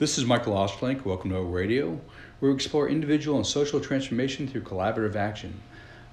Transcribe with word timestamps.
This 0.00 0.16
is 0.16 0.24
Michael 0.24 0.54
Ostrolenk. 0.54 1.04
Welcome 1.04 1.28
to 1.28 1.36
O 1.36 1.42
Radio, 1.42 2.00
where 2.38 2.50
we 2.50 2.54
explore 2.54 2.88
individual 2.88 3.36
and 3.36 3.46
social 3.46 3.80
transformation 3.80 4.48
through 4.48 4.62
collaborative 4.62 5.14
action. 5.14 5.60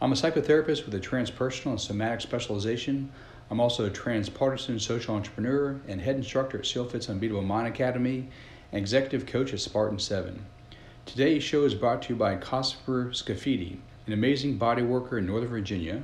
I'm 0.02 0.12
a 0.12 0.16
psychotherapist 0.16 0.86
with 0.86 0.94
a 0.94 1.00
transpersonal 1.00 1.68
and 1.68 1.80
somatic 1.80 2.20
specialization. 2.20 3.10
I'm 3.50 3.62
also 3.62 3.86
a 3.86 3.90
transpartisan 3.90 4.78
social 4.82 5.16
entrepreneur 5.16 5.80
and 5.88 6.02
head 6.02 6.18
instructor 6.18 6.58
at 6.58 6.66
SealFit's 6.66 7.10
Unbeatable 7.10 7.44
Mind 7.44 7.70
Academy 7.70 8.28
and 8.74 8.82
executive 8.82 9.26
coach 9.26 9.54
at 9.54 9.62
Spartan 9.62 10.00
7. 10.00 10.46
Today's 11.06 11.42
show 11.42 11.64
is 11.64 11.74
brought 11.74 12.02
to 12.02 12.10
you 12.10 12.20
by 12.20 12.36
Cosper 12.36 13.12
Scafidi, 13.12 13.78
an 14.06 14.12
amazing 14.12 14.58
body 14.58 14.82
worker 14.82 15.18
in 15.18 15.26
Northern 15.26 15.48
Virginia 15.48 16.04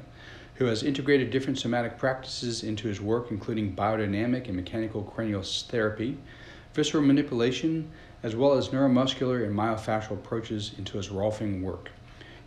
who 0.55 0.65
has 0.65 0.83
integrated 0.83 1.31
different 1.31 1.59
somatic 1.59 1.97
practices 1.97 2.63
into 2.63 2.87
his 2.87 3.01
work, 3.01 3.29
including 3.29 3.75
biodynamic 3.75 4.45
and 4.45 4.55
mechanical 4.55 5.03
cranial 5.03 5.41
therapy, 5.41 6.17
visceral 6.73 7.03
manipulation, 7.03 7.91
as 8.23 8.35
well 8.35 8.53
as 8.53 8.69
neuromuscular 8.69 9.45
and 9.45 9.55
myofascial 9.55 10.11
approaches 10.11 10.73
into 10.77 10.97
his 10.97 11.09
Rolfing 11.09 11.61
work. 11.61 11.89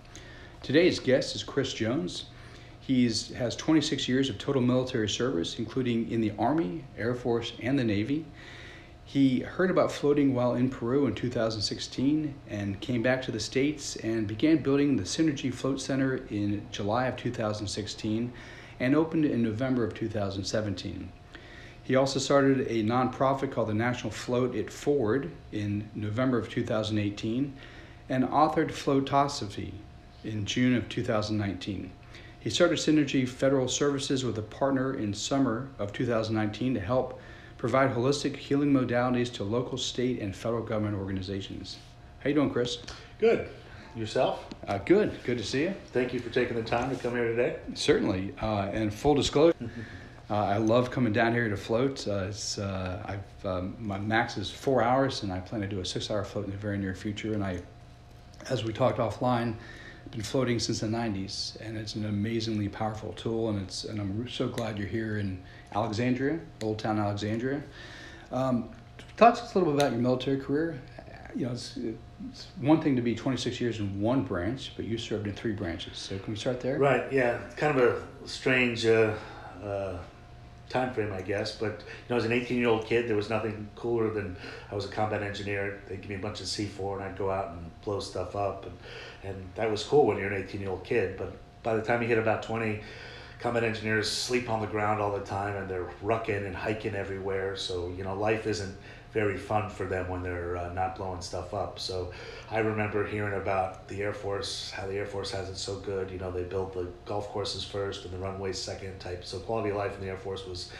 Today's 0.62 1.00
guest 1.00 1.34
is 1.34 1.42
Chris 1.42 1.74
Jones. 1.74 2.26
He 2.80 3.04
has 3.04 3.56
26 3.56 4.08
years 4.08 4.28
of 4.28 4.38
total 4.38 4.62
military 4.62 5.08
service, 5.08 5.58
including 5.58 6.10
in 6.10 6.20
the 6.20 6.32
Army, 6.38 6.84
Air 6.96 7.14
Force, 7.14 7.52
and 7.62 7.78
the 7.78 7.84
Navy. 7.84 8.24
He 9.04 9.40
heard 9.40 9.70
about 9.70 9.92
floating 9.92 10.34
while 10.34 10.54
in 10.54 10.70
Peru 10.70 11.06
in 11.06 11.14
2016 11.14 12.34
and 12.48 12.80
came 12.80 13.02
back 13.02 13.20
to 13.22 13.32
the 13.32 13.40
States 13.40 13.96
and 13.96 14.26
began 14.26 14.58
building 14.58 14.96
the 14.96 15.02
Synergy 15.02 15.52
Float 15.52 15.80
Center 15.80 16.16
in 16.30 16.66
July 16.70 17.06
of 17.06 17.16
2016 17.16 18.32
and 18.80 18.94
opened 18.94 19.24
in 19.24 19.42
November 19.42 19.84
of 19.84 19.94
2017. 19.94 21.12
He 21.84 21.96
also 21.96 22.20
started 22.20 22.60
a 22.68 22.84
nonprofit 22.84 23.50
called 23.50 23.68
the 23.68 23.74
National 23.74 24.12
Float 24.12 24.54
It 24.54 24.70
Forward 24.70 25.30
in 25.50 25.90
November 25.94 26.38
of 26.38 26.48
2018 26.48 27.54
and 28.08 28.24
authored 28.24 28.70
Floatosophy 28.70 29.72
in 30.24 30.46
June 30.46 30.74
of 30.74 30.88
2019. 30.88 31.90
He 32.38 32.50
started 32.50 32.78
Synergy 32.78 33.28
Federal 33.28 33.68
Services 33.68 34.24
with 34.24 34.38
a 34.38 34.42
partner 34.42 34.94
in 34.94 35.12
summer 35.12 35.68
of 35.78 35.92
2019 35.92 36.74
to 36.74 36.80
help 36.80 37.20
provide 37.62 37.94
holistic 37.94 38.34
healing 38.34 38.72
modalities 38.72 39.32
to 39.32 39.44
local, 39.44 39.78
state, 39.78 40.20
and 40.20 40.34
federal 40.34 40.64
government 40.64 40.96
organizations. 40.96 41.78
How 42.18 42.28
you 42.28 42.34
doing, 42.34 42.50
Chris? 42.50 42.78
Good. 43.20 43.48
Yourself? 43.94 44.44
Uh, 44.66 44.78
good. 44.78 45.12
Good 45.22 45.38
to 45.38 45.44
see 45.44 45.62
you. 45.62 45.74
Thank 45.92 46.12
you 46.12 46.18
for 46.18 46.28
taking 46.30 46.56
the 46.56 46.64
time 46.64 46.90
to 46.90 47.00
come 47.00 47.12
here 47.12 47.28
today. 47.28 47.58
Certainly. 47.74 48.34
Uh, 48.42 48.62
and 48.72 48.92
full 48.92 49.14
disclosure, 49.14 49.54
uh, 50.28 50.34
I 50.34 50.56
love 50.56 50.90
coming 50.90 51.12
down 51.12 51.34
here 51.34 51.48
to 51.48 51.56
float. 51.56 52.08
Uh, 52.08 52.24
it's 52.30 52.58
uh, 52.58 53.00
I've 53.04 53.46
um, 53.46 53.76
my 53.78 53.96
max 53.96 54.36
is 54.36 54.50
four 54.50 54.82
hours, 54.82 55.22
and 55.22 55.32
I 55.32 55.38
plan 55.38 55.60
to 55.60 55.68
do 55.68 55.78
a 55.78 55.84
six-hour 55.84 56.24
float 56.24 56.46
in 56.46 56.50
the 56.50 56.56
very 56.56 56.78
near 56.78 56.96
future. 56.96 57.32
And 57.32 57.44
I, 57.44 57.60
as 58.50 58.64
we 58.64 58.72
talked 58.72 58.98
offline, 58.98 59.54
been 60.10 60.22
floating 60.22 60.58
since 60.58 60.80
the 60.80 60.88
90s, 60.88 61.60
and 61.60 61.76
it's 61.78 61.94
an 61.94 62.06
amazingly 62.06 62.68
powerful 62.68 63.12
tool. 63.12 63.50
And 63.50 63.62
it's 63.62 63.84
and 63.84 64.00
I'm 64.00 64.28
so 64.28 64.48
glad 64.48 64.78
you're 64.78 64.88
here 64.88 65.18
in 65.18 65.40
Alexandria, 65.74 66.38
Old 66.62 66.78
Town 66.78 66.98
Alexandria. 66.98 67.62
Um, 68.30 68.70
talk 69.16 69.34
to 69.36 69.42
us 69.42 69.54
a 69.54 69.58
little 69.58 69.72
bit 69.72 69.82
about 69.82 69.92
your 69.92 70.00
military 70.00 70.38
career. 70.38 70.80
You 71.34 71.46
know, 71.46 71.52
it's, 71.52 71.78
it's 72.30 72.48
one 72.60 72.82
thing 72.82 72.96
to 72.96 73.02
be 73.02 73.14
26 73.14 73.60
years 73.60 73.78
in 73.78 74.00
one 74.00 74.22
branch, 74.22 74.72
but 74.76 74.84
you 74.84 74.98
served 74.98 75.26
in 75.26 75.32
three 75.32 75.52
branches. 75.52 75.96
So 75.96 76.18
can 76.18 76.32
we 76.32 76.38
start 76.38 76.60
there? 76.60 76.78
Right. 76.78 77.10
Yeah. 77.10 77.38
Kind 77.56 77.78
of 77.78 77.84
a 78.22 78.28
strange 78.28 78.84
uh, 78.84 79.14
uh, 79.64 79.96
time 80.68 80.92
frame, 80.92 81.12
I 81.12 81.22
guess. 81.22 81.56
But 81.56 81.80
you 81.80 82.10
know, 82.10 82.16
as 82.16 82.24
an 82.24 82.32
18 82.32 82.58
year 82.58 82.68
old 82.68 82.84
kid, 82.84 83.08
there 83.08 83.16
was 83.16 83.30
nothing 83.30 83.68
cooler 83.76 84.10
than 84.10 84.36
I 84.70 84.74
was 84.74 84.84
a 84.84 84.88
combat 84.88 85.22
engineer. 85.22 85.80
They'd 85.88 86.00
give 86.00 86.10
me 86.10 86.16
a 86.16 86.18
bunch 86.18 86.40
of 86.40 86.46
C4, 86.46 86.96
and 86.96 87.04
I'd 87.04 87.16
go 87.16 87.30
out 87.30 87.52
and 87.52 87.70
blow 87.82 88.00
stuff 88.00 88.36
up, 88.36 88.66
and 88.66 88.76
and 89.24 89.48
that 89.54 89.70
was 89.70 89.84
cool 89.84 90.06
when 90.06 90.18
you're 90.18 90.32
an 90.32 90.42
18 90.42 90.60
year 90.60 90.70
old 90.70 90.84
kid. 90.84 91.16
But 91.16 91.32
by 91.62 91.76
the 91.76 91.82
time 91.82 92.02
you 92.02 92.08
hit 92.08 92.18
about 92.18 92.42
20, 92.42 92.80
combat 93.42 93.64
engineers 93.64 94.08
sleep 94.08 94.48
on 94.48 94.60
the 94.60 94.66
ground 94.68 95.00
all 95.00 95.10
the 95.10 95.24
time 95.24 95.56
and 95.56 95.68
they're 95.68 95.90
rucking 96.02 96.46
and 96.46 96.54
hiking 96.54 96.94
everywhere. 96.94 97.56
So, 97.56 97.92
you 97.96 98.04
know, 98.04 98.14
life 98.14 98.46
isn't 98.46 98.74
very 99.12 99.36
fun 99.36 99.68
for 99.68 99.84
them 99.84 100.08
when 100.08 100.22
they're 100.22 100.56
uh, 100.56 100.72
not 100.72 100.96
blowing 100.96 101.20
stuff 101.20 101.52
up. 101.52 101.78
So 101.78 102.12
I 102.50 102.60
remember 102.60 103.04
hearing 103.04 103.34
about 103.34 103.88
the 103.88 104.00
Air 104.00 104.14
Force, 104.14 104.70
how 104.70 104.86
the 104.86 104.96
Air 104.96 105.06
Force 105.06 105.32
has 105.32 105.48
it 105.48 105.56
so 105.56 105.76
good. 105.80 106.10
You 106.10 106.18
know, 106.18 106.30
they 106.30 106.44
build 106.44 106.72
the 106.72 106.88
golf 107.04 107.28
courses 107.28 107.64
first 107.64 108.04
and 108.04 108.14
the 108.14 108.18
runways 108.18 108.58
second 108.58 109.00
type. 109.00 109.24
So 109.24 109.40
quality 109.40 109.70
of 109.70 109.76
life 109.76 109.94
in 109.96 110.00
the 110.00 110.08
Air 110.08 110.16
Force 110.16 110.46
was 110.46 110.72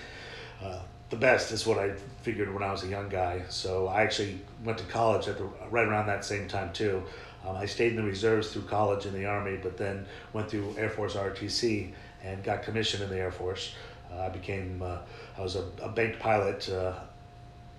uh, 0.62 0.78
the 1.10 1.16
best 1.16 1.50
is 1.50 1.66
what 1.66 1.78
I 1.78 1.90
figured 2.22 2.54
when 2.54 2.62
I 2.62 2.70
was 2.70 2.84
a 2.84 2.88
young 2.88 3.08
guy. 3.08 3.42
So 3.48 3.88
I 3.88 4.02
actually 4.02 4.40
went 4.64 4.78
to 4.78 4.84
college 4.84 5.26
at 5.26 5.36
the, 5.36 5.44
right 5.70 5.86
around 5.86 6.06
that 6.06 6.24
same 6.24 6.46
time 6.46 6.72
too. 6.72 7.02
Um, 7.44 7.56
I 7.56 7.66
stayed 7.66 7.90
in 7.90 7.96
the 7.96 8.04
reserves 8.04 8.52
through 8.52 8.62
college 8.62 9.04
in 9.04 9.12
the 9.12 9.26
Army, 9.26 9.58
but 9.60 9.76
then 9.76 10.06
went 10.32 10.48
through 10.48 10.76
Air 10.78 10.88
Force 10.88 11.16
ROTC 11.16 11.92
and 12.24 12.42
got 12.42 12.62
commissioned 12.62 13.02
in 13.02 13.10
the 13.10 13.18
Air 13.18 13.32
Force. 13.32 13.74
Uh, 14.12 14.20
I 14.20 14.28
became, 14.28 14.82
uh, 14.82 14.98
I 15.36 15.40
was 15.40 15.56
a, 15.56 15.64
a 15.82 15.88
banked 15.88 16.18
pilot. 16.18 16.68
Uh, 16.68 16.94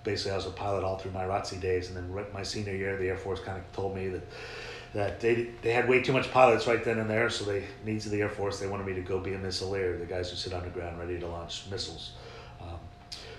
basically, 0.03 0.31
I 0.31 0.35
was 0.35 0.47
a 0.47 0.51
pilot 0.51 0.83
all 0.83 0.97
through 0.97 1.11
my 1.11 1.23
ROTC 1.23 1.61
days, 1.61 1.89
and 1.89 1.97
then 1.97 2.25
my 2.33 2.43
senior 2.43 2.75
year, 2.75 2.97
the 2.97 3.09
Air 3.09 3.17
Force 3.17 3.39
kind 3.39 3.57
of 3.57 3.71
told 3.71 3.95
me 3.95 4.09
that 4.09 4.23
that 4.93 5.19
they 5.19 5.49
they 5.63 5.73
had 5.73 5.89
way 5.89 6.03
too 6.03 6.13
much 6.13 6.31
pilots 6.31 6.67
right 6.67 6.83
then 6.83 6.99
and 6.99 7.09
there. 7.09 7.29
So 7.29 7.45
they 7.45 7.63
needs 7.83 8.05
of 8.05 8.11
the 8.11 8.21
Air 8.21 8.29
Force, 8.29 8.59
they 8.59 8.67
wanted 8.67 8.85
me 8.85 8.93
to 8.93 9.01
go 9.01 9.19
be 9.19 9.33
a 9.33 9.39
missileer, 9.39 9.99
the 9.99 10.05
guys 10.05 10.29
who 10.29 10.35
sit 10.35 10.53
underground 10.53 10.99
ready 10.99 11.19
to 11.19 11.27
launch 11.27 11.63
missiles. 11.69 12.11
Um, 12.61 12.79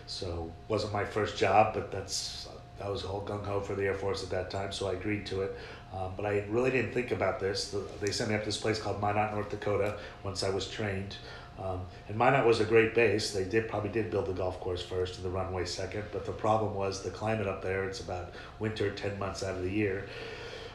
so 0.06 0.50
wasn't 0.69 0.92
my 0.92 1.04
first 1.04 1.36
job, 1.36 1.75
but 1.75 1.91
that's 1.91 2.48
I 2.82 2.88
was 2.88 3.04
all 3.04 3.25
gung 3.25 3.44
ho 3.44 3.60
for 3.60 3.75
the 3.75 3.84
Air 3.84 3.94
Force 3.94 4.22
at 4.22 4.31
that 4.31 4.50
time, 4.50 4.72
so 4.72 4.88
I 4.88 4.94
agreed 4.94 5.26
to 5.26 5.42
it. 5.42 5.56
Um, 5.94 6.12
but 6.16 6.27
I 6.27 6.44
really 6.49 6.71
didn't 6.71 6.93
think 6.93 7.12
about 7.12 7.38
this. 7.38 7.71
The, 7.71 7.84
they 8.00 8.10
sent 8.10 8.31
me 8.31 8.37
up 8.37 8.43
to 8.43 8.47
this 8.47 8.56
place 8.56 8.81
called 8.81 9.00
Minot, 9.00 9.32
North 9.32 9.50
Dakota. 9.50 9.97
Once 10.25 10.43
I 10.43 10.50
was 10.50 10.69
trained, 10.69 11.16
um, 11.59 11.82
and 12.09 12.16
Minot 12.19 12.44
was 12.44 12.60
a 12.60 12.65
great 12.65 12.94
base. 12.94 13.31
They 13.31 13.44
did 13.44 13.69
probably 13.69 13.91
did 13.91 14.10
build 14.10 14.27
the 14.27 14.33
golf 14.33 14.59
course 14.59 14.83
first 14.83 15.16
and 15.16 15.25
the 15.25 15.31
runway 15.31 15.65
second. 15.65 16.04
But 16.12 16.27
the 16.27 16.33
problem 16.33 16.75
was 16.75 17.03
the 17.03 17.10
climate 17.10 17.47
up 17.47 17.62
there. 17.62 17.84
It's 17.84 18.00
about 18.00 18.33
winter 18.59 18.91
ten 18.91 19.19
months 19.19 19.44
out 19.44 19.56
of 19.56 19.62
the 19.62 19.71
year. 19.71 20.09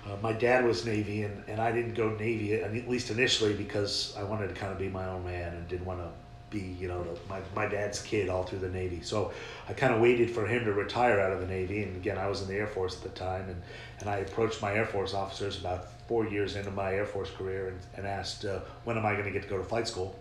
Uh, 0.10 0.16
my 0.22 0.32
dad 0.32 0.64
was 0.64 0.86
Navy, 0.86 1.24
and, 1.24 1.44
and 1.50 1.60
I 1.60 1.74
didn't 1.74 1.96
go 1.96 2.12
Navy 2.12 2.54
at 2.54 2.72
least 2.90 3.12
initially 3.12 3.54
because 3.54 4.16
I 4.18 4.24
wanted 4.24 4.48
to 4.48 4.56
kind 4.56 4.72
of 4.72 4.80
be 4.80 4.88
my 4.88 5.06
own 5.06 5.26
man 5.26 5.54
and 5.54 5.68
didn't 5.68 5.86
want 5.86 6.00
to 6.00 6.10
be 6.50 6.76
you 6.80 6.88
know 6.88 7.06
my, 7.28 7.40
my 7.56 7.68
dad's 7.68 8.02
kid 8.02 8.30
all 8.30 8.44
through 8.44 8.60
the 8.60 8.70
Navy. 8.70 9.02
So 9.02 9.32
I 9.68 9.74
kind 9.74 9.94
of 9.94 10.02
waited 10.02 10.32
for 10.32 10.46
him 10.46 10.66
to 10.66 10.74
retire 10.74 11.20
out 11.20 11.32
of 11.32 11.40
the 11.40 11.48
Navy, 11.48 11.84
and 11.84 11.96
again 11.96 12.18
I 12.18 12.28
was 12.28 12.42
in 12.42 12.48
the 12.48 12.56
Air 12.56 12.68
Force 12.68 12.98
at 12.98 13.04
the 13.04 13.10
time, 13.10 13.50
and, 13.50 13.62
and 14.00 14.10
I 14.10 14.18
approached 14.18 14.62
my 14.62 14.74
Air 14.74 14.86
Force 14.86 15.14
officers 15.14 15.60
about 15.60 15.88
four 16.08 16.28
years 16.28 16.56
into 16.56 16.72
my 16.72 16.94
Air 16.94 17.06
Force 17.06 17.30
career 17.30 17.68
and, 17.68 17.80
and 17.96 18.08
asked 18.08 18.46
uh, 18.46 18.60
when 18.84 18.98
am 18.98 19.06
I 19.06 19.14
going 19.14 19.26
to 19.26 19.32
get 19.32 19.44
to 19.44 19.50
go 19.50 19.58
to 19.58 19.64
flight 19.64 19.88
school. 19.88 20.18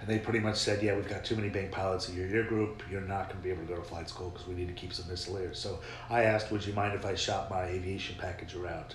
And 0.00 0.08
they 0.08 0.18
pretty 0.18 0.40
much 0.40 0.56
said, 0.56 0.82
yeah, 0.82 0.94
we've 0.94 1.08
got 1.08 1.24
too 1.24 1.34
many 1.34 1.48
bank 1.48 1.70
pilots 1.70 2.10
in 2.10 2.16
your 2.16 2.26
year 2.26 2.42
group. 2.42 2.82
You're 2.90 3.00
not 3.00 3.28
going 3.28 3.38
to 3.38 3.42
be 3.42 3.50
able 3.50 3.62
to 3.62 3.68
go 3.68 3.76
to 3.76 3.82
flight 3.82 4.08
school 4.08 4.28
because 4.28 4.46
we 4.46 4.54
need 4.54 4.68
to 4.68 4.74
keep 4.74 4.92
some 4.92 5.06
missileers. 5.06 5.56
So 5.56 5.78
I 6.10 6.24
asked, 6.24 6.52
would 6.52 6.66
you 6.66 6.74
mind 6.74 6.94
if 6.94 7.06
I 7.06 7.14
shop 7.14 7.48
my 7.50 7.62
aviation 7.62 8.16
package 8.18 8.54
around? 8.54 8.94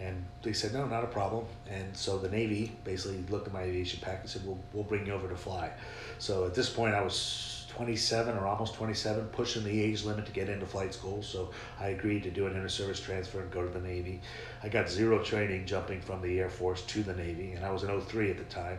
And 0.00 0.24
they 0.42 0.52
said, 0.52 0.72
no, 0.74 0.86
not 0.86 1.04
a 1.04 1.08
problem. 1.08 1.46
And 1.70 1.96
so 1.96 2.18
the 2.18 2.28
Navy 2.28 2.72
basically 2.84 3.24
looked 3.30 3.46
at 3.46 3.52
my 3.52 3.62
aviation 3.62 4.00
pack 4.00 4.20
and 4.20 4.28
said, 4.28 4.44
we'll, 4.44 4.58
we'll 4.72 4.84
bring 4.84 5.06
you 5.06 5.12
over 5.12 5.28
to 5.28 5.36
fly. 5.36 5.70
So 6.18 6.44
at 6.46 6.54
this 6.54 6.68
point, 6.68 6.94
I 6.94 7.02
was 7.02 7.66
27 7.76 8.36
or 8.36 8.46
almost 8.46 8.74
27, 8.74 9.26
pushing 9.26 9.64
the 9.64 9.82
age 9.82 10.04
limit 10.04 10.26
to 10.26 10.32
get 10.32 10.48
into 10.48 10.66
flight 10.66 10.94
school. 10.94 11.22
So 11.22 11.50
I 11.80 11.88
agreed 11.88 12.22
to 12.24 12.30
do 12.30 12.46
an 12.46 12.54
inter 12.54 12.68
service 12.68 13.00
transfer 13.00 13.40
and 13.40 13.50
go 13.50 13.62
to 13.62 13.68
the 13.68 13.80
Navy. 13.80 14.20
I 14.62 14.68
got 14.68 14.88
zero 14.88 15.22
training 15.22 15.66
jumping 15.66 16.00
from 16.00 16.22
the 16.22 16.38
Air 16.38 16.50
Force 16.50 16.82
to 16.82 17.02
the 17.02 17.14
Navy, 17.14 17.52
and 17.52 17.64
I 17.64 17.70
was 17.70 17.82
an 17.82 18.00
03 18.00 18.30
at 18.30 18.38
the 18.38 18.44
time. 18.44 18.78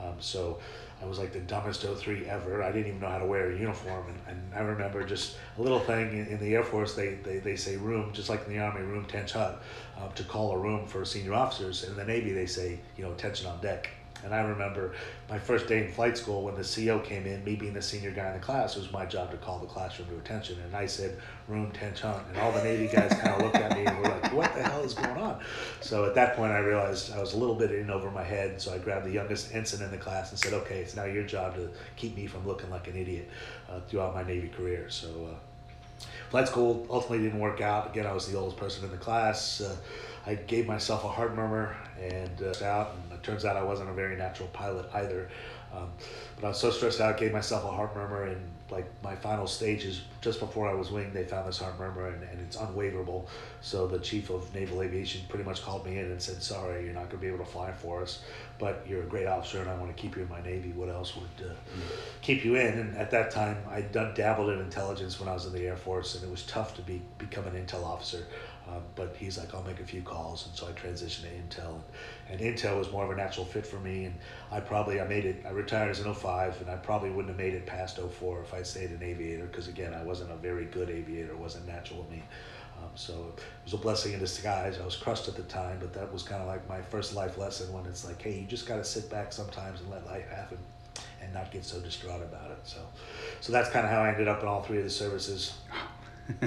Um, 0.00 0.14
so 0.18 0.58
I 1.04 1.06
was 1.06 1.18
like 1.18 1.32
the 1.34 1.40
dumbest 1.40 1.82
03 1.82 2.24
ever. 2.26 2.62
I 2.62 2.72
didn't 2.72 2.86
even 2.86 3.00
know 3.00 3.08
how 3.08 3.18
to 3.18 3.26
wear 3.26 3.50
a 3.50 3.58
uniform. 3.58 4.06
And, 4.08 4.20
and 4.26 4.54
I 4.54 4.60
remember 4.60 5.04
just 5.04 5.36
a 5.58 5.62
little 5.62 5.80
thing 5.80 6.16
in, 6.16 6.26
in, 6.28 6.40
the 6.40 6.54
Air 6.54 6.64
Force, 6.64 6.94
they, 6.94 7.16
they, 7.16 7.38
they 7.38 7.56
say 7.56 7.76
room, 7.76 8.12
just 8.14 8.30
like 8.30 8.46
in 8.46 8.54
the 8.54 8.58
Army, 8.58 8.80
room, 8.80 9.04
tench 9.04 9.32
hut, 9.32 9.62
uh, 9.98 10.08
to 10.08 10.24
call 10.24 10.52
a 10.52 10.58
room 10.58 10.86
for 10.86 11.04
senior 11.04 11.34
officers. 11.34 11.84
In 11.84 11.94
the 11.94 12.04
Navy, 12.04 12.32
they 12.32 12.46
say, 12.46 12.78
you 12.96 13.04
know, 13.04 13.12
attention 13.12 13.46
on 13.46 13.60
deck. 13.60 13.90
And 14.24 14.34
I 14.34 14.40
remember 14.40 14.94
my 15.28 15.38
first 15.38 15.66
day 15.66 15.84
in 15.84 15.92
flight 15.92 16.16
school 16.16 16.42
when 16.42 16.54
the 16.54 16.64
CO 16.64 16.98
came 16.98 17.26
in, 17.26 17.44
me 17.44 17.56
being 17.56 17.74
the 17.74 17.82
senior 17.82 18.10
guy 18.10 18.28
in 18.28 18.34
the 18.34 18.38
class, 18.38 18.76
it 18.76 18.80
was 18.80 18.90
my 18.90 19.04
job 19.04 19.30
to 19.30 19.36
call 19.36 19.58
the 19.58 19.66
classroom 19.66 20.08
to 20.08 20.16
attention. 20.16 20.58
And 20.64 20.74
I 20.74 20.86
said, 20.86 21.18
room 21.46 21.70
10 21.72 21.94
hunt. 21.96 22.22
And 22.28 22.38
all 22.38 22.52
the 22.52 22.62
Navy 22.64 22.86
guys 22.86 23.12
kind 23.12 23.34
of 23.34 23.42
looked 23.42 23.56
at 23.56 23.76
me 23.76 23.84
and 23.84 23.98
were 23.98 24.08
like, 24.08 24.32
what 24.32 24.54
the 24.54 24.62
hell 24.62 24.82
is 24.82 24.94
going 24.94 25.16
on? 25.16 25.40
So 25.80 26.06
at 26.06 26.14
that 26.14 26.36
point, 26.36 26.52
I 26.52 26.58
realized 26.58 27.12
I 27.12 27.20
was 27.20 27.34
a 27.34 27.36
little 27.36 27.54
bit 27.54 27.70
in 27.70 27.90
over 27.90 28.10
my 28.10 28.24
head. 28.24 28.60
So 28.60 28.72
I 28.72 28.78
grabbed 28.78 29.06
the 29.06 29.12
youngest 29.12 29.54
ensign 29.54 29.82
in 29.82 29.90
the 29.90 29.98
class 29.98 30.30
and 30.30 30.38
said, 30.38 30.54
okay, 30.54 30.80
it's 30.80 30.96
now 30.96 31.04
your 31.04 31.24
job 31.24 31.54
to 31.56 31.68
keep 31.96 32.16
me 32.16 32.26
from 32.26 32.46
looking 32.46 32.70
like 32.70 32.88
an 32.88 32.96
idiot 32.96 33.28
uh, 33.68 33.80
throughout 33.80 34.14
my 34.14 34.22
Navy 34.22 34.48
career. 34.48 34.88
So 34.88 35.08
uh, 35.30 36.04
flight 36.30 36.48
school 36.48 36.86
ultimately 36.90 37.24
didn't 37.24 37.40
work 37.40 37.60
out. 37.60 37.90
Again, 37.90 38.06
I 38.06 38.12
was 38.12 38.26
the 38.30 38.38
oldest 38.38 38.56
person 38.56 38.84
in 38.84 38.90
the 38.90 38.96
class. 38.96 39.60
Uh, 39.60 39.76
I 40.26 40.34
gave 40.34 40.66
myself 40.66 41.04
a 41.04 41.08
heart 41.08 41.34
murmur 41.34 41.76
and 42.00 42.42
uh, 42.42 42.64
out, 42.64 42.94
and 43.10 43.13
turns 43.24 43.44
out 43.44 43.56
I 43.56 43.62
wasn't 43.62 43.90
a 43.90 43.92
very 43.92 44.16
natural 44.16 44.48
pilot 44.52 44.86
either. 44.94 45.28
Um, 45.74 45.90
but 46.36 46.44
I 46.44 46.48
was 46.48 46.60
so 46.60 46.70
stressed 46.70 47.00
out, 47.00 47.18
gave 47.18 47.32
myself 47.32 47.64
a 47.64 47.70
heart 47.70 47.96
murmur, 47.96 48.24
and 48.24 48.40
like 48.70 48.86
my 49.02 49.14
final 49.14 49.46
stages, 49.46 50.02
just 50.20 50.40
before 50.40 50.68
I 50.68 50.74
was 50.74 50.90
winged, 50.90 51.12
they 51.12 51.24
found 51.24 51.48
this 51.48 51.58
heart 51.58 51.78
murmur, 51.78 52.08
and, 52.08 52.22
and 52.22 52.40
it's 52.40 52.56
unwaverable. 52.56 53.26
So 53.60 53.86
the 53.86 53.98
chief 53.98 54.30
of 54.30 54.52
naval 54.54 54.82
aviation 54.82 55.22
pretty 55.28 55.44
much 55.44 55.62
called 55.62 55.84
me 55.84 55.98
in 55.98 56.06
and 56.06 56.22
said, 56.22 56.42
"Sorry, 56.42 56.84
you're 56.84 56.94
not 56.94 57.10
going 57.10 57.16
to 57.16 57.16
be 57.18 57.26
able 57.26 57.38
to 57.38 57.50
fly 57.50 57.72
for 57.72 58.02
us, 58.02 58.22
but 58.58 58.84
you're 58.88 59.02
a 59.02 59.06
great 59.06 59.26
officer, 59.26 59.60
and 59.60 59.68
I 59.68 59.74
want 59.76 59.94
to 59.94 60.00
keep 60.00 60.16
you 60.16 60.22
in 60.22 60.28
my 60.28 60.42
navy. 60.42 60.72
What 60.72 60.88
else 60.88 61.16
would 61.16 61.46
uh, 61.46 61.52
mm-hmm. 61.52 61.80
keep 62.22 62.44
you 62.44 62.56
in?" 62.56 62.78
And 62.78 62.96
at 62.96 63.10
that 63.10 63.30
time, 63.30 63.56
I'd 63.68 63.92
dabbled 63.92 64.50
in 64.50 64.60
intelligence 64.60 65.18
when 65.18 65.28
I 65.28 65.34
was 65.34 65.46
in 65.46 65.52
the 65.52 65.66
Air 65.66 65.76
Force, 65.76 66.14
and 66.14 66.24
it 66.24 66.30
was 66.30 66.44
tough 66.44 66.74
to 66.76 66.82
be 66.82 67.02
become 67.18 67.46
an 67.46 67.54
intel 67.54 67.84
officer. 67.84 68.24
Um, 68.66 68.82
but 68.94 69.14
he's 69.18 69.36
like, 69.36 69.54
I'll 69.54 69.62
make 69.62 69.80
a 69.80 69.84
few 69.84 70.00
calls, 70.00 70.46
and 70.46 70.56
so 70.56 70.66
I 70.66 70.72
transitioned 70.72 71.22
to 71.22 71.60
Intel, 71.60 71.80
and, 72.30 72.40
and, 72.40 72.56
Intel 72.56 72.78
was 72.78 72.90
more 72.90 73.04
of 73.04 73.10
a 73.10 73.14
natural 73.14 73.44
fit 73.44 73.66
for 73.66 73.78
me. 73.78 74.06
And 74.06 74.14
I 74.50 74.60
probably 74.60 75.00
I 75.02 75.06
made 75.06 75.26
it. 75.26 75.44
I 75.46 75.50
retired 75.50 75.90
as 75.90 76.00
an 76.00 76.12
05, 76.14 76.62
and 76.62 76.70
I 76.70 76.76
probably 76.76 77.10
wouldn't 77.10 77.28
have 77.28 77.36
made 77.36 77.52
it 77.52 77.66
past 77.66 77.98
04 77.98 78.40
if 78.40 78.54
I 78.54 78.62
stayed 78.62 78.90
an 78.90 79.02
aviator, 79.02 79.44
because 79.44 79.68
again, 79.68 79.92
I 79.92 80.02
wasn't 80.02 80.30
a 80.30 80.36
very 80.36 80.64
good 80.64 80.88
aviator. 80.88 81.32
It 81.32 81.38
wasn't 81.38 81.66
natural 81.66 82.04
to 82.04 82.10
me. 82.10 82.22
Um, 82.78 82.90
so 82.94 83.32
it 83.36 83.42
was 83.64 83.74
a 83.74 83.76
blessing 83.76 84.14
in 84.14 84.18
disguise. 84.18 84.78
I 84.80 84.84
was 84.84 84.96
crushed 84.96 85.28
at 85.28 85.36
the 85.36 85.42
time, 85.42 85.78
but 85.78 85.92
that 85.92 86.10
was 86.10 86.22
kind 86.22 86.40
of 86.40 86.48
like 86.48 86.66
my 86.68 86.80
first 86.80 87.14
life 87.14 87.36
lesson 87.36 87.72
when 87.72 87.84
it's 87.86 88.04
like, 88.04 88.20
hey, 88.22 88.38
you 88.40 88.46
just 88.46 88.66
got 88.66 88.76
to 88.76 88.84
sit 88.84 89.10
back 89.10 89.32
sometimes 89.32 89.80
and 89.80 89.90
let 89.90 90.06
life 90.06 90.28
happen 90.28 90.58
and 91.22 91.32
not 91.32 91.50
get 91.50 91.64
so 91.64 91.80
distraught 91.80 92.22
about 92.22 92.50
it. 92.50 92.58
So, 92.64 92.78
so 93.40 93.52
that's 93.52 93.70
kind 93.70 93.84
of 93.84 93.92
how 93.92 94.00
I 94.00 94.08
ended 94.08 94.28
up 94.28 94.42
in 94.42 94.48
all 94.48 94.62
three 94.62 94.78
of 94.78 94.84
the 94.84 94.90
services. 94.90 95.54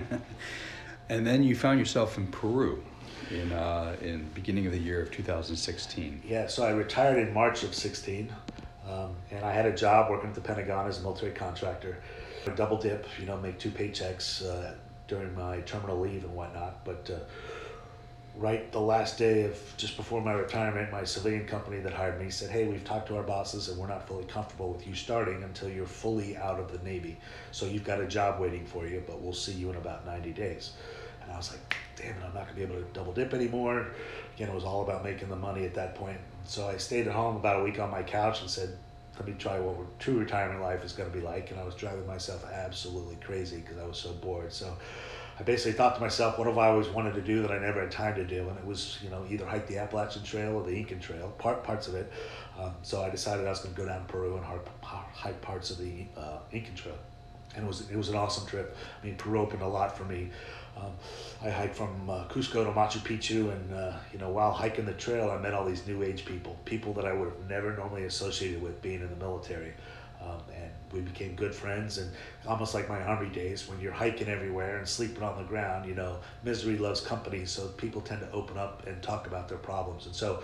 And 1.09 1.25
then 1.25 1.43
you 1.43 1.55
found 1.55 1.79
yourself 1.79 2.17
in 2.17 2.27
Peru 2.27 2.83
in 3.31 3.51
uh, 3.51 3.95
in 4.01 4.29
beginning 4.33 4.65
of 4.65 4.71
the 4.71 4.79
year 4.79 5.01
of 5.01 5.11
2016. 5.11 6.21
Yeah, 6.25 6.47
so 6.47 6.63
I 6.63 6.71
retired 6.71 7.25
in 7.25 7.33
March 7.33 7.63
of 7.63 7.73
16, 7.73 8.33
um, 8.89 9.15
and 9.31 9.45
I 9.45 9.51
had 9.51 9.65
a 9.65 9.75
job 9.75 10.09
working 10.09 10.29
at 10.29 10.35
the 10.35 10.41
Pentagon 10.41 10.87
as 10.87 10.99
a 10.99 11.01
military 11.01 11.31
contractor. 11.31 11.97
A 12.45 12.51
double 12.51 12.77
dip, 12.77 13.05
you 13.19 13.25
know, 13.25 13.37
make 13.37 13.59
two 13.59 13.71
paychecks 13.71 14.45
uh, 14.45 14.73
during 15.07 15.35
my 15.35 15.59
terminal 15.61 15.99
leave 15.99 16.23
and 16.23 16.33
whatnot. 16.33 16.85
But 16.85 17.09
uh, 17.13 17.19
right 18.37 18.71
the 18.71 18.79
last 18.79 19.17
day 19.17 19.43
of 19.43 19.59
just 19.75 19.97
before 19.97 20.21
my 20.21 20.31
retirement, 20.33 20.91
my 20.91 21.03
civilian 21.03 21.45
company 21.45 21.79
that 21.79 21.93
hired 21.93 22.21
me 22.21 22.29
said, 22.29 22.49
"Hey, 22.49 22.65
we've 22.65 22.83
talked 22.83 23.07
to 23.07 23.17
our 23.17 23.23
bosses, 23.23 23.69
and 23.69 23.77
we're 23.77 23.87
not 23.87 24.07
fully 24.07 24.25
comfortable 24.25 24.71
with 24.71 24.87
you 24.87 24.93
starting 24.93 25.43
until 25.43 25.69
you're 25.69 25.85
fully 25.85 26.37
out 26.37 26.59
of 26.59 26.71
the 26.71 26.79
Navy. 26.85 27.17
So 27.51 27.65
you've 27.65 27.83
got 27.83 27.99
a 27.99 28.07
job 28.07 28.39
waiting 28.39 28.65
for 28.65 28.87
you, 28.87 29.03
but 29.05 29.21
we'll 29.21 29.33
see 29.33 29.53
you 29.53 29.69
in 29.69 29.75
about 29.77 30.05
90 30.05 30.31
days." 30.33 30.71
I 31.37 31.39
was 31.39 31.51
like, 31.51 31.75
damn 31.95 32.15
it, 32.15 32.23
I'm 32.25 32.33
not 32.33 32.47
gonna 32.47 32.55
be 32.55 32.63
able 32.63 32.77
to 32.77 32.87
double 32.93 33.13
dip 33.13 33.31
anymore. 33.31 33.91
Again, 34.35 34.49
it 34.49 34.55
was 34.55 34.63
all 34.63 34.81
about 34.81 35.03
making 35.03 35.29
the 35.29 35.35
money 35.35 35.65
at 35.65 35.75
that 35.75 35.93
point. 35.93 36.17
So 36.45 36.67
I 36.67 36.77
stayed 36.77 37.07
at 37.07 37.13
home 37.13 37.35
about 37.35 37.61
a 37.61 37.63
week 37.63 37.79
on 37.79 37.91
my 37.91 38.01
couch 38.01 38.41
and 38.41 38.49
said, 38.49 38.75
let 39.17 39.27
me 39.27 39.35
try 39.37 39.59
what 39.59 39.99
true 39.99 40.17
retirement 40.17 40.61
life 40.61 40.83
is 40.83 40.93
gonna 40.93 41.11
be 41.11 41.21
like. 41.21 41.51
And 41.51 41.59
I 41.59 41.63
was 41.63 41.75
driving 41.75 42.07
myself 42.07 42.43
absolutely 42.51 43.17
crazy 43.17 43.57
because 43.57 43.77
I 43.77 43.85
was 43.85 43.99
so 43.99 44.13
bored. 44.13 44.51
So 44.51 44.75
I 45.39 45.43
basically 45.43 45.73
thought 45.73 45.93
to 45.93 46.01
myself, 46.01 46.39
what 46.39 46.47
have 46.47 46.57
I 46.57 46.69
always 46.69 46.87
wanted 46.87 47.13
to 47.13 47.21
do 47.21 47.43
that 47.43 47.51
I 47.51 47.59
never 47.59 47.81
had 47.81 47.91
time 47.91 48.15
to 48.15 48.25
do? 48.25 48.49
And 48.49 48.57
it 48.57 48.65
was, 48.65 48.97
you 49.03 49.11
know, 49.11 49.23
either 49.29 49.45
hike 49.45 49.67
the 49.67 49.77
Appalachian 49.77 50.23
Trail 50.23 50.55
or 50.55 50.63
the 50.63 50.75
Incan 50.75 50.99
Trail, 50.99 51.31
part 51.37 51.63
parts 51.63 51.87
of 51.87 51.93
it. 51.93 52.11
Um, 52.59 52.73
so 52.81 53.03
I 53.03 53.11
decided 53.11 53.45
I 53.45 53.51
was 53.51 53.59
going 53.59 53.75
to 53.75 53.79
go 53.79 53.87
down 53.87 54.01
to 54.01 54.11
Peru 54.11 54.37
and 54.37 54.43
hike 54.81 55.39
parts 55.41 55.69
of 55.69 55.77
the 55.77 56.07
uh, 56.17 56.39
Incan 56.51 56.73
Trail, 56.73 56.97
and 57.55 57.65
it 57.65 57.67
was 57.67 57.87
it 57.91 57.95
was 57.95 58.09
an 58.09 58.15
awesome 58.15 58.47
trip. 58.47 58.75
I 58.99 59.05
mean, 59.05 59.15
Peru 59.15 59.39
opened 59.39 59.61
a 59.61 59.67
lot 59.67 59.95
for 59.95 60.05
me. 60.05 60.31
Um, 60.79 60.91
I 61.43 61.49
hiked 61.49 61.75
from 61.75 62.09
uh, 62.09 62.25
Cusco 62.25 62.63
to 62.65 62.71
Machu 62.71 62.99
Picchu, 62.99 63.51
and 63.51 63.73
uh, 63.73 63.93
you 64.11 64.19
know, 64.19 64.29
while 64.29 64.51
hiking 64.51 64.85
the 64.85 64.93
trail, 64.93 65.29
I 65.29 65.37
met 65.37 65.53
all 65.53 65.65
these 65.65 65.85
new 65.87 66.03
age 66.03 66.25
people, 66.25 66.57
people 66.65 66.93
that 66.93 67.05
I 67.05 67.13
would 67.13 67.29
have 67.29 67.49
never 67.49 67.75
normally 67.75 68.05
associated 68.05 68.61
with 68.61 68.81
being 68.81 69.01
in 69.01 69.09
the 69.09 69.15
military, 69.15 69.73
um, 70.21 70.41
and 70.53 70.71
we 70.91 71.01
became 71.01 71.35
good 71.35 71.53
friends. 71.53 71.97
And 71.97 72.11
almost 72.47 72.73
like 72.73 72.89
my 72.89 73.01
army 73.01 73.29
days, 73.29 73.67
when 73.67 73.79
you're 73.79 73.91
hiking 73.91 74.27
everywhere 74.27 74.77
and 74.77 74.87
sleeping 74.87 75.23
on 75.23 75.37
the 75.37 75.43
ground, 75.43 75.87
you 75.87 75.95
know, 75.95 76.17
misery 76.43 76.77
loves 76.77 77.01
company, 77.01 77.45
so 77.45 77.67
people 77.69 78.01
tend 78.01 78.21
to 78.21 78.31
open 78.31 78.57
up 78.57 78.85
and 78.87 79.01
talk 79.01 79.27
about 79.27 79.47
their 79.47 79.59
problems. 79.59 80.05
And 80.05 80.15
so, 80.15 80.43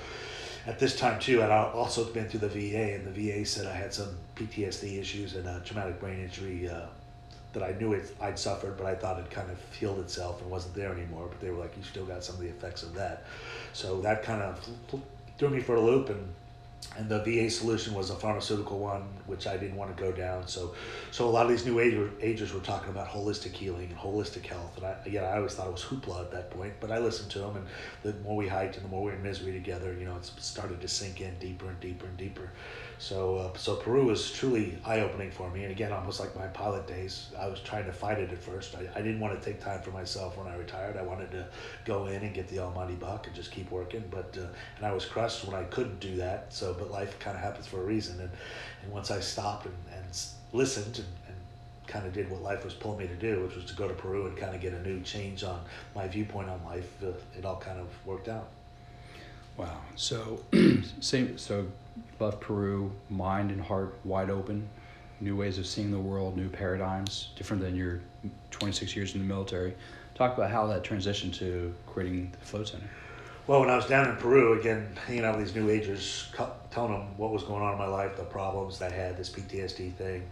at 0.65 0.79
this 0.79 0.97
time 0.97 1.19
too, 1.19 1.43
I'd 1.43 1.51
also 1.51 2.05
been 2.05 2.29
through 2.29 2.41
the 2.41 2.49
VA, 2.49 2.95
and 2.95 3.05
the 3.05 3.11
VA 3.11 3.45
said 3.45 3.65
I 3.65 3.73
had 3.73 3.93
some 3.93 4.15
PTSD 4.35 4.99
issues 4.99 5.35
and 5.35 5.47
a 5.47 5.61
traumatic 5.65 5.99
brain 5.99 6.19
injury. 6.19 6.69
Uh, 6.69 6.85
that 7.53 7.63
I 7.63 7.71
knew 7.79 7.93
it, 7.93 8.15
I'd 8.19 8.37
suffered, 8.37 8.77
but 8.77 8.85
I 8.85 8.95
thought 8.95 9.19
it 9.19 9.29
kind 9.29 9.49
of 9.49 9.57
healed 9.73 9.99
itself 9.99 10.41
and 10.41 10.49
wasn't 10.49 10.75
there 10.75 10.91
anymore. 10.91 11.27
But 11.29 11.39
they 11.39 11.49
were 11.49 11.59
like, 11.59 11.75
you 11.77 11.83
still 11.83 12.05
got 12.05 12.23
some 12.23 12.35
of 12.35 12.41
the 12.41 12.47
effects 12.47 12.83
of 12.83 12.93
that. 12.95 13.25
So 13.73 14.01
that 14.01 14.23
kind 14.23 14.41
of 14.41 14.67
threw 15.37 15.49
me 15.49 15.61
for 15.61 15.75
a 15.75 15.81
loop 15.81 16.09
and 16.09 16.27
and 16.97 17.09
the 17.09 17.19
VA 17.23 17.49
solution 17.49 17.93
was 17.93 18.09
a 18.09 18.15
pharmaceutical 18.15 18.77
one, 18.77 19.03
which 19.25 19.47
I 19.47 19.57
didn't 19.57 19.75
want 19.75 19.95
to 19.95 20.01
go 20.01 20.11
down. 20.11 20.47
So, 20.47 20.75
so 21.11 21.27
a 21.27 21.31
lot 21.31 21.45
of 21.45 21.51
these 21.51 21.65
new 21.65 21.79
age, 21.79 21.97
agers 22.21 22.53
were 22.53 22.59
talking 22.59 22.89
about 22.89 23.07
holistic 23.07 23.51
healing 23.51 23.89
and 23.89 23.97
holistic 23.97 24.45
health, 24.45 24.77
and 24.77 24.85
I, 24.85 24.97
yeah, 25.07 25.23
I 25.23 25.37
always 25.37 25.53
thought 25.55 25.67
it 25.67 25.73
was 25.73 25.83
hoopla 25.83 26.21
at 26.21 26.31
that 26.31 26.51
point. 26.51 26.73
But 26.79 26.91
I 26.91 26.99
listened 26.99 27.31
to 27.31 27.39
them, 27.39 27.55
and 27.55 27.65
the 28.03 28.13
more 28.21 28.35
we 28.35 28.47
hiked 28.47 28.75
and 28.75 28.85
the 28.85 28.89
more 28.89 29.03
we 29.03 29.11
were 29.11 29.17
in 29.17 29.23
misery 29.23 29.53
together, 29.53 29.95
you 29.97 30.05
know, 30.05 30.15
it 30.15 30.25
started 30.37 30.81
to 30.81 30.87
sink 30.87 31.21
in 31.21 31.37
deeper 31.39 31.67
and 31.67 31.79
deeper 31.79 32.05
and 32.05 32.17
deeper. 32.17 32.51
So, 33.03 33.35
uh, 33.35 33.57
so 33.57 33.75
Peru 33.75 34.05
was 34.05 34.31
truly 34.31 34.77
eye 34.85 35.01
opening 35.01 35.29
for 35.29 35.49
me. 35.49 35.63
And 35.63 35.73
again, 35.73 35.91
almost 35.91 36.21
like 36.21 36.33
my 36.37 36.47
pilot 36.47 36.87
days, 36.87 37.31
I 37.37 37.47
was 37.47 37.59
trying 37.59 37.83
to 37.83 37.91
fight 37.91 38.17
it 38.17 38.31
at 38.31 38.37
first. 38.37 38.75
I, 38.75 38.87
I 38.97 39.01
didn't 39.01 39.19
want 39.19 39.37
to 39.37 39.45
take 39.45 39.59
time 39.59 39.81
for 39.81 39.91
myself 39.91 40.37
when 40.37 40.47
I 40.47 40.55
retired. 40.55 40.95
I 40.95 41.01
wanted 41.01 41.29
to 41.31 41.45
go 41.83 42.05
in 42.05 42.23
and 42.23 42.33
get 42.33 42.47
the 42.47 42.59
almighty 42.59 42.93
buck 42.93 43.27
and 43.27 43.35
just 43.35 43.51
keep 43.51 43.69
working. 43.71 44.05
But 44.09 44.37
uh, 44.39 44.47
and 44.77 44.85
I 44.85 44.93
was 44.93 45.03
crushed 45.03 45.43
when 45.43 45.53
I 45.53 45.63
couldn't 45.65 45.99
do 45.99 46.15
that. 46.15 46.53
So, 46.53 46.73
but 46.79 46.91
life 46.91 47.19
kind 47.19 47.35
of 47.35 47.43
happens 47.43 47.67
for 47.67 47.81
a 47.81 47.83
reason. 47.83 48.21
And 48.21 48.29
and 48.83 48.91
once 48.93 49.11
I 49.11 49.19
stopped 49.19 49.65
and, 49.65 49.75
and 49.93 50.05
listened 50.53 50.99
and, 50.99 51.07
and 51.27 51.35
kind 51.87 52.05
of 52.07 52.13
did 52.13 52.31
what 52.31 52.41
life 52.41 52.63
was 52.63 52.73
pulling 52.73 52.99
me 52.99 53.07
to 53.07 53.15
do, 53.15 53.43
which 53.43 53.55
was 53.57 53.65
to 53.65 53.75
go 53.75 53.85
to 53.85 53.93
Peru 53.93 54.27
and 54.27 54.37
kind 54.37 54.55
of 54.55 54.61
get 54.61 54.71
a 54.71 54.81
new 54.81 55.01
change 55.01 55.43
on 55.43 55.59
my 55.93 56.07
viewpoint 56.07 56.49
on 56.49 56.63
life, 56.63 56.89
uh, 57.03 57.07
it 57.37 57.43
all 57.43 57.57
kind 57.57 57.81
of 57.81 57.89
worked 58.05 58.29
out. 58.29 58.47
Wow. 59.57 59.77
So, 59.95 60.43
same. 60.99 61.37
So 61.37 61.67
left 62.19 62.39
Peru, 62.39 62.91
mind 63.09 63.51
and 63.51 63.61
heart 63.61 63.95
wide 64.03 64.29
open, 64.29 64.67
new 65.19 65.35
ways 65.35 65.57
of 65.57 65.67
seeing 65.67 65.91
the 65.91 65.99
world, 65.99 66.35
new 66.37 66.49
paradigms, 66.49 67.29
different 67.35 67.61
than 67.61 67.75
your 67.75 68.01
26 68.51 68.95
years 68.95 69.13
in 69.13 69.21
the 69.21 69.27
military. 69.27 69.75
Talk 70.15 70.37
about 70.37 70.51
how 70.51 70.67
that 70.67 70.83
transitioned 70.83 71.33
to 71.39 71.73
creating 71.87 72.31
the 72.39 72.45
Float 72.45 72.67
Center. 72.67 72.89
Well, 73.45 73.59
when 73.59 73.69
I 73.69 73.75
was 73.75 73.87
down 73.87 74.09
in 74.09 74.15
Peru, 74.15 74.57
again, 74.57 74.95
hanging 75.05 75.25
out 75.25 75.37
with 75.37 75.45
these 75.45 75.55
new 75.55 75.69
agers, 75.69 76.31
telling 76.71 76.93
them 76.93 77.17
what 77.17 77.31
was 77.31 77.43
going 77.43 77.61
on 77.61 77.73
in 77.73 77.77
my 77.77 77.87
life, 77.87 78.15
the 78.15 78.23
problems 78.23 78.79
that 78.79 78.93
I 78.93 78.95
had, 78.95 79.17
this 79.17 79.29
PTSD 79.29 79.93
thing, 79.95 80.23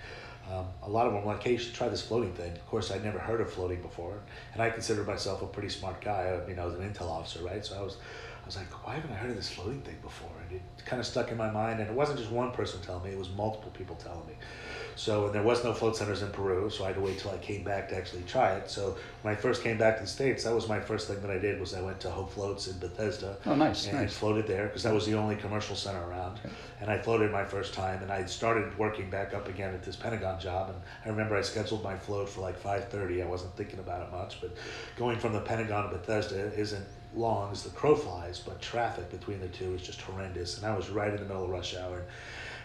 um, 0.49 0.65
a 0.83 0.89
lot 0.89 1.07
of 1.07 1.13
them 1.13 1.23
were 1.23 1.33
like, 1.33 1.43
hey, 1.43 1.53
you 1.53 1.57
should 1.57 1.73
try 1.73 1.89
this 1.89 2.01
floating 2.01 2.33
thing. 2.33 2.51
Of 2.51 2.65
course, 2.67 2.89
I'd 2.89 3.03
never 3.03 3.19
heard 3.19 3.41
of 3.41 3.51
floating 3.51 3.81
before, 3.81 4.17
and 4.53 4.61
I 4.61 4.69
considered 4.69 5.07
myself 5.07 5.41
a 5.41 5.45
pretty 5.45 5.69
smart 5.69 5.99
guy. 6.01 6.39
I 6.41 6.47
mean, 6.47 6.57
I 6.57 6.65
was 6.65 6.75
an 6.75 6.89
intel 6.89 7.09
officer, 7.09 7.43
right? 7.43 7.65
So 7.65 7.77
I 7.77 7.81
was 7.81 7.97
was 8.51 8.57
like, 8.57 8.85
why 8.85 8.95
haven't 8.95 9.11
I 9.11 9.15
heard 9.15 9.29
of 9.29 9.37
this 9.37 9.49
floating 9.49 9.81
thing 9.81 9.97
before? 10.01 10.29
And 10.49 10.57
it 10.57 10.85
kind 10.85 10.99
of 10.99 11.05
stuck 11.05 11.31
in 11.31 11.37
my 11.37 11.49
mind. 11.49 11.79
And 11.79 11.89
it 11.89 11.95
wasn't 11.95 12.19
just 12.19 12.31
one 12.31 12.51
person 12.51 12.81
telling 12.81 13.03
me; 13.03 13.11
it 13.11 13.17
was 13.17 13.29
multiple 13.29 13.71
people 13.71 13.95
telling 13.95 14.25
me. 14.27 14.33
So, 14.95 15.27
and 15.27 15.33
there 15.33 15.41
was 15.41 15.63
no 15.63 15.73
float 15.73 15.95
centers 15.95 16.21
in 16.21 16.31
Peru, 16.31 16.69
so 16.69 16.83
I 16.83 16.87
had 16.87 16.97
to 16.97 17.01
wait 17.01 17.17
till 17.17 17.31
I 17.31 17.37
came 17.37 17.63
back 17.63 17.87
to 17.89 17.95
actually 17.95 18.23
try 18.23 18.55
it. 18.55 18.69
So, 18.69 18.97
when 19.21 19.33
I 19.33 19.37
first 19.37 19.63
came 19.63 19.77
back 19.77 19.97
to 19.97 20.03
the 20.03 20.09
states, 20.09 20.43
that 20.43 20.53
was 20.53 20.67
my 20.67 20.81
first 20.81 21.07
thing 21.07 21.21
that 21.21 21.31
I 21.31 21.37
did 21.37 21.61
was 21.61 21.73
I 21.73 21.81
went 21.81 22.01
to 22.01 22.09
Hope 22.09 22.31
Floats 22.33 22.67
in 22.67 22.77
Bethesda. 22.77 23.37
Oh, 23.45 23.55
nice, 23.55 23.87
and 23.87 23.97
nice. 23.97 24.09
I 24.09 24.13
floated 24.13 24.47
there 24.47 24.67
because 24.67 24.83
that 24.83 24.93
was 24.93 25.05
the 25.05 25.13
only 25.13 25.37
commercial 25.37 25.77
center 25.77 26.03
around. 26.05 26.39
Okay. 26.39 26.53
And 26.81 26.91
I 26.91 26.97
floated 26.97 27.31
my 27.31 27.45
first 27.45 27.73
time, 27.73 28.03
and 28.03 28.11
I 28.11 28.25
started 28.25 28.77
working 28.77 29.09
back 29.09 29.33
up 29.33 29.47
again 29.47 29.73
at 29.73 29.81
this 29.81 29.95
Pentagon 29.95 30.41
job. 30.41 30.71
And 30.71 30.81
I 31.05 31.09
remember 31.09 31.37
I 31.37 31.41
scheduled 31.41 31.83
my 31.83 31.95
float 31.95 32.27
for 32.27 32.41
like 32.41 32.57
five 32.57 32.89
thirty. 32.89 33.23
I 33.23 33.25
wasn't 33.25 33.55
thinking 33.55 33.79
about 33.79 34.01
it 34.01 34.11
much, 34.11 34.41
but 34.41 34.57
going 34.97 35.17
from 35.17 35.31
the 35.31 35.41
Pentagon 35.41 35.89
to 35.89 35.97
Bethesda 35.97 36.53
isn't 36.53 36.85
long 37.15 37.51
as 37.51 37.63
the 37.63 37.69
crow 37.71 37.95
flies, 37.95 38.39
but 38.39 38.61
traffic 38.61 39.09
between 39.09 39.39
the 39.39 39.47
two 39.49 39.73
is 39.73 39.81
just 39.81 40.01
horrendous. 40.01 40.57
And 40.57 40.65
I 40.65 40.75
was 40.75 40.89
right 40.89 41.09
in 41.09 41.17
the 41.17 41.25
middle 41.25 41.43
of 41.43 41.49
rush 41.49 41.75
hour. 41.75 41.97
And, 41.97 42.07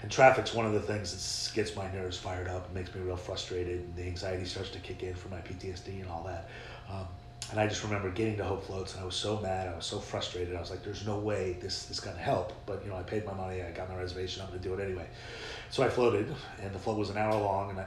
and 0.03 0.11
traffic's 0.11 0.55
one 0.55 0.67
of 0.67 0.73
the 0.73 0.81
things 0.81 1.13
that 1.13 1.55
gets 1.55 1.75
my 1.75 1.91
nerves 1.93 2.19
fired 2.19 2.49
up 2.49 2.73
makes 2.73 2.95
me 2.95 3.01
real 3.01 3.17
frustrated. 3.17 3.81
And 3.81 3.97
the 3.97 4.05
anxiety 4.05 4.45
starts 4.45 4.71
to 4.71 4.79
kick 4.79 5.03
in 5.03 5.15
for 5.15 5.29
my 5.29 5.39
PTSD 5.39 6.01
and 6.01 6.09
all 6.09 6.25
that. 6.25 6.49
Um, 6.91 7.07
and 7.51 7.61
I 7.61 7.67
just 7.67 7.85
remember 7.85 8.11
getting 8.11 8.37
to 8.39 8.45
Hope 8.45 8.65
Floats 8.65 8.95
and 8.95 9.03
I 9.03 9.07
was 9.07 9.15
so 9.15 9.41
mad. 9.41 9.69
I 9.69 9.77
was 9.77 9.87
so 9.87 10.01
frustrated. 10.01 10.57
I 10.57 10.61
was 10.61 10.71
like, 10.71 10.83
there's 10.83 11.07
no 11.07 11.19
way 11.19 11.57
this 11.61 11.91
is 11.91 12.01
to 12.01 12.11
help. 12.11 12.53
But, 12.67 12.85
you 12.85 12.91
know, 12.91 12.97
I 12.97 13.03
paid 13.03 13.25
my 13.25 13.35
money. 13.35 13.63
I 13.63 13.71
got 13.71 13.89
my 13.89 13.97
reservation. 13.97 14.43
I'm 14.45 14.53
to 14.53 14.59
do 14.59 14.75
it 14.75 14.81
anyway. 14.81 15.07
So 15.71 15.85
I 15.85 15.89
floated 15.89 16.35
and 16.61 16.75
the 16.75 16.79
float 16.79 16.99
was 16.99 17.11
an 17.11 17.17
hour 17.17 17.35
long. 17.35 17.71
And 17.71 17.81
I, 17.81 17.87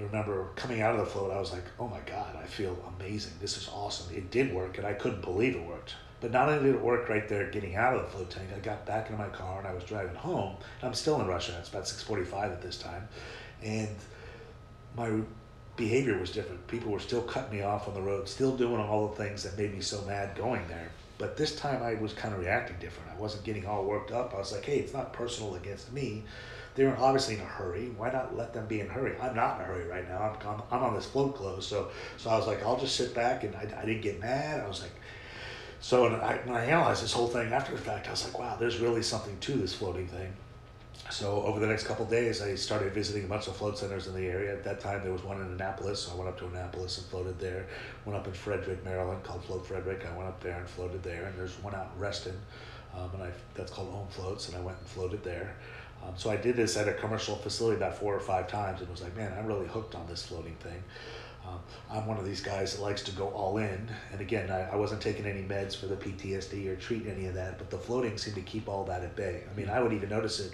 I 0.00 0.04
remember 0.04 0.48
coming 0.56 0.80
out 0.80 0.94
of 0.94 1.00
the 1.00 1.06
float, 1.06 1.30
I 1.30 1.38
was 1.38 1.52
like, 1.52 1.64
oh 1.78 1.86
my 1.86 2.00
God, 2.06 2.34
I 2.36 2.46
feel 2.46 2.76
amazing. 2.98 3.32
This 3.38 3.58
is 3.58 3.68
awesome. 3.68 4.14
It 4.14 4.30
did 4.30 4.52
work, 4.52 4.78
and 4.78 4.86
I 4.86 4.94
couldn't 4.94 5.20
believe 5.20 5.56
it 5.56 5.62
worked. 5.62 5.94
But 6.20 6.32
not 6.32 6.48
only 6.48 6.64
did 6.64 6.76
it 6.76 6.80
work 6.80 7.08
right 7.08 7.28
there 7.28 7.50
getting 7.50 7.76
out 7.76 7.94
of 7.94 8.02
the 8.02 8.08
float 8.08 8.30
tank, 8.30 8.48
I 8.54 8.60
got 8.60 8.86
back 8.86 9.10
into 9.10 9.18
my 9.18 9.28
car 9.28 9.58
and 9.58 9.66
I 9.66 9.74
was 9.74 9.84
driving 9.84 10.14
home. 10.14 10.56
I'm 10.82 10.94
still 10.94 11.20
in 11.20 11.26
rush 11.26 11.50
hour. 11.50 11.58
It's 11.58 11.70
about 11.70 11.84
6:45 11.84 12.52
at 12.52 12.62
this 12.62 12.78
time, 12.78 13.08
and 13.62 13.88
my 14.96 15.20
behavior 15.76 16.18
was 16.18 16.30
different. 16.30 16.66
People 16.66 16.92
were 16.92 17.00
still 17.00 17.22
cutting 17.22 17.58
me 17.58 17.62
off 17.62 17.88
on 17.88 17.94
the 17.94 18.02
road, 18.02 18.28
still 18.28 18.56
doing 18.56 18.80
all 18.80 19.08
the 19.08 19.16
things 19.16 19.42
that 19.44 19.56
made 19.56 19.74
me 19.74 19.80
so 19.80 20.02
mad 20.02 20.34
going 20.34 20.66
there. 20.68 20.90
But 21.16 21.36
this 21.36 21.56
time 21.56 21.82
I 21.82 21.94
was 21.94 22.12
kind 22.12 22.34
of 22.34 22.40
reacting 22.40 22.76
different. 22.80 23.10
I 23.10 23.18
wasn't 23.18 23.44
getting 23.44 23.66
all 23.66 23.84
worked 23.84 24.12
up. 24.12 24.34
I 24.34 24.38
was 24.38 24.52
like, 24.52 24.64
hey, 24.64 24.78
it's 24.78 24.92
not 24.92 25.12
personal 25.12 25.54
against 25.54 25.92
me. 25.92 26.24
They 26.80 26.86
were 26.86 26.96
obviously 26.96 27.34
in 27.34 27.42
a 27.42 27.44
hurry. 27.44 27.92
Why 27.94 28.10
not 28.10 28.34
let 28.38 28.54
them 28.54 28.64
be 28.64 28.80
in 28.80 28.86
a 28.86 28.90
hurry? 28.90 29.14
I'm 29.20 29.36
not 29.36 29.56
in 29.56 29.60
a 29.60 29.64
hurry 29.66 29.86
right 29.86 30.08
now. 30.08 30.16
I'm, 30.22 30.48
I'm, 30.48 30.62
I'm 30.70 30.82
on 30.82 30.94
this 30.94 31.04
float 31.04 31.36
close. 31.36 31.66
So, 31.66 31.90
so 32.16 32.30
I 32.30 32.38
was 32.38 32.46
like, 32.46 32.62
I'll 32.62 32.80
just 32.80 32.96
sit 32.96 33.14
back 33.14 33.44
and 33.44 33.54
I, 33.54 33.68
I 33.78 33.84
didn't 33.84 34.00
get 34.00 34.18
mad. 34.18 34.60
I 34.60 34.66
was 34.66 34.80
like, 34.80 34.92
so 35.82 36.04
when 36.04 36.14
I, 36.14 36.38
when 36.46 36.56
I 36.56 36.64
analyzed 36.64 37.04
this 37.04 37.12
whole 37.12 37.26
thing 37.26 37.52
after 37.52 37.72
the 37.72 37.78
fact, 37.82 38.08
I 38.08 38.12
was 38.12 38.24
like, 38.24 38.38
wow, 38.38 38.56
there's 38.58 38.78
really 38.78 39.02
something 39.02 39.38
to 39.40 39.52
this 39.56 39.74
floating 39.74 40.08
thing. 40.08 40.32
So 41.10 41.42
over 41.42 41.60
the 41.60 41.66
next 41.66 41.84
couple 41.84 42.06
days, 42.06 42.40
I 42.40 42.54
started 42.54 42.94
visiting 42.94 43.24
a 43.24 43.28
bunch 43.28 43.46
of 43.46 43.56
float 43.56 43.76
centers 43.76 44.06
in 44.06 44.14
the 44.14 44.26
area. 44.26 44.50
At 44.50 44.64
that 44.64 44.80
time, 44.80 45.02
there 45.02 45.12
was 45.12 45.22
one 45.22 45.38
in 45.38 45.48
Annapolis, 45.48 46.00
so 46.00 46.12
I 46.12 46.14
went 46.14 46.30
up 46.30 46.38
to 46.38 46.46
Annapolis 46.46 46.96
and 46.96 47.06
floated 47.08 47.38
there. 47.38 47.66
Went 48.06 48.18
up 48.18 48.26
in 48.26 48.32
Frederick, 48.32 48.82
Maryland, 48.86 49.22
called 49.22 49.44
Float 49.44 49.66
Frederick. 49.66 50.06
I 50.10 50.16
went 50.16 50.30
up 50.30 50.42
there 50.42 50.56
and 50.56 50.66
floated 50.66 51.02
there. 51.02 51.26
And 51.26 51.38
there's 51.38 51.62
one 51.62 51.74
out 51.74 51.90
in 51.94 52.00
Reston, 52.00 52.40
um, 52.96 53.10
and 53.12 53.24
I 53.24 53.30
that's 53.52 53.70
called 53.70 53.90
Home 53.90 54.08
Floats, 54.08 54.48
and 54.48 54.56
I 54.56 54.62
went 54.62 54.78
and 54.78 54.86
floated 54.86 55.22
there. 55.22 55.56
Um, 56.02 56.14
so 56.16 56.30
I 56.30 56.36
did 56.36 56.56
this 56.56 56.76
at 56.76 56.88
a 56.88 56.94
commercial 56.94 57.36
facility 57.36 57.76
about 57.76 57.96
four 57.96 58.14
or 58.14 58.20
five 58.20 58.48
times, 58.48 58.80
and 58.80 58.90
was 58.90 59.02
like, 59.02 59.16
man, 59.16 59.32
I'm 59.38 59.46
really 59.46 59.66
hooked 59.66 59.94
on 59.94 60.06
this 60.06 60.24
floating 60.24 60.54
thing. 60.56 60.82
Um, 61.46 61.58
I'm 61.90 62.06
one 62.06 62.18
of 62.18 62.24
these 62.24 62.40
guys 62.40 62.76
that 62.76 62.82
likes 62.82 63.02
to 63.02 63.12
go 63.12 63.28
all 63.28 63.58
in. 63.58 63.88
And 64.12 64.20
again, 64.20 64.50
I, 64.50 64.70
I, 64.70 64.76
wasn't 64.76 65.00
taking 65.00 65.24
any 65.24 65.42
meds 65.42 65.74
for 65.74 65.86
the 65.86 65.96
PTSD 65.96 66.68
or 66.68 66.76
treating 66.76 67.10
any 67.10 67.26
of 67.26 67.34
that, 67.34 67.56
but 67.56 67.70
the 67.70 67.78
floating 67.78 68.18
seemed 68.18 68.36
to 68.36 68.42
keep 68.42 68.68
all 68.68 68.84
that 68.84 69.02
at 69.02 69.16
bay. 69.16 69.44
I 69.50 69.56
mean, 69.56 69.70
I 69.70 69.80
would 69.80 69.94
even 69.94 70.10
notice 70.10 70.38
it 70.38 70.52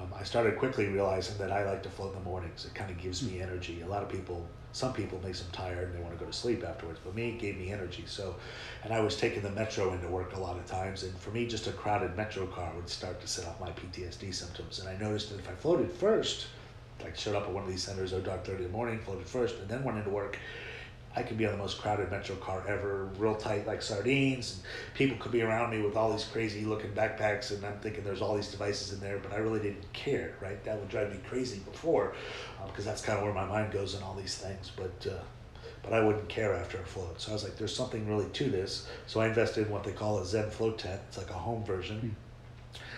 um, 0.00 0.12
I 0.18 0.24
started 0.24 0.58
quickly 0.58 0.86
realizing 0.86 1.38
that 1.38 1.52
I 1.52 1.64
like 1.64 1.82
to 1.84 1.88
float 1.88 2.14
in 2.14 2.18
the 2.18 2.24
mornings. 2.24 2.64
It 2.64 2.74
kind 2.74 2.90
of 2.90 2.98
gives 2.98 3.22
me 3.22 3.40
energy. 3.40 3.82
A 3.82 3.86
lot 3.86 4.02
of 4.02 4.08
people, 4.08 4.46
some 4.74 4.92
people 4.92 5.20
makes 5.22 5.40
them 5.40 5.50
tired 5.52 5.88
and 5.88 5.96
they 5.96 6.02
want 6.02 6.18
to 6.18 6.18
go 6.18 6.28
to 6.28 6.36
sleep 6.36 6.64
afterwards, 6.64 6.98
but 7.04 7.14
me, 7.14 7.28
it 7.28 7.38
gave 7.38 7.56
me 7.56 7.70
energy. 7.70 8.02
So, 8.06 8.34
and 8.82 8.92
I 8.92 8.98
was 9.00 9.16
taking 9.16 9.40
the 9.40 9.50
metro 9.50 9.92
into 9.92 10.08
work 10.08 10.34
a 10.34 10.40
lot 10.40 10.56
of 10.56 10.66
times, 10.66 11.04
and 11.04 11.16
for 11.16 11.30
me, 11.30 11.46
just 11.46 11.68
a 11.68 11.72
crowded 11.72 12.16
metro 12.16 12.44
car 12.46 12.72
would 12.74 12.88
start 12.88 13.20
to 13.20 13.28
set 13.28 13.46
off 13.46 13.60
my 13.60 13.70
PTSD 13.70 14.34
symptoms. 14.34 14.80
And 14.80 14.88
I 14.88 14.96
noticed 14.96 15.30
that 15.30 15.38
if 15.38 15.48
I 15.48 15.52
floated 15.52 15.92
first, 15.92 16.48
like 17.00 17.16
showed 17.16 17.36
up 17.36 17.44
at 17.44 17.52
one 17.52 17.62
of 17.62 17.68
these 17.68 17.84
centers, 17.84 18.12
oh, 18.12 18.20
dark 18.20 18.44
30 18.44 18.64
in 18.64 18.70
the 18.72 18.76
morning, 18.76 18.98
floated 18.98 19.26
first, 19.26 19.58
and 19.60 19.68
then 19.68 19.84
went 19.84 19.96
into 19.96 20.10
work, 20.10 20.38
I 21.16 21.22
could 21.22 21.38
be 21.38 21.46
on 21.46 21.52
the 21.52 21.58
most 21.58 21.80
crowded 21.80 22.10
metro 22.10 22.36
car 22.36 22.64
ever, 22.66 23.06
real 23.18 23.36
tight 23.36 23.66
like 23.66 23.82
sardines, 23.82 24.54
and 24.54 24.94
people 24.94 25.16
could 25.18 25.32
be 25.32 25.42
around 25.42 25.70
me 25.70 25.80
with 25.80 25.96
all 25.96 26.10
these 26.10 26.24
crazy 26.24 26.64
looking 26.64 26.90
backpacks, 26.92 27.52
and 27.52 27.64
I'm 27.64 27.78
thinking 27.78 28.02
there's 28.04 28.20
all 28.20 28.34
these 28.34 28.48
devices 28.48 28.92
in 28.92 29.00
there, 29.00 29.18
but 29.18 29.32
I 29.32 29.36
really 29.36 29.60
didn't 29.60 29.92
care, 29.92 30.34
right? 30.40 30.62
That 30.64 30.78
would 30.78 30.88
drive 30.88 31.10
me 31.10 31.18
crazy 31.28 31.60
before, 31.60 32.14
because 32.66 32.84
um, 32.84 32.90
that's 32.90 33.02
kind 33.02 33.18
of 33.18 33.24
where 33.24 33.34
my 33.34 33.44
mind 33.44 33.72
goes 33.72 33.94
in 33.94 34.02
all 34.02 34.14
these 34.14 34.36
things, 34.36 34.70
but. 34.76 35.06
Uh, 35.10 35.22
but 35.82 35.92
I 35.92 36.02
wouldn't 36.02 36.30
care 36.30 36.54
after 36.54 36.78
a 36.78 36.84
float. 36.84 37.20
So 37.20 37.30
I 37.30 37.34
was 37.34 37.44
like, 37.44 37.58
there's 37.58 37.76
something 37.76 38.08
really 38.08 38.28
to 38.30 38.50
this. 38.50 38.88
So 39.06 39.20
I 39.20 39.28
invested 39.28 39.66
in 39.66 39.72
what 39.72 39.84
they 39.84 39.92
call 39.92 40.18
a 40.18 40.24
Zen 40.24 40.48
float 40.48 40.78
tent. 40.78 40.98
It's 41.08 41.18
like 41.18 41.28
a 41.28 41.34
home 41.34 41.62
version. 41.62 42.16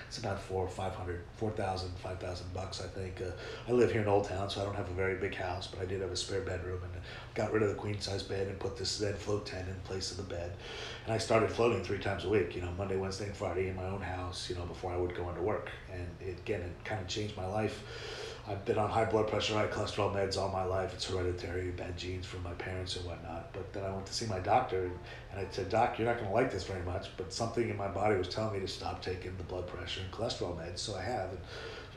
It's 0.09 0.19
about 0.19 0.41
four 0.41 0.65
or 0.65 0.69
five 0.69 0.95
hundred, 0.95 1.23
four 1.37 1.51
thousand, 1.51 1.91
five 1.99 2.19
thousand 2.19 2.53
bucks, 2.55 2.81
I 2.81 2.87
think. 2.87 3.21
Uh, 3.21 3.33
I 3.69 3.73
live 3.73 3.91
here 3.91 4.03
in 4.03 4.09
Old 4.09 4.25
Town, 4.29 4.49
so 4.49 4.61
I 4.61 4.65
don't 4.65 4.77
have 4.77 4.89
a 4.89 4.95
very 4.95 5.17
big 5.17 5.35
house, 5.35 5.67
but 5.67 5.81
I 5.81 5.85
did 5.85 6.01
have 6.01 6.11
a 6.11 6.17
spare 6.17 6.41
bedroom 6.41 6.81
and 6.83 6.93
got 7.35 7.53
rid 7.53 7.63
of 7.63 7.69
the 7.69 7.75
queen 7.75 8.01
size 8.01 8.23
bed 8.23 8.47
and 8.47 8.59
put 8.59 8.77
this 8.77 8.91
Zen 8.91 9.15
float 9.15 9.47
tent 9.47 9.69
in 9.69 9.75
place 9.85 10.11
of 10.11 10.17
the 10.17 10.23
bed. 10.23 10.53
And 11.05 11.13
I 11.13 11.19
started 11.19 11.51
floating 11.51 11.83
three 11.83 11.99
times 11.99 12.25
a 12.25 12.29
week, 12.29 12.55
you 12.55 12.63
know, 12.63 12.73
Monday, 12.79 12.97
Wednesday, 12.97 13.27
and 13.27 13.37
Friday 13.37 13.69
in 13.69 13.77
my 13.77 13.87
own 13.87 14.01
house, 14.01 14.49
you 14.49 14.57
know, 14.57 14.65
before 14.65 14.93
I 14.93 14.97
would 14.97 15.15
go 15.15 15.29
into 15.29 15.43
work. 15.43 15.71
And 15.93 16.07
it, 16.21 16.39
again, 16.39 16.61
it 16.61 16.73
kind 16.85 17.01
of 17.01 17.09
changed 17.09 17.37
my 17.37 17.47
life 17.47 17.83
I've 18.49 18.65
been 18.65 18.79
on 18.79 18.89
high 18.89 19.07
blood 19.07 19.27
pressure, 19.27 19.55
high 19.55 19.67
cholesterol 19.67 20.15
meds 20.15 20.39
all 20.39 20.49
my 20.49 20.63
life. 20.63 20.95
It's 20.95 21.11
hereditary, 21.11 21.73
bad 21.73 21.97
genes 21.97 22.27
from 22.27 22.45
my 22.45 22.53
parents 22.53 22.95
and 22.95 23.05
whatnot. 23.05 23.53
But 23.53 23.73
then 23.73 23.83
I 23.83 23.91
went 23.91 24.07
to 24.07 24.15
see 24.15 24.27
my 24.27 24.39
doctor, 24.39 24.85
and, 24.85 25.41
I 25.41 25.47
said, 25.51 25.69
Doc, 25.69 25.99
you're 25.99 26.07
not 26.07 26.19
going 26.19 26.29
to 26.29 26.35
like 26.35 26.53
this 26.53 26.63
very 26.63 26.85
much, 26.85 27.09
but 27.17 27.33
something 27.33 27.69
in 27.69 27.77
my 27.77 27.89
body 27.89 28.15
was 28.17 28.29
telling 28.29 28.55
me 28.55 28.61
to 28.61 28.69
stop 28.69 29.03
taking 29.03 29.37
the 29.37 29.43
blood 29.43 29.67
pressure 29.67 30.01
and 30.01 30.13
cholesterol 30.13 30.57
meds, 30.57 30.79
so 30.79 30.95
I 30.95 31.03
have. 31.03 31.31
And 31.31 31.41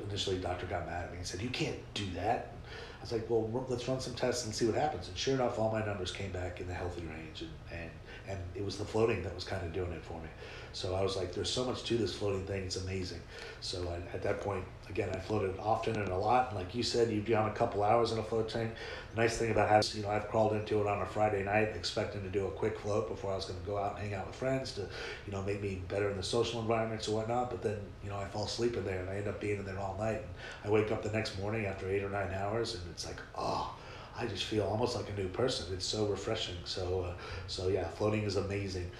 initially, 0.09 0.37
the 0.37 0.41
doctor 0.41 0.65
got 0.65 0.87
mad 0.87 1.05
at 1.05 1.11
me 1.11 1.17
and 1.17 1.27
said, 1.27 1.39
You 1.39 1.49
can't 1.49 1.77
do 1.93 2.05
that. 2.15 2.55
I 2.97 3.01
was 3.01 3.11
like, 3.11 3.29
Well, 3.29 3.65
let's 3.69 3.87
run 3.87 3.99
some 3.99 4.15
tests 4.15 4.45
and 4.45 4.55
see 4.55 4.65
what 4.65 4.75
happens. 4.75 5.07
And 5.07 5.15
sure 5.15 5.35
enough, 5.35 5.59
all 5.59 5.71
my 5.71 5.85
numbers 5.85 6.11
came 6.11 6.31
back 6.31 6.61
in 6.61 6.67
the 6.67 6.73
healthy 6.73 7.03
range, 7.03 7.41
and, 7.41 7.79
and, 7.79 7.91
and 8.27 8.39
it 8.55 8.65
was 8.65 8.75
the 8.75 8.85
floating 8.85 9.21
that 9.21 9.35
was 9.35 9.43
kind 9.43 9.63
of 9.63 9.71
doing 9.71 9.91
it 9.91 10.03
for 10.03 10.19
me. 10.19 10.29
So 10.73 10.95
I 10.95 11.01
was 11.01 11.17
like, 11.17 11.33
there's 11.33 11.49
so 11.49 11.65
much 11.65 11.83
to 11.85 11.97
this 11.97 12.13
floating 12.13 12.45
thing. 12.45 12.63
It's 12.63 12.77
amazing. 12.77 13.21
So 13.61 13.87
I, 13.89 14.15
at 14.15 14.21
that 14.23 14.41
point, 14.41 14.63
again, 14.89 15.09
I 15.13 15.19
floated 15.19 15.57
often 15.59 15.95
and 15.95 16.09
a 16.09 16.17
lot. 16.17 16.49
And 16.49 16.59
like 16.59 16.75
you 16.75 16.83
said, 16.83 17.11
you'd 17.11 17.25
be 17.25 17.35
on 17.35 17.49
a 17.49 17.53
couple 17.53 17.83
hours 17.83 18.11
in 18.11 18.19
a 18.19 18.23
float 18.23 18.49
tank. 18.49 18.71
The 19.13 19.21
nice 19.21 19.37
thing 19.37 19.51
about 19.51 19.69
having, 19.69 19.89
you 19.95 20.03
know, 20.03 20.09
I've 20.09 20.27
crawled 20.29 20.53
into 20.53 20.79
it 20.79 20.87
on 20.87 21.01
a 21.01 21.05
Friday 21.05 21.43
night 21.43 21.69
expecting 21.75 22.21
to 22.23 22.29
do 22.29 22.45
a 22.45 22.51
quick 22.51 22.79
float 22.79 23.09
before 23.09 23.31
I 23.31 23.35
was 23.35 23.45
going 23.45 23.59
to 23.59 23.65
go 23.65 23.77
out 23.77 23.95
and 23.95 24.03
hang 24.03 24.13
out 24.13 24.27
with 24.27 24.35
friends 24.35 24.73
to, 24.73 24.81
you 25.25 25.31
know, 25.31 25.41
make 25.41 25.61
me 25.61 25.81
better 25.87 26.09
in 26.09 26.17
the 26.17 26.23
social 26.23 26.61
environments 26.61 27.07
or 27.07 27.17
whatnot. 27.17 27.49
But 27.49 27.61
then, 27.61 27.77
you 28.03 28.09
know, 28.09 28.17
I 28.17 28.25
fall 28.25 28.45
asleep 28.45 28.77
in 28.77 28.85
there 28.85 28.99
and 28.99 29.09
I 29.09 29.15
end 29.17 29.27
up 29.27 29.39
being 29.39 29.59
in 29.59 29.65
there 29.65 29.79
all 29.79 29.95
night. 29.99 30.21
And 30.21 30.25
I 30.65 30.69
wake 30.69 30.91
up 30.91 31.03
the 31.03 31.11
next 31.11 31.39
morning 31.39 31.65
after 31.65 31.89
eight 31.89 32.03
or 32.03 32.09
nine 32.09 32.31
hours 32.33 32.75
and 32.75 32.83
it's 32.91 33.05
like, 33.05 33.17
oh, 33.37 33.73
I 34.19 34.25
just 34.25 34.43
feel 34.43 34.63
almost 34.65 34.95
like 34.95 35.09
a 35.09 35.19
new 35.19 35.29
person. 35.29 35.73
It's 35.73 35.85
so 35.85 36.05
refreshing. 36.07 36.55
So, 36.65 37.05
uh, 37.07 37.13
so 37.47 37.69
yeah, 37.69 37.87
floating 37.87 38.23
is 38.23 38.35
amazing. 38.35 38.91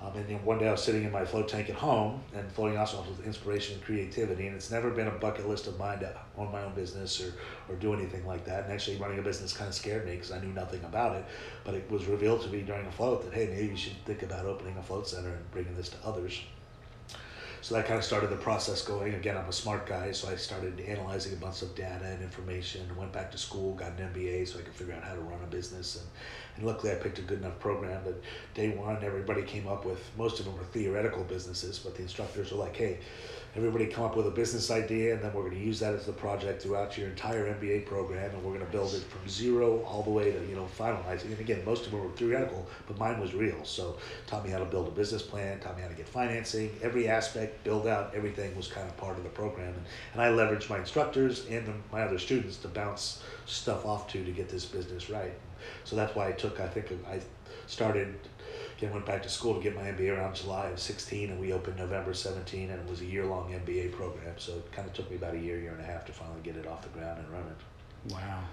Um, 0.00 0.16
and 0.16 0.28
then 0.28 0.44
one 0.44 0.58
day 0.58 0.68
I 0.68 0.72
was 0.72 0.82
sitting 0.82 1.04
in 1.04 1.10
my 1.10 1.24
float 1.24 1.48
tank 1.48 1.68
at 1.68 1.74
home 1.74 2.22
and 2.34 2.50
floating 2.52 2.78
also 2.78 3.02
with 3.02 3.26
inspiration 3.26 3.74
and 3.74 3.84
creativity. 3.84 4.46
And 4.46 4.54
it's 4.54 4.70
never 4.70 4.90
been 4.90 5.08
a 5.08 5.12
bucket 5.12 5.48
list 5.48 5.66
of 5.66 5.76
mine 5.78 5.98
to 6.00 6.14
own 6.36 6.52
my 6.52 6.62
own 6.62 6.74
business 6.74 7.20
or, 7.20 7.34
or 7.68 7.76
do 7.76 7.92
anything 7.92 8.26
like 8.26 8.44
that. 8.44 8.64
And 8.64 8.72
actually, 8.72 8.96
running 8.96 9.18
a 9.18 9.22
business 9.22 9.52
kind 9.52 9.68
of 9.68 9.74
scared 9.74 10.06
me 10.06 10.12
because 10.12 10.30
I 10.30 10.40
knew 10.40 10.52
nothing 10.52 10.84
about 10.84 11.16
it. 11.16 11.24
But 11.64 11.74
it 11.74 11.90
was 11.90 12.06
revealed 12.06 12.42
to 12.42 12.48
me 12.48 12.62
during 12.62 12.86
a 12.86 12.92
float 12.92 13.24
that, 13.24 13.34
hey, 13.34 13.48
maybe 13.48 13.68
you 13.68 13.76
should 13.76 13.96
think 14.04 14.22
about 14.22 14.46
opening 14.46 14.76
a 14.76 14.82
float 14.82 15.08
center 15.08 15.30
and 15.30 15.50
bringing 15.50 15.74
this 15.74 15.88
to 15.90 15.96
others. 16.04 16.40
So 17.68 17.74
that 17.74 17.84
kind 17.84 17.98
of 17.98 18.04
started 18.06 18.30
the 18.30 18.36
process 18.36 18.80
going. 18.80 19.12
Again, 19.12 19.36
I'm 19.36 19.46
a 19.46 19.52
smart 19.52 19.84
guy, 19.84 20.10
so 20.12 20.30
I 20.30 20.36
started 20.36 20.80
analyzing 20.80 21.34
a 21.34 21.36
bunch 21.36 21.60
of 21.60 21.74
data 21.74 22.02
and 22.02 22.22
information. 22.22 22.88
Went 22.96 23.12
back 23.12 23.30
to 23.32 23.36
school, 23.36 23.74
got 23.74 23.88
an 23.88 24.10
MBA, 24.10 24.48
so 24.48 24.58
I 24.58 24.62
could 24.62 24.72
figure 24.72 24.94
out 24.94 25.04
how 25.04 25.12
to 25.12 25.20
run 25.20 25.38
a 25.44 25.46
business. 25.48 25.96
And, 25.96 26.06
and 26.56 26.64
luckily, 26.64 26.92
I 26.92 26.94
picked 26.94 27.18
a 27.18 27.20
good 27.20 27.40
enough 27.40 27.58
program 27.58 28.02
that 28.06 28.14
day 28.54 28.70
one, 28.70 29.04
everybody 29.04 29.42
came 29.42 29.68
up 29.68 29.84
with. 29.84 30.00
Most 30.16 30.40
of 30.40 30.46
them 30.46 30.56
were 30.56 30.64
theoretical 30.64 31.24
businesses, 31.24 31.78
but 31.78 31.94
the 31.94 32.00
instructors 32.00 32.52
were 32.52 32.56
like, 32.56 32.74
"Hey, 32.74 33.00
everybody 33.56 33.86
come 33.86 34.04
up 34.04 34.16
with 34.16 34.26
a 34.26 34.30
business 34.30 34.70
idea 34.70 35.14
and 35.14 35.22
then 35.22 35.32
we're 35.32 35.42
going 35.42 35.54
to 35.54 35.60
use 35.60 35.80
that 35.80 35.94
as 35.94 36.06
the 36.06 36.12
project 36.12 36.62
throughout 36.62 36.96
your 36.96 37.08
entire 37.08 37.52
MBA 37.54 37.86
program 37.86 38.30
and 38.30 38.42
we're 38.42 38.52
going 38.52 38.64
to 38.64 38.72
build 38.72 38.94
it 38.94 39.02
from 39.02 39.28
zero 39.28 39.82
all 39.82 40.02
the 40.02 40.10
way 40.10 40.30
to 40.30 40.46
you 40.46 40.54
know 40.54 40.68
finalizing. 40.78 41.26
And 41.26 41.40
again 41.40 41.64
most 41.64 41.86
of 41.86 41.92
them 41.92 42.02
were 42.02 42.10
theoretical 42.10 42.66
but 42.86 42.98
mine 42.98 43.20
was 43.20 43.34
real. 43.34 43.64
So 43.64 43.96
taught 44.26 44.44
me 44.44 44.50
how 44.50 44.58
to 44.58 44.64
build 44.64 44.88
a 44.88 44.90
business 44.90 45.22
plan 45.22 45.60
taught 45.60 45.76
me 45.76 45.82
how 45.82 45.88
to 45.88 45.94
get 45.94 46.08
financing. 46.08 46.70
Every 46.82 47.08
aspect 47.08 47.64
build 47.64 47.86
out 47.86 48.14
everything 48.14 48.56
was 48.56 48.68
kind 48.68 48.88
of 48.88 48.96
part 48.96 49.16
of 49.16 49.24
the 49.24 49.30
program. 49.30 49.68
And, 49.68 49.84
and 50.12 50.22
I 50.22 50.28
leveraged 50.28 50.70
my 50.70 50.78
instructors 50.78 51.46
and 51.46 51.66
the, 51.66 51.72
my 51.92 52.02
other 52.02 52.18
students 52.18 52.56
to 52.58 52.68
bounce 52.68 53.22
stuff 53.46 53.86
off 53.86 54.08
to 54.12 54.24
to 54.24 54.30
get 54.30 54.48
this 54.48 54.64
business 54.64 55.10
right. 55.10 55.32
So 55.84 55.96
that's 55.96 56.14
why 56.14 56.28
I 56.28 56.32
took 56.32 56.60
I 56.60 56.68
think 56.68 56.86
I 57.10 57.20
started 57.66 58.14
Again, 58.78 58.92
went 58.92 59.06
back 59.06 59.24
to 59.24 59.28
school 59.28 59.56
to 59.56 59.60
get 59.60 59.74
my 59.74 59.82
MBA 59.82 60.16
around 60.16 60.36
July 60.36 60.66
of 60.66 60.78
16, 60.78 61.30
and 61.30 61.40
we 61.40 61.52
opened 61.52 61.78
November 61.78 62.14
17, 62.14 62.70
and 62.70 62.78
it 62.78 62.88
was 62.88 63.00
a 63.00 63.04
year-long 63.04 63.52
MBA 63.52 63.90
program. 63.90 64.34
So 64.36 64.52
it 64.52 64.70
kind 64.70 64.86
of 64.86 64.94
took 64.94 65.10
me 65.10 65.16
about 65.16 65.34
a 65.34 65.38
year, 65.38 65.58
year 65.58 65.72
and 65.72 65.80
a 65.80 65.84
half 65.84 66.04
to 66.06 66.12
finally 66.12 66.40
get 66.44 66.56
it 66.56 66.64
off 66.64 66.82
the 66.82 66.88
ground 66.90 67.18
and 67.18 67.28
run 67.28 67.42
it. 67.42 68.12
Wow, 68.12 68.44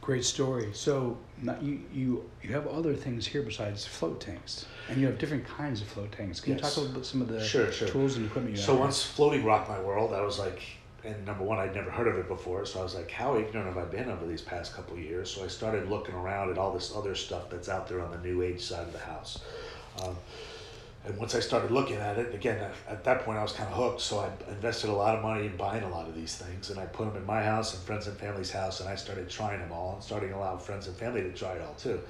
great 0.00 0.24
story. 0.24 0.70
So 0.72 1.18
you 1.60 1.82
you 1.92 2.30
you 2.42 2.54
have 2.54 2.66
other 2.66 2.94
things 2.94 3.26
here 3.26 3.42
besides 3.42 3.84
float 3.84 4.22
tanks, 4.22 4.64
and 4.88 4.98
you 4.98 5.06
have 5.06 5.18
different 5.18 5.46
kinds 5.46 5.82
of 5.82 5.88
float 5.88 6.12
tanks. 6.12 6.40
Can 6.40 6.54
yes. 6.54 6.62
you 6.62 6.68
talk 6.68 6.76
a 6.76 6.80
little 6.80 6.94
bit 6.94 6.96
about 6.96 7.06
some 7.06 7.20
of 7.20 7.28
the 7.28 7.44
sure, 7.44 7.70
sure. 7.70 7.88
tools 7.88 8.16
and 8.16 8.24
equipment 8.24 8.56
you 8.56 8.62
so 8.62 8.72
have? 8.72 8.78
So 8.78 8.80
once 8.80 9.02
floating 9.02 9.44
rocked 9.44 9.68
my 9.68 9.80
world, 9.80 10.14
I 10.14 10.22
was 10.22 10.38
like, 10.38 10.62
and 11.06 11.24
number 11.24 11.44
one, 11.44 11.58
I'd 11.58 11.74
never 11.74 11.90
heard 11.90 12.08
of 12.08 12.16
it 12.16 12.26
before, 12.26 12.66
so 12.66 12.80
I 12.80 12.82
was 12.82 12.94
like, 12.94 13.10
how 13.10 13.36
ignorant 13.36 13.68
have 13.68 13.78
I 13.78 13.84
been 13.84 14.10
over 14.10 14.26
these 14.26 14.42
past 14.42 14.74
couple 14.74 14.98
years? 14.98 15.30
So 15.30 15.44
I 15.44 15.46
started 15.46 15.88
looking 15.88 16.14
around 16.14 16.50
at 16.50 16.58
all 16.58 16.72
this 16.72 16.92
other 16.94 17.14
stuff 17.14 17.48
that's 17.48 17.68
out 17.68 17.88
there 17.88 18.00
on 18.00 18.10
the 18.10 18.18
new 18.18 18.42
age 18.42 18.60
side 18.60 18.86
of 18.86 18.92
the 18.92 18.98
house. 18.98 19.40
Um, 20.02 20.16
and 21.06 21.16
once 21.18 21.34
I 21.36 21.40
started 21.40 21.70
looking 21.70 21.96
at 21.96 22.18
it, 22.18 22.34
again, 22.34 22.58
at, 22.58 22.74
at 22.88 23.04
that 23.04 23.24
point 23.24 23.38
I 23.38 23.42
was 23.42 23.52
kind 23.52 23.68
of 23.68 23.76
hooked. 23.76 24.00
So 24.00 24.18
I 24.18 24.52
invested 24.52 24.90
a 24.90 24.92
lot 24.92 25.14
of 25.16 25.22
money 25.22 25.46
in 25.46 25.56
buying 25.56 25.84
a 25.84 25.88
lot 25.88 26.08
of 26.08 26.16
these 26.16 26.36
things, 26.36 26.70
and 26.70 26.80
I 26.80 26.86
put 26.86 27.06
them 27.06 27.16
in 27.16 27.24
my 27.24 27.42
house 27.42 27.74
and 27.74 27.82
friends 27.84 28.08
and 28.08 28.16
family's 28.16 28.50
house, 28.50 28.80
and 28.80 28.88
I 28.88 28.96
started 28.96 29.28
trying 29.30 29.60
them 29.60 29.72
all, 29.72 29.94
and 29.94 30.02
starting 30.02 30.30
to 30.30 30.36
allow 30.36 30.56
friends 30.56 30.88
and 30.88 30.96
family 30.96 31.22
to 31.22 31.32
try 31.32 31.52
it 31.52 31.62
all 31.62 31.74
too. 31.74 32.00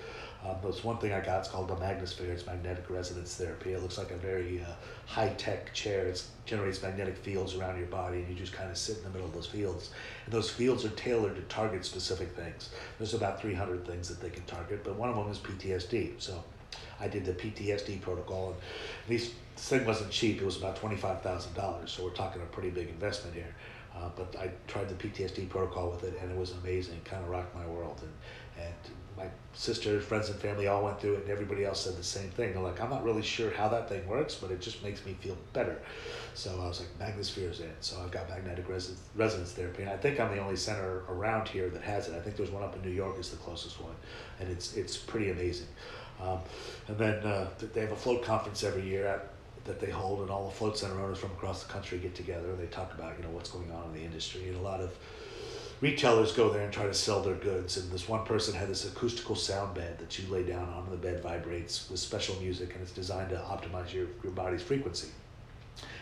Um, 0.44 0.56
there's 0.62 0.84
one 0.84 0.98
thing 0.98 1.12
I 1.12 1.20
got. 1.20 1.40
It's 1.40 1.48
called 1.48 1.68
the 1.68 1.76
Magnisphere. 1.76 2.28
It's 2.28 2.46
magnetic 2.46 2.88
resonance 2.88 3.34
therapy. 3.34 3.72
It 3.72 3.82
looks 3.82 3.98
like 3.98 4.12
a 4.12 4.16
very 4.16 4.60
uh, 4.60 4.72
high 5.06 5.30
tech 5.36 5.72
chair. 5.74 6.06
It 6.06 6.22
generates 6.44 6.82
magnetic 6.82 7.16
fields 7.16 7.54
around 7.54 7.78
your 7.78 7.88
body, 7.88 8.18
and 8.18 8.28
you 8.28 8.34
just 8.34 8.52
kind 8.52 8.70
of 8.70 8.76
sit 8.76 8.98
in 8.98 9.04
the 9.04 9.10
middle 9.10 9.26
of 9.26 9.34
those 9.34 9.46
fields. 9.46 9.90
And 10.24 10.32
those 10.32 10.48
fields 10.48 10.84
are 10.84 10.90
tailored 10.90 11.36
to 11.36 11.42
target 11.42 11.84
specific 11.84 12.34
things. 12.36 12.70
There's 12.98 13.14
about 13.14 13.40
300 13.40 13.86
things 13.86 14.08
that 14.08 14.20
they 14.20 14.30
can 14.30 14.44
target, 14.44 14.84
but 14.84 14.96
one 14.96 15.10
of 15.10 15.16
them 15.16 15.28
is 15.30 15.38
PTSD. 15.38 16.12
So 16.18 16.44
I 17.00 17.08
did 17.08 17.24
the 17.24 17.32
PTSD 17.32 18.00
protocol, 18.00 18.50
and 18.50 18.56
this 19.08 19.32
thing 19.56 19.84
wasn't 19.84 20.10
cheap. 20.10 20.40
It 20.40 20.44
was 20.44 20.56
about 20.56 20.76
twenty 20.76 20.96
five 20.96 21.22
thousand 21.22 21.54
dollars. 21.54 21.92
So 21.92 22.04
we're 22.04 22.10
talking 22.10 22.42
a 22.42 22.46
pretty 22.46 22.70
big 22.70 22.88
investment 22.88 23.34
here. 23.34 23.54
Uh, 23.94 24.10
but 24.14 24.36
I 24.38 24.50
tried 24.66 24.88
the 24.90 24.94
PTSD 24.94 25.48
protocol 25.48 25.90
with 25.90 26.04
it, 26.04 26.18
and 26.20 26.30
it 26.30 26.36
was 26.36 26.52
amazing. 26.62 26.96
It 26.96 27.04
kind 27.06 27.22
of 27.22 27.30
rocked 27.30 27.54
my 27.54 27.66
world. 27.66 27.98
And 28.02 28.12
And 28.66 28.74
my 29.16 29.26
sister, 29.54 30.00
friends, 30.00 30.28
and 30.28 30.38
family 30.38 30.66
all 30.66 30.84
went 30.84 31.00
through 31.00 31.14
it, 31.14 31.22
and 31.22 31.30
everybody 31.30 31.64
else 31.64 31.80
said 31.84 31.96
the 31.96 32.02
same 32.02 32.28
thing. 32.30 32.52
They're 32.52 32.62
like, 32.62 32.78
I'm 32.80 32.90
not 32.90 33.04
really 33.04 33.22
sure 33.22 33.50
how 33.50 33.68
that 33.68 33.88
thing 33.88 34.06
works, 34.06 34.34
but 34.34 34.50
it 34.50 34.60
just 34.60 34.82
makes 34.82 35.04
me 35.06 35.14
feel 35.14 35.36
better. 35.54 35.78
So 36.34 36.60
I 36.60 36.66
was 36.68 36.80
like, 36.80 36.90
Magnosphere 36.98 37.50
is 37.50 37.60
it. 37.60 37.74
So 37.80 37.98
I've 38.02 38.10
got 38.10 38.28
magnetic 38.28 38.68
res- 38.68 39.00
resonance 39.14 39.52
therapy, 39.52 39.82
and 39.82 39.90
I 39.90 39.96
think 39.96 40.20
I'm 40.20 40.30
the 40.34 40.42
only 40.42 40.56
center 40.56 41.02
around 41.08 41.48
here 41.48 41.70
that 41.70 41.80
has 41.82 42.08
it. 42.08 42.14
I 42.14 42.20
think 42.20 42.36
there's 42.36 42.50
one 42.50 42.62
up 42.62 42.76
in 42.76 42.82
New 42.82 42.94
York 42.94 43.18
is 43.18 43.30
the 43.30 43.38
closest 43.38 43.80
one, 43.80 43.94
and 44.40 44.50
it's 44.50 44.76
it's 44.76 44.96
pretty 44.98 45.30
amazing. 45.30 45.68
Um, 46.22 46.38
and 46.88 46.98
then 46.98 47.14
uh, 47.24 47.48
they 47.74 47.82
have 47.82 47.92
a 47.92 47.96
float 47.96 48.24
conference 48.24 48.64
every 48.64 48.82
year 48.82 49.06
at, 49.06 49.30
that 49.64 49.80
they 49.80 49.90
hold, 49.90 50.20
and 50.20 50.30
all 50.30 50.46
the 50.46 50.54
float 50.54 50.78
center 50.78 51.00
owners 51.00 51.18
from 51.18 51.32
across 51.32 51.64
the 51.64 51.72
country 51.72 51.98
get 51.98 52.14
together. 52.14 52.54
They 52.54 52.66
talk 52.66 52.94
about 52.94 53.16
you 53.18 53.24
know 53.24 53.30
what's 53.30 53.50
going 53.50 53.70
on 53.72 53.86
in 53.86 53.94
the 53.94 54.02
industry, 54.02 54.48
and 54.48 54.56
a 54.56 54.60
lot 54.60 54.80
of 54.80 54.96
retailers 55.80 56.32
go 56.32 56.50
there 56.50 56.62
and 56.62 56.72
try 56.72 56.86
to 56.86 56.94
sell 56.94 57.20
their 57.22 57.34
goods. 57.34 57.76
And 57.76 57.90
this 57.90 58.08
one 58.08 58.24
person 58.24 58.54
had 58.54 58.68
this 58.68 58.86
acoustical 58.86 59.34
sound 59.34 59.74
bed 59.74 59.98
that 59.98 60.18
you 60.18 60.28
lay 60.32 60.44
down 60.44 60.68
on, 60.68 60.84
and 60.84 60.92
the 60.92 60.96
bed 60.96 61.22
vibrates 61.22 61.90
with 61.90 62.00
special 62.00 62.36
music, 62.40 62.72
and 62.74 62.82
it's 62.82 62.92
designed 62.92 63.30
to 63.30 63.36
optimize 63.36 63.92
your, 63.92 64.06
your 64.22 64.32
body's 64.32 64.62
frequency. 64.62 65.08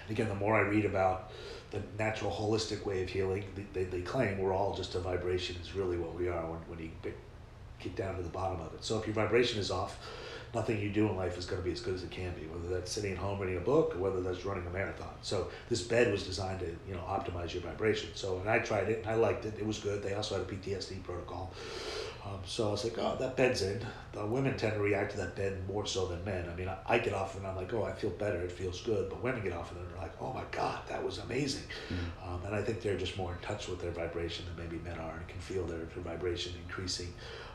And 0.07 0.11
again, 0.11 0.29
the 0.29 0.35
more 0.35 0.55
I 0.55 0.61
read 0.61 0.85
about 0.85 1.31
the 1.71 1.83
natural 1.99 2.31
holistic 2.31 2.85
way 2.85 3.03
of 3.03 3.09
healing, 3.09 3.45
they, 3.73 3.85
they 3.85 4.01
claim 4.03 4.39
we're 4.39 4.53
all 4.53 4.77
just 4.77 4.95
a 4.95 5.01
vibration 5.01 5.57
is 5.61 5.75
really 5.75 5.97
what 5.97 6.15
we 6.15 6.29
are 6.29 6.47
when, 6.47 6.61
when 6.69 6.79
you 6.79 6.91
get 7.85 7.97
down 7.97 8.17
to 8.17 8.23
the 8.23 8.29
bottom 8.29 8.61
of 8.61 8.75
it. 8.75 8.85
So 8.85 8.99
if 8.99 9.07
your 9.07 9.15
vibration 9.15 9.61
is 9.61 9.71
off, 9.71 9.99
nothing 10.55 10.81
you 10.81 10.91
do 10.91 11.09
in 11.09 11.17
life 11.17 11.37
is 11.37 11.47
going 11.47 11.61
to 11.61 11.65
be 11.65 11.73
as 11.73 11.81
good 11.81 11.95
as 11.95 12.03
it 12.03 12.11
can 12.11 12.33
be, 12.35 12.47
whether 12.47 12.73
that's 12.73 12.93
sitting 12.93 13.13
at 13.13 13.19
home 13.19 13.39
reading 13.41 13.57
a 13.57 13.61
book 13.61 13.95
or 13.95 13.99
whether 13.99 14.21
that's 14.21 14.45
running 14.45 14.67
a 14.67 14.71
marathon. 14.71 15.13
So 15.23 15.49
this 15.69 15.83
bed 15.83 16.13
was 16.13 16.23
designed 16.23 16.61
to, 16.61 16.67
you 16.89 16.95
know, 16.95 17.01
optimize 17.01 17.53
your 17.53 17.63
vibration. 17.63 18.11
So, 18.15 18.39
and 18.39 18.49
I 18.49 18.61
tried 18.61 18.89
it 18.89 19.01
and 19.01 19.09
I 19.09 19.15
liked 19.15 19.45
it. 19.45 19.55
It 19.59 19.67
was 19.67 19.79
good. 19.79 20.03
They 20.03 20.15
also 20.15 20.39
had 20.39 20.49
a 20.49 20.53
PTSD 20.53 21.03
protocol. 21.03 21.53
Um, 22.25 22.39
so 22.47 22.69
I 22.69 22.71
was 22.71 22.85
like, 22.85 22.97
oh, 22.99 23.17
that 23.21 23.37
bed's 23.37 23.61
in. 23.61 23.85
The 24.13 24.25
women 24.25 24.57
tend 24.57 24.75
to 24.75 24.81
react 24.81 25.11
to 25.11 25.19
that 25.19 25.37
bed 25.37 25.69
more 25.69 25.85
so 25.85 26.07
than 26.07 26.25
men. 26.25 26.49
I 26.51 26.55
mean, 26.55 26.69
I, 26.69 26.79
I 26.87 26.99
get 26.99 27.13
off 27.13 27.37
and 27.37 27.47
I'm 27.47 27.55
like, 27.55 27.75
oh, 27.75 27.85
I 27.85 27.93
feel 27.93 28.11
better. 28.11 28.41
It 28.41 28.51
feels 28.51 28.81
good. 28.81 29.11
But 29.11 29.23
women 29.23 29.43
get 29.43 29.53
off 29.53 29.73
and 29.73 29.81
they're 29.81 30.01
like, 30.01 30.15
oh 30.23 30.33
my 30.33 30.45
God, 30.51 30.81
that 30.89 31.05
was 31.05 31.19
amazing. 31.19 31.65
Mm-hmm. 31.91 32.33
Um, 32.33 32.41
and 32.47 32.55
I 32.55 32.63
think 32.63 32.81
they're 32.81 32.97
just 32.97 33.19
more 33.19 33.33
in 33.33 33.39
touch 33.41 33.69
with 33.69 33.83
their 33.83 33.91
vibration 33.91 34.47
than 34.47 34.65
maybe 34.65 34.83
men 34.83 34.99
are 34.99 35.17
and 35.17 35.29
can 35.29 35.41
feel 35.41 35.67
their, 35.67 35.81
their 35.81 36.03
vibration 36.03 36.55
increasing 36.67 37.13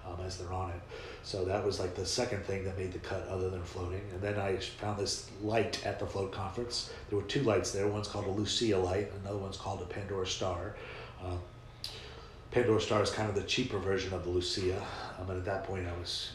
um, 0.10 0.26
as 0.26 0.38
they're 0.38 0.54
on 0.54 0.72
it. 0.72 0.82
So 1.24 1.46
that 1.46 1.66
was 1.66 1.80
like 1.80 1.96
the 1.96 2.06
second 2.06 2.44
thing 2.46 2.64
that 2.66 2.78
made 2.78 2.94
the 2.94 3.00
cut 3.00 3.28
other 3.28 3.50
than 3.50 3.64
floating. 3.64 4.02
And 4.12 4.22
then 4.22 4.40
I 4.40 4.58
found 4.58 4.98
this 5.00 5.30
light 5.42 5.86
at 5.86 6.00
the 6.00 6.06
float 6.06 6.32
conference. 6.32 6.92
There 7.10 7.20
were 7.20 7.26
two 7.26 7.44
lights 7.44 7.72
there. 7.72 7.88
One's 7.88 8.08
called 8.08 8.26
a 8.26 8.32
Lucia 8.32 8.78
light, 8.78 9.12
another 9.22 9.38
one's 9.38 9.58
called 9.58 9.82
a 9.82 9.86
Pandora 9.86 10.28
star. 10.28 10.76
Uh, 11.24 11.36
Pandora 12.52 12.82
Star 12.82 13.04
is 13.04 13.12
kind 13.12 13.30
of 13.30 13.36
the 13.36 13.44
cheaper 13.44 13.78
version 13.78 14.12
of 14.14 14.24
the 14.24 14.30
Lucia. 14.30 14.82
Um, 15.20 15.30
and 15.30 15.38
at 15.38 15.46
that 15.46 15.66
point, 15.66 15.86
I 15.86 16.00
was 16.00 16.32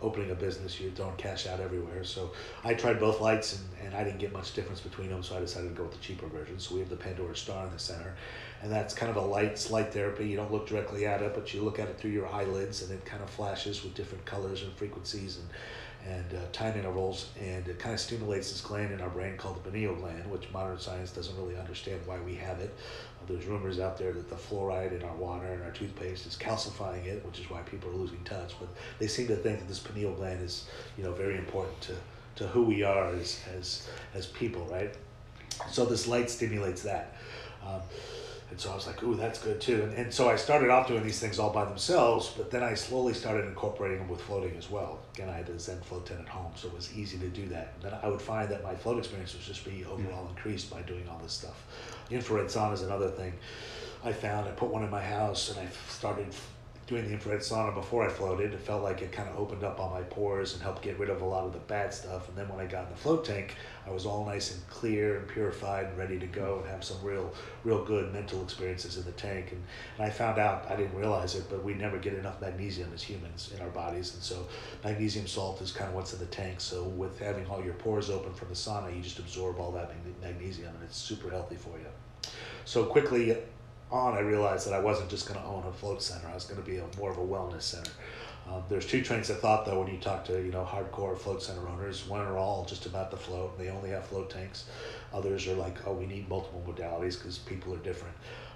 opening 0.00 0.32
a 0.32 0.34
business. 0.34 0.80
You're 0.80 0.90
throwing 0.90 1.16
cash 1.16 1.46
out 1.46 1.60
everywhere. 1.60 2.02
So 2.02 2.32
I 2.64 2.74
tried 2.74 2.98
both 2.98 3.20
lights, 3.20 3.56
and, 3.56 3.86
and 3.86 3.96
I 3.96 4.02
didn't 4.02 4.18
get 4.18 4.32
much 4.32 4.52
difference 4.54 4.80
between 4.80 5.10
them. 5.10 5.22
So 5.22 5.36
I 5.36 5.40
decided 5.40 5.68
to 5.68 5.74
go 5.74 5.84
with 5.84 5.92
the 5.92 5.98
cheaper 5.98 6.26
version. 6.26 6.58
So 6.58 6.74
we 6.74 6.80
have 6.80 6.90
the 6.90 6.96
Pandora 6.96 7.36
Star 7.36 7.64
in 7.66 7.72
the 7.72 7.78
center, 7.78 8.16
and 8.62 8.70
that's 8.70 8.94
kind 8.94 9.10
of 9.10 9.16
a 9.16 9.26
light, 9.26 9.68
light 9.70 9.92
therapy. 9.92 10.28
You 10.28 10.36
don't 10.36 10.52
look 10.52 10.68
directly 10.68 11.06
at 11.06 11.20
it, 11.20 11.34
but 11.34 11.52
you 11.52 11.62
look 11.62 11.78
at 11.78 11.88
it 11.88 11.98
through 11.98 12.12
your 12.12 12.28
eyelids, 12.28 12.82
and 12.82 12.92
it 12.92 13.04
kind 13.04 13.22
of 13.22 13.28
flashes 13.28 13.82
with 13.82 13.94
different 13.94 14.24
colors 14.24 14.62
and 14.62 14.72
frequencies 14.74 15.38
and 15.38 15.48
and 16.04 16.34
uh, 16.34 16.38
time 16.52 16.76
intervals, 16.76 17.30
and 17.40 17.66
it 17.68 17.78
kind 17.78 17.94
of 17.94 18.00
stimulates 18.00 18.50
this 18.50 18.60
gland 18.60 18.92
in 18.92 19.00
our 19.00 19.08
brain 19.08 19.36
called 19.36 19.56
the 19.56 19.70
pineal 19.70 19.94
gland, 19.94 20.28
which 20.30 20.50
modern 20.52 20.78
science 20.78 21.12
doesn't 21.12 21.36
really 21.36 21.56
understand 21.56 22.00
why 22.06 22.18
we 22.20 22.34
have 22.34 22.58
it. 22.58 22.74
Uh, 23.20 23.26
there's 23.28 23.46
rumors 23.46 23.78
out 23.78 23.96
there 23.98 24.12
that 24.12 24.28
the 24.28 24.34
fluoride 24.34 24.92
in 24.92 25.02
our 25.04 25.14
water 25.14 25.46
and 25.46 25.62
our 25.62 25.70
toothpaste 25.70 26.26
is 26.26 26.36
calcifying 26.36 27.06
it, 27.06 27.24
which 27.24 27.38
is 27.38 27.48
why 27.48 27.60
people 27.62 27.88
are 27.90 27.94
losing 27.94 28.22
touch. 28.24 28.54
But 28.58 28.68
they 28.98 29.06
seem 29.06 29.28
to 29.28 29.36
think 29.36 29.60
that 29.60 29.68
this 29.68 29.78
pineal 29.78 30.12
gland 30.12 30.42
is, 30.42 30.66
you 30.98 31.04
know, 31.04 31.12
very 31.12 31.36
important 31.38 31.80
to, 31.82 31.94
to 32.36 32.48
who 32.48 32.64
we 32.64 32.82
are 32.82 33.06
as, 33.14 33.40
as, 33.56 33.88
as 34.12 34.26
people, 34.26 34.66
right? 34.66 34.92
So 35.70 35.84
this 35.84 36.08
light 36.08 36.30
stimulates 36.30 36.82
that. 36.82 37.14
Um, 37.64 37.80
and 38.52 38.60
so 38.60 38.70
I 38.70 38.74
was 38.74 38.86
like, 38.86 39.02
ooh, 39.02 39.14
that's 39.14 39.38
good 39.38 39.62
too. 39.62 39.82
And, 39.82 39.94
and 39.94 40.12
so 40.12 40.28
I 40.28 40.36
started 40.36 40.68
off 40.68 40.86
doing 40.86 41.02
these 41.02 41.18
things 41.18 41.38
all 41.38 41.48
by 41.48 41.64
themselves, 41.64 42.34
but 42.36 42.50
then 42.50 42.62
I 42.62 42.74
slowly 42.74 43.14
started 43.14 43.46
incorporating 43.46 44.00
them 44.00 44.10
with 44.10 44.20
floating 44.20 44.54
as 44.58 44.70
well. 44.70 45.00
Again, 45.14 45.30
I 45.30 45.32
had 45.32 45.46
the 45.46 45.58
Zen 45.58 45.80
float 45.80 46.04
tent 46.04 46.20
at 46.20 46.28
home, 46.28 46.52
so 46.54 46.68
it 46.68 46.74
was 46.74 46.94
easy 46.94 47.16
to 47.16 47.28
do 47.28 47.46
that. 47.46 47.72
And 47.76 47.84
then 47.84 47.98
I 48.02 48.08
would 48.08 48.20
find 48.20 48.50
that 48.50 48.62
my 48.62 48.74
float 48.74 48.98
experience 48.98 49.32
was 49.32 49.46
just 49.46 49.64
be 49.64 49.86
overall 49.86 50.24
mm-hmm. 50.24 50.36
increased 50.36 50.68
by 50.70 50.82
doing 50.82 51.08
all 51.08 51.18
this 51.22 51.32
stuff. 51.32 51.64
Infrared 52.10 52.48
sauna 52.48 52.74
is 52.74 52.82
another 52.82 53.08
thing 53.08 53.32
I 54.04 54.12
found. 54.12 54.46
I 54.46 54.50
put 54.50 54.68
one 54.68 54.84
in 54.84 54.90
my 54.90 55.02
house 55.02 55.50
and 55.50 55.66
I 55.66 55.70
started 55.88 56.26
doing 56.86 57.04
the 57.04 57.12
infrared 57.12 57.40
sauna 57.40 57.72
before 57.74 58.04
I 58.04 58.08
floated, 58.08 58.52
it 58.52 58.60
felt 58.60 58.82
like 58.82 59.02
it 59.02 59.12
kind 59.12 59.28
of 59.28 59.36
opened 59.36 59.62
up 59.62 59.78
all 59.78 59.90
my 59.90 60.02
pores 60.02 60.54
and 60.54 60.62
helped 60.62 60.82
get 60.82 60.98
rid 60.98 61.10
of 61.10 61.22
a 61.22 61.24
lot 61.24 61.44
of 61.44 61.52
the 61.52 61.58
bad 61.60 61.94
stuff. 61.94 62.28
And 62.28 62.36
then 62.36 62.48
when 62.48 62.58
I 62.58 62.68
got 62.68 62.84
in 62.84 62.90
the 62.90 62.96
float 62.96 63.24
tank, 63.24 63.54
I 63.86 63.90
was 63.90 64.04
all 64.04 64.26
nice 64.26 64.52
and 64.52 64.68
clear 64.68 65.16
and 65.16 65.28
purified 65.28 65.86
and 65.86 65.98
ready 65.98 66.18
to 66.18 66.26
go 66.26 66.58
and 66.58 66.68
have 66.68 66.82
some 66.82 66.96
real, 67.02 67.32
real 67.62 67.84
good 67.84 68.12
mental 68.12 68.42
experiences 68.42 68.96
in 68.96 69.04
the 69.04 69.12
tank. 69.12 69.52
And, 69.52 69.62
and 69.96 70.06
I 70.06 70.10
found 70.10 70.38
out, 70.38 70.66
I 70.68 70.76
didn't 70.76 70.96
realize 70.96 71.36
it, 71.36 71.44
but 71.48 71.62
we 71.62 71.74
never 71.74 71.98
get 71.98 72.14
enough 72.14 72.40
magnesium 72.40 72.90
as 72.92 73.02
humans 73.02 73.52
in 73.54 73.62
our 73.62 73.70
bodies. 73.70 74.14
And 74.14 74.22
so 74.22 74.46
magnesium 74.82 75.26
salt 75.26 75.60
is 75.60 75.70
kind 75.70 75.88
of 75.88 75.94
what's 75.94 76.12
in 76.12 76.18
the 76.18 76.26
tank. 76.26 76.60
So 76.60 76.82
with 76.82 77.18
having 77.20 77.46
all 77.46 77.62
your 77.62 77.74
pores 77.74 78.10
open 78.10 78.34
from 78.34 78.48
the 78.48 78.54
sauna, 78.54 78.94
you 78.94 79.02
just 79.02 79.20
absorb 79.20 79.58
all 79.60 79.70
that 79.72 79.92
magnesium 80.20 80.74
and 80.74 80.84
it's 80.84 80.96
super 80.96 81.30
healthy 81.30 81.56
for 81.56 81.78
you. 81.78 82.30
So 82.64 82.84
quickly, 82.84 83.36
on, 83.92 84.14
I 84.14 84.20
realized 84.20 84.66
that 84.66 84.74
I 84.74 84.80
wasn't 84.80 85.10
just 85.10 85.28
going 85.28 85.38
to 85.38 85.46
own 85.46 85.64
a 85.66 85.72
float 85.72 86.02
center. 86.02 86.26
I 86.28 86.34
was 86.34 86.44
going 86.44 86.60
to 86.62 86.68
be 86.68 86.78
a, 86.78 86.84
more 86.98 87.10
of 87.10 87.18
a 87.18 87.20
wellness 87.20 87.62
center. 87.62 87.90
Um, 88.50 88.64
there's 88.68 88.86
two 88.86 89.02
trains 89.02 89.30
of 89.30 89.38
thought 89.38 89.64
though 89.64 89.80
when 89.80 89.92
you 89.92 90.00
talk 90.00 90.24
to 90.24 90.32
you 90.32 90.50
know 90.50 90.64
hardcore 90.64 91.16
float 91.16 91.42
center 91.42 91.68
owners. 91.68 92.08
One 92.08 92.20
are 92.20 92.36
all 92.36 92.64
just 92.64 92.86
about 92.86 93.10
the 93.10 93.16
float. 93.16 93.52
and 93.56 93.66
They 93.66 93.70
only 93.70 93.90
have 93.90 94.04
float 94.06 94.30
tanks. 94.30 94.64
Others 95.12 95.46
are 95.46 95.54
like, 95.54 95.86
oh, 95.86 95.92
we 95.92 96.06
need 96.06 96.28
multiple 96.28 96.62
modalities 96.66 97.18
because 97.18 97.38
people 97.38 97.72
are 97.74 97.78
different. 97.78 98.14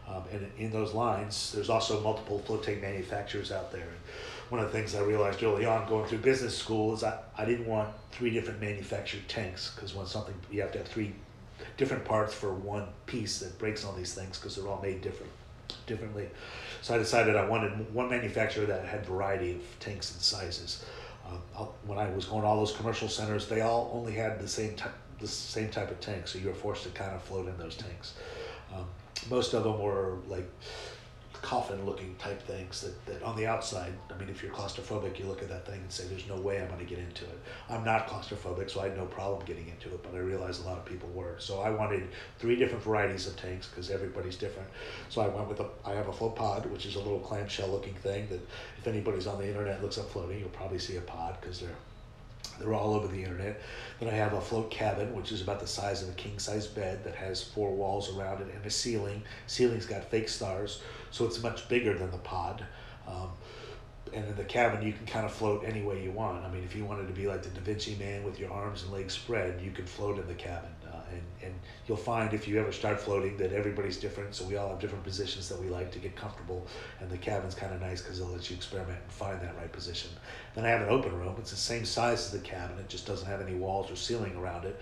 Um, 0.09 0.23
and 0.33 0.51
in 0.59 0.71
those 0.71 0.95
lines, 0.95 1.53
there's 1.53 1.69
also 1.69 2.01
multiple 2.01 2.39
float 2.41 2.63
tank 2.63 2.81
manufacturers 2.81 3.51
out 3.51 3.73
there. 3.73 3.83
And 3.83 4.51
one 4.51 4.61
of 4.61 4.71
the 4.71 4.73
things 4.73 4.95
I 4.95 5.01
realized 5.01 5.43
early 5.43 5.65
on 5.65 5.89
going 5.89 6.07
through 6.07 6.19
business 6.19 6.57
school 6.57 6.95
is 6.95 7.03
I, 7.03 7.19
I 7.37 7.45
didn't 7.45 7.67
want 7.67 7.91
three 8.13 8.31
different 8.31 8.61
manufactured 8.61 9.29
tanks 9.29 9.73
because 9.75 9.95
when 9.95 10.07
something 10.07 10.35
you 10.51 10.61
have 10.63 10.73
to 10.73 10.79
have 10.79 10.89
three 10.89 11.13
different 11.77 12.05
parts 12.05 12.33
for 12.33 12.53
one 12.53 12.87
piece 13.07 13.39
that 13.41 13.59
breaks 13.59 13.85
on 13.85 13.97
these 13.97 14.15
things 14.15 14.39
because 14.39 14.57
they're 14.57 14.69
all 14.69 14.81
made 14.83 15.03
different 15.03 15.33
differently. 15.87 16.29
So 16.83 16.95
I 16.95 16.99
decided 16.99 17.37
I 17.37 17.47
wanted 17.47 17.93
one 17.93 18.09
manufacturer 18.09 18.67
that 18.67 18.87
had 18.87 19.05
variety 19.05 19.53
of 19.53 19.63
tanks 19.81 20.13
and 20.13 20.21
sizes. 20.21 20.85
Um, 21.29 21.69
when 21.87 21.99
I 21.99 22.09
was 22.11 22.25
going 22.25 22.43
to 22.43 22.49
all 22.49 22.59
those 22.59 22.77
commercial 22.77 23.09
centers, 23.09 23.49
they 23.49 23.61
all 23.61 23.91
only 23.93 24.13
had 24.13 24.39
the 24.41 24.49
same 24.49 24.77
type 24.77 24.93
the 25.19 25.27
same 25.27 25.71
type 25.71 25.91
of 25.91 25.99
tank, 25.99 26.29
so 26.29 26.39
you 26.39 26.47
were 26.47 26.55
forced 26.55 26.83
to 26.83 26.91
kind 26.91 27.15
of 27.15 27.23
float 27.23 27.49
in 27.49 27.57
those 27.57 27.75
tanks. 27.75 28.13
Um, 28.75 28.85
most 29.31 29.55
of 29.55 29.65
them 29.65 29.79
were 29.81 30.19
like 30.29 30.47
coffin 31.47 31.87
looking 31.87 32.13
type 32.17 32.43
things 32.43 32.81
that, 32.81 33.07
that 33.07 33.23
on 33.23 33.37
the 33.37 33.47
outside, 33.47 33.93
I 34.11 34.19
mean, 34.19 34.29
if 34.29 34.43
you're 34.43 34.51
claustrophobic, 34.51 35.17
you 35.17 35.27
look 35.27 35.43
at 35.43 35.49
that 35.49 35.65
thing 35.65 35.81
and 35.81 35.93
say, 35.93 36.03
there's 36.09 36.27
no 36.27 36.35
way 36.35 36.61
I'm 36.61 36.67
going 36.67 36.81
to 36.81 36.85
get 36.85 36.99
into 36.99 37.25
it. 37.25 37.39
I'm 37.71 37.85
not 37.85 38.09
claustrophobic, 38.09 38.69
so 38.69 38.81
I 38.81 38.89
had 38.89 38.97
no 38.97 39.07
problem 39.07 39.47
getting 39.47 39.69
into 39.69 39.91
it, 39.95 40.03
but 40.03 40.13
I 40.13 40.19
realized 40.19 40.65
a 40.65 40.67
lot 40.67 40.77
of 40.77 40.85
people 40.85 41.09
were. 41.11 41.37
So 41.39 41.61
I 41.61 41.71
wanted 41.71 42.09
three 42.41 42.57
different 42.57 42.83
varieties 42.83 43.29
of 43.29 43.37
tanks 43.37 43.69
because 43.69 43.93
everybody's 43.93 44.35
different. 44.35 44.69
So 45.09 45.21
I 45.21 45.29
went 45.29 45.49
with 45.49 45.61
a, 45.61 45.69
I 45.85 45.93
have 45.93 46.09
a 46.09 46.13
float 46.13 46.35
pod, 46.35 46.67
which 46.67 46.85
is 46.85 46.97
a 46.97 46.99
little 46.99 47.21
clamshell 47.21 47.69
looking 47.69 47.95
thing 47.95 48.27
that 48.29 48.41
if 48.79 48.89
anybody's 48.89 49.29
on 49.29 49.39
the 49.39 49.47
internet 49.47 49.81
looks 49.81 49.99
up 49.99 50.11
floating, 50.11 50.41
you'll 50.41 50.49
probably 50.49 50.81
see 50.81 50.97
a 50.97 51.01
pod 51.01 51.37
because 51.41 51.61
they're 51.61 51.71
they're 52.59 52.75
all 52.75 52.95
over 52.95 53.09
the 53.09 53.23
internet. 53.23 53.61
Then 54.01 54.09
I 54.09 54.13
have 54.13 54.33
a 54.33 54.41
float 54.41 54.71
cabin, 54.71 55.15
which 55.15 55.33
is 55.33 55.41
about 55.43 55.61
the 55.61 55.67
size 55.67 56.03
of 56.03 56.09
a 56.09 56.13
king 56.13 56.39
size 56.39 56.67
bed 56.67 57.05
that 57.05 57.15
has 57.15 57.43
four 57.43 57.75
walls 57.75 58.17
around 58.17 58.43
it 58.43 58.55
and 58.55 58.65
a 58.65 58.71
ceiling. 58.71 59.23
Ceiling's 59.47 59.87
got 59.87 60.05
fake 60.05 60.29
stars, 60.29 60.83
so 61.11 61.25
it's 61.25 61.43
much 61.43 61.69
bigger 61.69 61.97
than 61.97 62.11
the 62.11 62.19
pod. 62.19 62.65
Um, 63.07 63.31
and 64.13 64.25
in 64.27 64.37
the 64.37 64.45
cabin, 64.45 64.87
you 64.87 64.93
can 64.93 65.07
kind 65.07 65.27
of 65.27 65.33
float 65.33 65.65
any 65.65 65.83
way 65.83 66.03
you 66.03 66.11
want. 66.11 66.45
I 66.45 66.51
mean, 66.51 66.65
if 66.65 66.75
you 66.77 66.85
wanted 66.85 67.09
to 67.09 67.13
be 67.13 67.27
like 67.27 67.43
the 67.43 67.51
Da 67.51 67.61
Vinci 67.61 67.97
Man 67.97 68.25
with 68.25 68.39
your 68.39 68.53
arms 68.53 68.83
and 68.83 68.93
legs 68.93 69.15
spread, 69.15 69.61
you 69.61 69.71
could 69.71 69.89
float 69.89 70.19
in 70.19 70.27
the 70.27 70.35
cabin. 70.35 70.71
And, 71.11 71.23
and 71.43 71.55
you'll 71.87 71.97
find 71.97 72.33
if 72.35 72.49
you 72.49 72.59
ever 72.61 72.73
start 72.73 73.01
floating 73.01 73.37
that 73.39 73.53
everybody's 73.53 73.97
different, 73.97 74.35
so 74.35 74.45
we 74.45 74.57
all 74.57 74.71
have 74.71 74.79
different 74.79 75.05
positions 75.05 75.49
that 75.49 75.61
we 75.61 75.69
like 75.69 75.91
to 75.93 75.99
get 75.99 76.17
comfortable. 76.17 76.67
And 77.01 77.11
the 77.11 77.19
cabin's 77.19 77.55
kind 77.55 77.73
of 77.73 77.81
nice 77.81 78.03
because 78.03 78.21
it 78.21 78.25
lets 78.25 78.51
you 78.51 78.57
experiment 78.57 78.99
and 79.03 79.13
find 79.13 79.41
that 79.41 79.57
right 79.57 79.71
position. 79.71 80.11
Then 80.55 80.65
I 80.65 80.69
have 80.69 80.83
an 80.83 80.89
open 80.89 81.17
room. 81.19 81.37
It's 81.39 81.51
the 81.51 81.57
same 81.57 81.85
size 81.85 82.27
as 82.27 82.31
the 82.33 82.39
cabin, 82.39 82.79
it 82.79 82.89
just 82.89 83.07
doesn't 83.07 83.29
have 83.29 83.41
any 83.41 83.55
walls 83.55 83.91
or 83.91 83.97
ceiling 83.97 84.37
around 84.37 84.65
it 84.65 84.81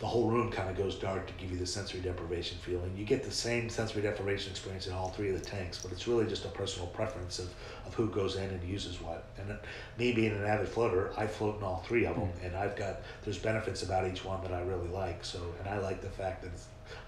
the 0.00 0.06
whole 0.06 0.28
room 0.28 0.50
kind 0.50 0.68
of 0.68 0.76
goes 0.76 0.96
dark 0.96 1.26
to 1.26 1.32
give 1.34 1.50
you 1.50 1.56
the 1.56 1.66
sensory 1.66 2.00
deprivation 2.00 2.58
feeling. 2.58 2.92
You 2.96 3.04
get 3.04 3.22
the 3.22 3.30
same 3.30 3.68
sensory 3.70 4.02
deprivation 4.02 4.50
experience 4.50 4.86
in 4.86 4.92
all 4.92 5.10
three 5.10 5.30
of 5.30 5.38
the 5.38 5.44
tanks, 5.44 5.80
but 5.82 5.92
it's 5.92 6.08
really 6.08 6.26
just 6.26 6.44
a 6.44 6.48
personal 6.48 6.88
preference 6.88 7.38
of, 7.38 7.48
of 7.86 7.94
who 7.94 8.08
goes 8.08 8.36
in 8.36 8.50
and 8.50 8.62
uses 8.68 9.00
what. 9.00 9.24
And 9.38 9.56
me 9.98 10.12
being 10.12 10.32
an 10.32 10.44
avid 10.44 10.68
floater, 10.68 11.12
I 11.16 11.26
float 11.26 11.58
in 11.58 11.64
all 11.64 11.82
three 11.86 12.06
of 12.06 12.16
them, 12.16 12.28
mm. 12.28 12.46
and 12.46 12.56
I've 12.56 12.76
got 12.76 13.00
there's 13.22 13.38
benefits 13.38 13.82
about 13.82 14.06
each 14.10 14.24
one 14.24 14.42
that 14.42 14.52
I 14.52 14.60
really 14.62 14.88
like. 14.88 15.24
So, 15.24 15.38
and 15.60 15.68
I 15.68 15.78
like 15.78 16.00
the 16.00 16.10
fact 16.10 16.42
that 16.42 16.50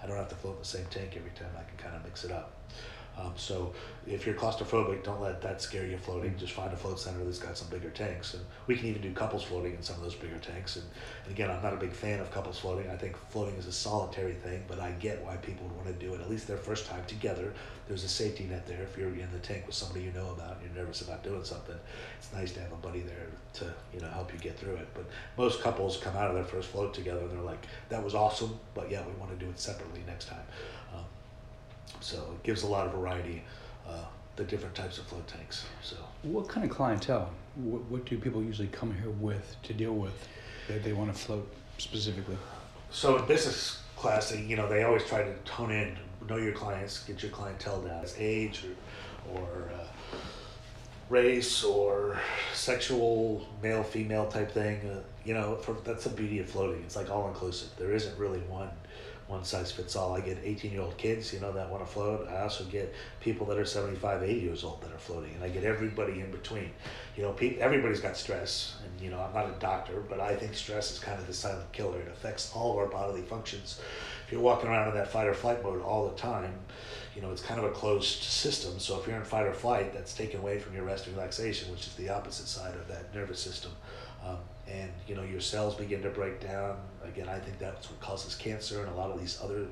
I 0.01 0.07
don't 0.07 0.17
have 0.17 0.29
to 0.29 0.35
float 0.35 0.55
in 0.55 0.61
the 0.61 0.65
same 0.65 0.85
tank 0.89 1.13
every 1.17 1.31
time. 1.31 1.49
I 1.57 1.63
can 1.63 1.77
kind 1.77 1.95
of 1.95 2.03
mix 2.03 2.23
it 2.23 2.31
up. 2.31 2.53
Um, 3.17 3.33
so 3.35 3.73
if 4.05 4.25
you're 4.25 4.35
claustrophobic, 4.35 5.03
don't 5.03 5.19
let 5.19 5.41
that 5.41 5.61
scare 5.61 5.85
you 5.85 5.97
floating. 5.97 6.37
Just 6.37 6.53
find 6.53 6.71
a 6.71 6.75
float 6.75 6.99
center 6.99 7.23
that's 7.23 7.39
got 7.39 7.57
some 7.57 7.67
bigger 7.69 7.89
tanks, 7.89 8.35
and 8.35 8.43
we 8.67 8.75
can 8.75 8.85
even 8.85 9.01
do 9.01 9.11
couples 9.11 9.43
floating 9.43 9.73
in 9.73 9.81
some 9.81 9.95
of 9.95 10.03
those 10.03 10.15
bigger 10.15 10.37
tanks. 10.37 10.75
And, 10.75 10.85
and 11.23 11.33
again, 11.33 11.49
I'm 11.49 11.63
not 11.63 11.73
a 11.73 11.77
big 11.77 11.93
fan 11.93 12.19
of 12.19 12.29
couples 12.31 12.59
floating. 12.59 12.89
I 12.89 12.95
think 12.95 13.17
floating 13.29 13.55
is 13.55 13.65
a 13.65 13.71
solitary 13.71 14.33
thing, 14.33 14.63
but 14.67 14.79
I 14.79 14.91
get 14.91 15.23
why 15.25 15.37
people 15.37 15.65
would 15.67 15.75
want 15.75 15.87
to 15.87 16.05
do 16.05 16.13
it 16.13 16.21
at 16.21 16.29
least 16.29 16.47
their 16.47 16.57
first 16.57 16.85
time 16.85 17.03
together. 17.07 17.53
There's 17.87 18.03
a 18.03 18.09
safety 18.09 18.43
net 18.43 18.67
there. 18.67 18.83
If 18.83 18.97
you're 18.97 19.09
in 19.09 19.31
the 19.31 19.39
tank 19.39 19.65
with 19.65 19.75
somebody 19.75 20.05
you 20.05 20.11
know 20.11 20.29
about, 20.29 20.57
and 20.57 20.65
you're 20.65 20.83
nervous 20.83 21.01
about 21.01 21.23
doing 21.23 21.43
something, 21.43 21.75
it's 22.19 22.31
nice 22.33 22.51
to 22.51 22.59
have 22.59 22.71
a 22.71 22.75
buddy 22.75 23.01
there 23.01 23.27
to 23.53 23.73
you 23.93 23.99
know 24.01 24.09
help 24.09 24.31
you 24.31 24.39
get 24.39 24.59
through 24.59 24.75
it. 24.75 24.87
But 24.93 25.05
most 25.37 25.61
couples 25.61 25.97
come 25.97 26.15
out 26.15 26.27
of 26.27 26.35
their 26.35 26.43
first 26.43 26.69
float 26.69 26.93
together, 26.93 27.21
and 27.21 27.31
they're 27.31 27.41
like, 27.41 27.65
"That 27.89 28.03
was 28.03 28.13
awesome, 28.13 28.59
but 28.75 28.91
yeah, 28.91 29.01
we 29.07 29.13
want 29.13 29.31
to 29.31 29.43
do 29.43 29.49
it 29.49 29.59
separately 29.59 30.03
next 30.05 30.27
time." 30.27 30.43
So 31.99 32.17
it 32.35 32.43
gives 32.43 32.63
a 32.63 32.67
lot 32.67 32.85
of 32.85 32.93
variety, 32.93 33.43
uh, 33.87 34.05
the 34.35 34.43
different 34.43 34.75
types 34.75 34.97
of 34.97 35.05
float 35.05 35.27
tanks. 35.27 35.65
So 35.81 35.95
What 36.23 36.47
kind 36.47 36.69
of 36.69 36.75
clientele? 36.75 37.29
What, 37.55 37.83
what 37.85 38.05
do 38.05 38.17
people 38.17 38.43
usually 38.43 38.67
come 38.67 38.93
here 38.93 39.09
with 39.09 39.55
to 39.63 39.73
deal 39.73 39.93
with 39.93 40.27
that 40.67 40.83
they 40.83 40.93
want 40.93 41.13
to 41.13 41.19
float 41.19 41.51
specifically? 41.77 42.37
so 42.89 43.17
in 43.17 43.25
business 43.25 43.81
class, 43.97 44.31
they, 44.31 44.41
you 44.41 44.55
know, 44.55 44.69
they 44.69 44.83
always 44.83 45.03
try 45.05 45.23
to 45.23 45.33
tone 45.45 45.71
in, 45.71 45.97
know 46.29 46.37
your 46.37 46.53
clients, 46.53 47.03
get 47.03 47.21
your 47.21 47.31
clientele 47.31 47.81
down, 47.81 48.03
as 48.03 48.15
age 48.17 48.63
or 48.63 48.75
or 49.35 49.69
uh, 49.73 50.17
race 51.09 51.63
or 51.63 52.19
sexual 52.53 53.45
male 53.61 53.83
female 53.83 54.27
type 54.27 54.51
thing. 54.51 54.79
Uh, 54.89 55.01
you 55.25 55.33
know, 55.33 55.55
for, 55.55 55.73
that's 55.83 56.05
the 56.05 56.09
beauty 56.09 56.39
of 56.39 56.49
floating. 56.49 56.81
It's 56.83 56.95
like 56.95 57.09
all 57.09 57.27
inclusive. 57.27 57.69
There 57.77 57.91
isn't 57.91 58.17
really 58.17 58.39
one 58.41 58.69
one 59.27 59.43
size 59.43 59.71
fits 59.71 59.95
all. 59.95 60.15
I 60.15 60.21
get 60.21 60.37
18 60.41 60.71
year 60.71 60.81
old 60.81 60.97
kids, 60.97 61.33
you 61.33 61.39
know, 61.39 61.51
that 61.51 61.69
want 61.69 61.85
to 61.85 61.91
float. 61.91 62.27
I 62.29 62.41
also 62.41 62.63
get 62.65 62.93
people 63.19 63.45
that 63.47 63.57
are 63.57 63.65
75, 63.65 64.23
80 64.23 64.33
years 64.39 64.63
old 64.63 64.81
that 64.81 64.91
are 64.93 64.97
floating, 64.97 65.33
and 65.35 65.43
I 65.43 65.49
get 65.49 65.63
everybody 65.63 66.21
in 66.21 66.31
between. 66.31 66.71
You 67.15 67.23
know, 67.23 67.33
pe- 67.33 67.57
everybody's 67.57 67.99
got 67.99 68.15
stress, 68.15 68.75
and 68.83 69.01
you 69.01 69.09
know, 69.11 69.19
I'm 69.19 69.33
not 69.33 69.49
a 69.49 69.59
doctor, 69.59 70.03
but 70.07 70.19
I 70.19 70.35
think 70.35 70.53
stress 70.55 70.91
is 70.91 70.99
kind 70.99 71.19
of 71.19 71.27
the 71.27 71.33
silent 71.33 71.71
killer. 71.73 71.99
It 71.99 72.07
affects 72.07 72.53
all 72.55 72.71
of 72.73 72.77
our 72.77 72.87
bodily 72.87 73.21
functions. 73.21 73.81
If 74.25 74.31
you're 74.31 74.41
walking 74.41 74.69
around 74.69 74.89
in 74.89 74.95
that 74.95 75.09
fight 75.09 75.27
or 75.27 75.33
flight 75.33 75.61
mode 75.63 75.81
all 75.81 76.09
the 76.09 76.15
time, 76.15 76.53
you 77.15 77.21
know, 77.21 77.31
it's 77.31 77.41
kind 77.41 77.59
of 77.59 77.65
a 77.65 77.71
closed 77.71 78.21
system. 78.23 78.79
So 78.79 78.99
if 78.99 79.07
you're 79.07 79.17
in 79.17 79.23
fight 79.23 79.47
or 79.47 79.53
flight, 79.53 79.93
that's 79.93 80.13
taken 80.13 80.39
away 80.39 80.59
from 80.59 80.75
your 80.75 80.83
rest 80.83 81.07
and 81.07 81.15
relaxation, 81.15 81.71
which 81.71 81.87
is 81.87 81.95
the 81.95 82.09
opposite 82.09 82.47
side 82.47 82.75
of 82.75 82.87
that 82.89 83.13
nervous 83.15 83.39
system. 83.39 83.71
Um, 84.27 84.37
and 84.69 84.91
you 85.07 85.15
know 85.15 85.23
your 85.23 85.39
cells 85.39 85.75
begin 85.75 86.01
to 86.01 86.09
break 86.09 86.41
down. 86.41 86.77
Again 87.03 87.29
i 87.29 87.39
think 87.39 87.57
that's 87.57 87.89
what 87.89 88.01
causes 88.01 88.35
cancer 88.35 88.81
and 88.81 88.89
a 88.89 88.95
lot 88.95 89.09
of 89.11 89.19
these 89.19 89.39
other 89.41 89.67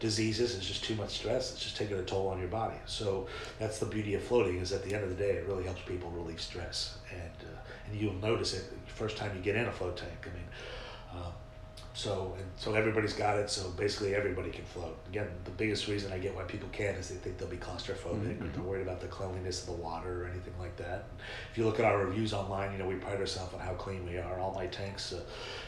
diseases. 0.00 0.56
Is 0.56 0.66
just 0.66 0.82
too 0.82 0.96
much 0.96 1.10
stress. 1.10 1.52
It's 1.52 1.62
just 1.62 1.76
taking 1.76 1.96
a 1.96 2.02
toll 2.02 2.28
on 2.28 2.38
your 2.38 2.48
body. 2.48 2.76
So 2.86 3.28
that's 3.58 3.78
the 3.78 3.86
beauty 3.86 4.14
of 4.14 4.22
floating 4.22 4.56
is 4.58 4.72
at 4.72 4.82
the 4.84 4.94
end 4.94 5.04
of 5.04 5.10
the 5.10 5.16
day 5.16 5.30
it 5.32 5.46
really 5.46 5.64
helps 5.64 5.82
people 5.82 6.10
relieve 6.10 6.40
stress. 6.40 6.98
And 7.12 7.36
uh, 7.42 7.58
and 7.86 8.00
you'll 8.00 8.14
notice 8.14 8.54
it 8.54 8.64
first 8.86 9.16
time 9.16 9.36
you 9.36 9.42
get 9.42 9.56
in 9.56 9.66
a 9.66 9.72
float 9.72 9.96
tank. 9.96 10.26
I 10.26 10.34
mean 10.34 10.48
um, 11.12 11.32
so 11.92 12.34
and 12.38 12.46
so 12.56 12.74
everybody's 12.74 13.12
got 13.14 13.36
it. 13.38 13.50
So 13.50 13.68
basically 13.70 14.14
everybody 14.14 14.50
can 14.50 14.64
float. 14.64 14.96
Again, 15.08 15.26
the 15.44 15.50
biggest 15.50 15.88
reason 15.88 16.12
I 16.12 16.18
get 16.18 16.34
why 16.36 16.44
people 16.44 16.68
can't 16.72 16.96
is 16.96 17.08
they 17.08 17.16
think 17.16 17.38
they'll 17.38 17.48
be 17.48 17.56
claustrophobic 17.56 18.38
Mhm. 18.38 18.42
or 18.44 18.48
they're 18.52 18.62
worried 18.62 18.82
about 18.82 19.00
the 19.00 19.08
cleanliness 19.08 19.60
of 19.62 19.66
the 19.66 19.82
water 19.82 20.22
or 20.22 20.26
anything 20.28 20.54
like 20.58 20.76
that. 20.76 21.04
If 21.50 21.58
you 21.58 21.64
look 21.64 21.78
at 21.80 21.84
our 21.84 21.98
reviews 22.04 22.32
online, 22.32 22.72
you 22.72 22.78
know 22.78 22.86
we 22.86 22.94
pride 22.94 23.18
ourselves 23.18 23.52
on 23.54 23.60
how 23.60 23.74
clean 23.74 24.04
we 24.06 24.18
are. 24.18 24.38
All 24.38 24.54
my 24.54 24.66
tanks, 24.68 25.12
uh, 25.12 25.20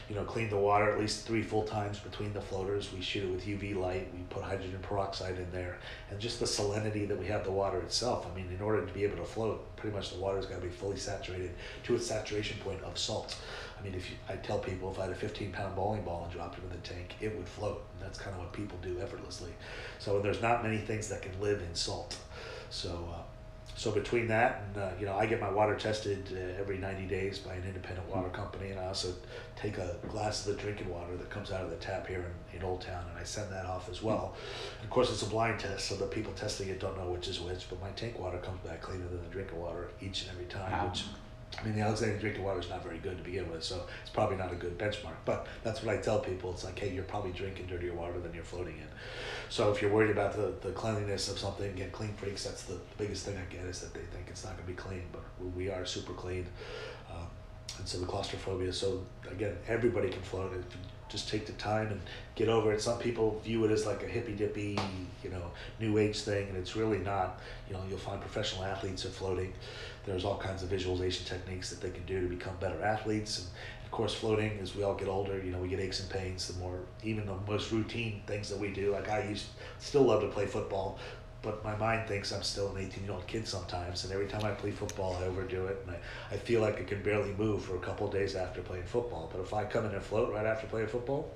you 0.07 0.15
know, 0.15 0.23
clean 0.23 0.49
the 0.49 0.57
water 0.57 0.89
at 0.89 0.99
least 0.99 1.25
three 1.27 1.43
full 1.43 1.63
times 1.63 1.99
between 1.99 2.31
the 2.33 2.41
floaters. 2.41 2.93
We 2.93 3.01
shoot 3.01 3.23
it 3.25 3.31
with 3.31 3.45
UV 3.45 3.73
light. 3.73 4.07
We 4.13 4.21
put 4.29 4.43
hydrogen 4.43 4.79
peroxide 4.81 5.37
in 5.37 5.51
there, 5.51 5.77
and 6.09 6.19
just 6.19 6.39
the 6.39 6.45
salinity 6.45 7.07
that 7.07 7.17
we 7.19 7.25
have 7.27 7.43
the 7.43 7.51
water 7.51 7.79
itself. 7.79 8.25
I 8.31 8.35
mean, 8.35 8.49
in 8.53 8.61
order 8.61 8.85
to 8.85 8.93
be 8.93 9.03
able 9.03 9.17
to 9.17 9.25
float, 9.25 9.75
pretty 9.75 9.95
much 9.95 10.11
the 10.13 10.19
water's 10.19 10.45
got 10.45 10.55
to 10.55 10.61
be 10.61 10.69
fully 10.69 10.97
saturated 10.97 11.51
to 11.83 11.95
its 11.95 12.07
saturation 12.07 12.57
point 12.59 12.81
of 12.83 12.97
salt. 12.97 13.35
I 13.83 13.87
mean, 13.87 13.95
if 13.95 14.09
you, 14.09 14.15
I 14.29 14.37
tell 14.37 14.59
people 14.59 14.89
if 14.91 14.97
I 14.97 15.03
had 15.03 15.11
a 15.11 15.15
15 15.15 15.51
pound 15.51 15.75
bowling 15.75 16.03
ball 16.03 16.23
and 16.23 16.31
dropped 16.31 16.57
it 16.57 16.63
in 16.63 16.69
the 16.69 16.77
tank, 16.87 17.15
it 17.19 17.35
would 17.35 17.47
float. 17.47 17.83
And 17.93 18.07
that's 18.07 18.17
kind 18.17 18.33
of 18.33 18.39
what 18.41 18.53
people 18.53 18.77
do 18.81 18.97
effortlessly. 19.01 19.51
So 19.99 20.21
there's 20.21 20.41
not 20.41 20.63
many 20.63 20.77
things 20.77 21.09
that 21.09 21.21
can 21.21 21.37
live 21.41 21.61
in 21.61 21.75
salt. 21.75 22.17
So, 22.69 23.09
uh, 23.13 23.19
so 23.75 23.91
between 23.91 24.27
that 24.27 24.63
and 24.67 24.83
uh, 24.83 24.89
you 24.99 25.05
know, 25.05 25.15
I 25.17 25.25
get 25.25 25.41
my 25.41 25.51
water 25.51 25.75
tested 25.75 26.29
uh, 26.31 26.61
every 26.61 26.77
90 26.77 27.07
days 27.07 27.39
by 27.39 27.55
an 27.55 27.63
independent 27.67 28.07
water 28.07 28.29
company, 28.29 28.69
and 28.69 28.79
I 28.79 28.85
also 28.85 29.09
take 29.57 29.77
a 29.79 29.97
glass 30.07 30.47
of 30.47 30.55
the 30.55 30.61
drinking 30.61 30.89
water 30.89 31.17
that 31.17 31.29
comes 31.29 31.51
out 31.51 31.63
of 31.63 31.69
the 31.71 31.75
tap 31.77 32.07
here 32.07 32.23
in, 32.53 32.59
in 32.59 32.63
Old 32.63 32.81
Town, 32.81 33.03
and 33.09 33.19
I 33.19 33.23
send 33.23 33.51
that 33.51 33.65
off 33.65 33.89
as 33.89 34.01
well. 34.01 34.35
And 34.77 34.85
of 34.85 34.91
course, 34.91 35.11
it's 35.11 35.23
a 35.23 35.25
blind 35.25 35.59
test, 35.59 35.87
so 35.89 35.95
the 35.95 36.05
people 36.05 36.31
testing 36.33 36.69
it 36.69 36.79
don't 36.79 36.95
know 36.97 37.09
which 37.11 37.27
is 37.27 37.41
which. 37.41 37.67
But 37.69 37.81
my 37.81 37.89
tank 37.91 38.17
water 38.17 38.37
comes 38.37 38.59
back 38.61 38.81
cleaner 38.81 39.07
than 39.07 39.21
the 39.23 39.29
drinking 39.29 39.59
water 39.59 39.89
each 40.01 40.21
and 40.21 40.31
every 40.31 40.45
time, 40.45 40.71
Wow. 40.71 40.87
which 40.89 41.05
I 41.59 41.63
mean, 41.63 41.75
the 41.75 41.81
Alexandria 41.81 42.19
drinking 42.19 42.43
water 42.43 42.59
is 42.59 42.69
not 42.69 42.83
very 42.83 42.97
good 42.97 43.17
to 43.17 43.23
begin 43.23 43.49
with, 43.51 43.63
so 43.63 43.83
it's 44.01 44.09
probably 44.09 44.37
not 44.37 44.51
a 44.51 44.55
good 44.55 44.77
benchmark. 44.77 45.15
But 45.25 45.47
that's 45.63 45.83
what 45.83 45.95
I 45.95 45.99
tell 45.99 46.19
people. 46.19 46.51
It's 46.51 46.63
like, 46.63 46.77
hey, 46.77 46.91
you're 46.93 47.03
probably 47.03 47.31
drinking 47.31 47.67
dirtier 47.67 47.93
water 47.93 48.19
than 48.19 48.33
you're 48.33 48.43
floating 48.43 48.77
in. 48.77 48.87
So 49.49 49.71
if 49.71 49.81
you're 49.81 49.91
worried 49.91 50.11
about 50.11 50.33
the, 50.35 50.53
the 50.67 50.73
cleanliness 50.73 51.29
of 51.29 51.37
something, 51.37 51.69
again, 51.69 51.91
clean 51.91 52.13
freaks, 52.15 52.43
that's 52.43 52.63
the 52.63 52.79
biggest 52.97 53.25
thing 53.25 53.37
I 53.37 53.53
get 53.53 53.65
is 53.65 53.81
that 53.81 53.93
they 53.93 53.99
think 53.99 54.25
it's 54.29 54.43
not 54.43 54.53
going 54.53 54.63
to 54.63 54.71
be 54.71 54.75
clean, 54.75 55.03
but 55.11 55.23
we 55.55 55.69
are 55.69 55.85
super 55.85 56.13
clean. 56.13 56.47
Um, 57.11 57.27
and 57.77 57.87
so 57.87 57.99
the 57.99 58.05
claustrophobia, 58.05 58.73
so 58.73 59.03
again, 59.29 59.55
everybody 59.67 60.09
can 60.09 60.21
float. 60.21 60.53
If 60.53 60.75
you 60.75 60.81
just 61.13 61.29
take 61.29 61.45
the 61.45 61.53
time 61.53 61.87
and 61.87 62.01
get 62.35 62.49
over 62.49 62.73
it. 62.73 62.81
Some 62.81 62.97
people 62.97 63.39
view 63.45 63.63
it 63.65 63.71
as 63.71 63.85
like 63.85 64.03
a 64.03 64.07
hippy 64.07 64.33
dippy, 64.33 64.77
you 65.23 65.29
know, 65.29 65.51
new 65.79 65.97
age 65.99 66.21
thing, 66.21 66.49
and 66.49 66.57
it's 66.57 66.75
really 66.75 66.97
not. 66.97 67.39
You 67.67 67.75
know, 67.75 67.81
you'll 67.87 67.99
find 67.99 68.19
professional 68.19 68.65
athletes 68.65 69.05
are 69.05 69.09
floating. 69.09 69.53
There's 70.05 70.25
all 70.25 70.37
kinds 70.37 70.63
of 70.63 70.69
visualization 70.69 71.25
techniques 71.25 71.69
that 71.69 71.81
they 71.81 71.89
can 71.89 72.05
do 72.05 72.21
to 72.21 72.27
become 72.27 72.55
better 72.59 72.81
athletes. 72.83 73.39
And 73.39 73.47
of 73.85 73.91
course, 73.91 74.13
floating 74.13 74.59
as 74.61 74.75
we 74.75 74.83
all 74.83 74.95
get 74.95 75.07
older, 75.07 75.41
you 75.43 75.51
know, 75.51 75.59
we 75.59 75.69
get 75.69 75.79
aches 75.79 76.01
and 76.01 76.09
pains. 76.09 76.47
The 76.47 76.59
more, 76.59 76.79
even 77.03 77.25
the 77.25 77.35
most 77.47 77.71
routine 77.71 78.21
things 78.27 78.49
that 78.49 78.59
we 78.59 78.69
do, 78.69 78.91
like 78.91 79.09
I 79.09 79.23
used, 79.29 79.45
still 79.79 80.03
love 80.03 80.21
to 80.21 80.27
play 80.27 80.45
football, 80.45 80.99
but 81.43 81.63
my 81.63 81.75
mind 81.75 82.07
thinks 82.07 82.31
I'm 82.31 82.41
still 82.41 82.73
an 82.75 82.81
18 82.81 83.03
year 83.03 83.13
old 83.13 83.27
kid 83.27 83.47
sometimes. 83.47 84.05
And 84.05 84.13
every 84.13 84.27
time 84.27 84.45
I 84.45 84.51
play 84.51 84.71
football, 84.71 85.17
I 85.21 85.25
overdo 85.25 85.67
it. 85.67 85.83
And 85.85 85.95
I, 85.95 86.35
I 86.35 86.37
feel 86.37 86.61
like 86.61 86.79
I 86.79 86.83
can 86.83 87.03
barely 87.03 87.33
move 87.33 87.63
for 87.63 87.75
a 87.75 87.79
couple 87.79 88.07
days 88.07 88.35
after 88.35 88.61
playing 88.61 88.85
football. 88.85 89.29
But 89.31 89.41
if 89.41 89.53
I 89.53 89.65
come 89.65 89.85
in 89.85 89.91
and 89.91 90.01
float 90.01 90.33
right 90.33 90.45
after 90.45 90.67
playing 90.67 90.87
football, 90.87 91.29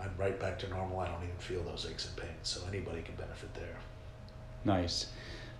I'm 0.00 0.14
right 0.16 0.38
back 0.38 0.58
to 0.60 0.68
normal. 0.68 1.00
I 1.00 1.08
don't 1.08 1.22
even 1.24 1.36
feel 1.38 1.62
those 1.64 1.86
aches 1.90 2.06
and 2.06 2.16
pains. 2.16 2.30
So 2.44 2.60
anybody 2.68 3.02
can 3.02 3.16
benefit 3.16 3.52
there. 3.54 3.76
Nice. 4.64 5.06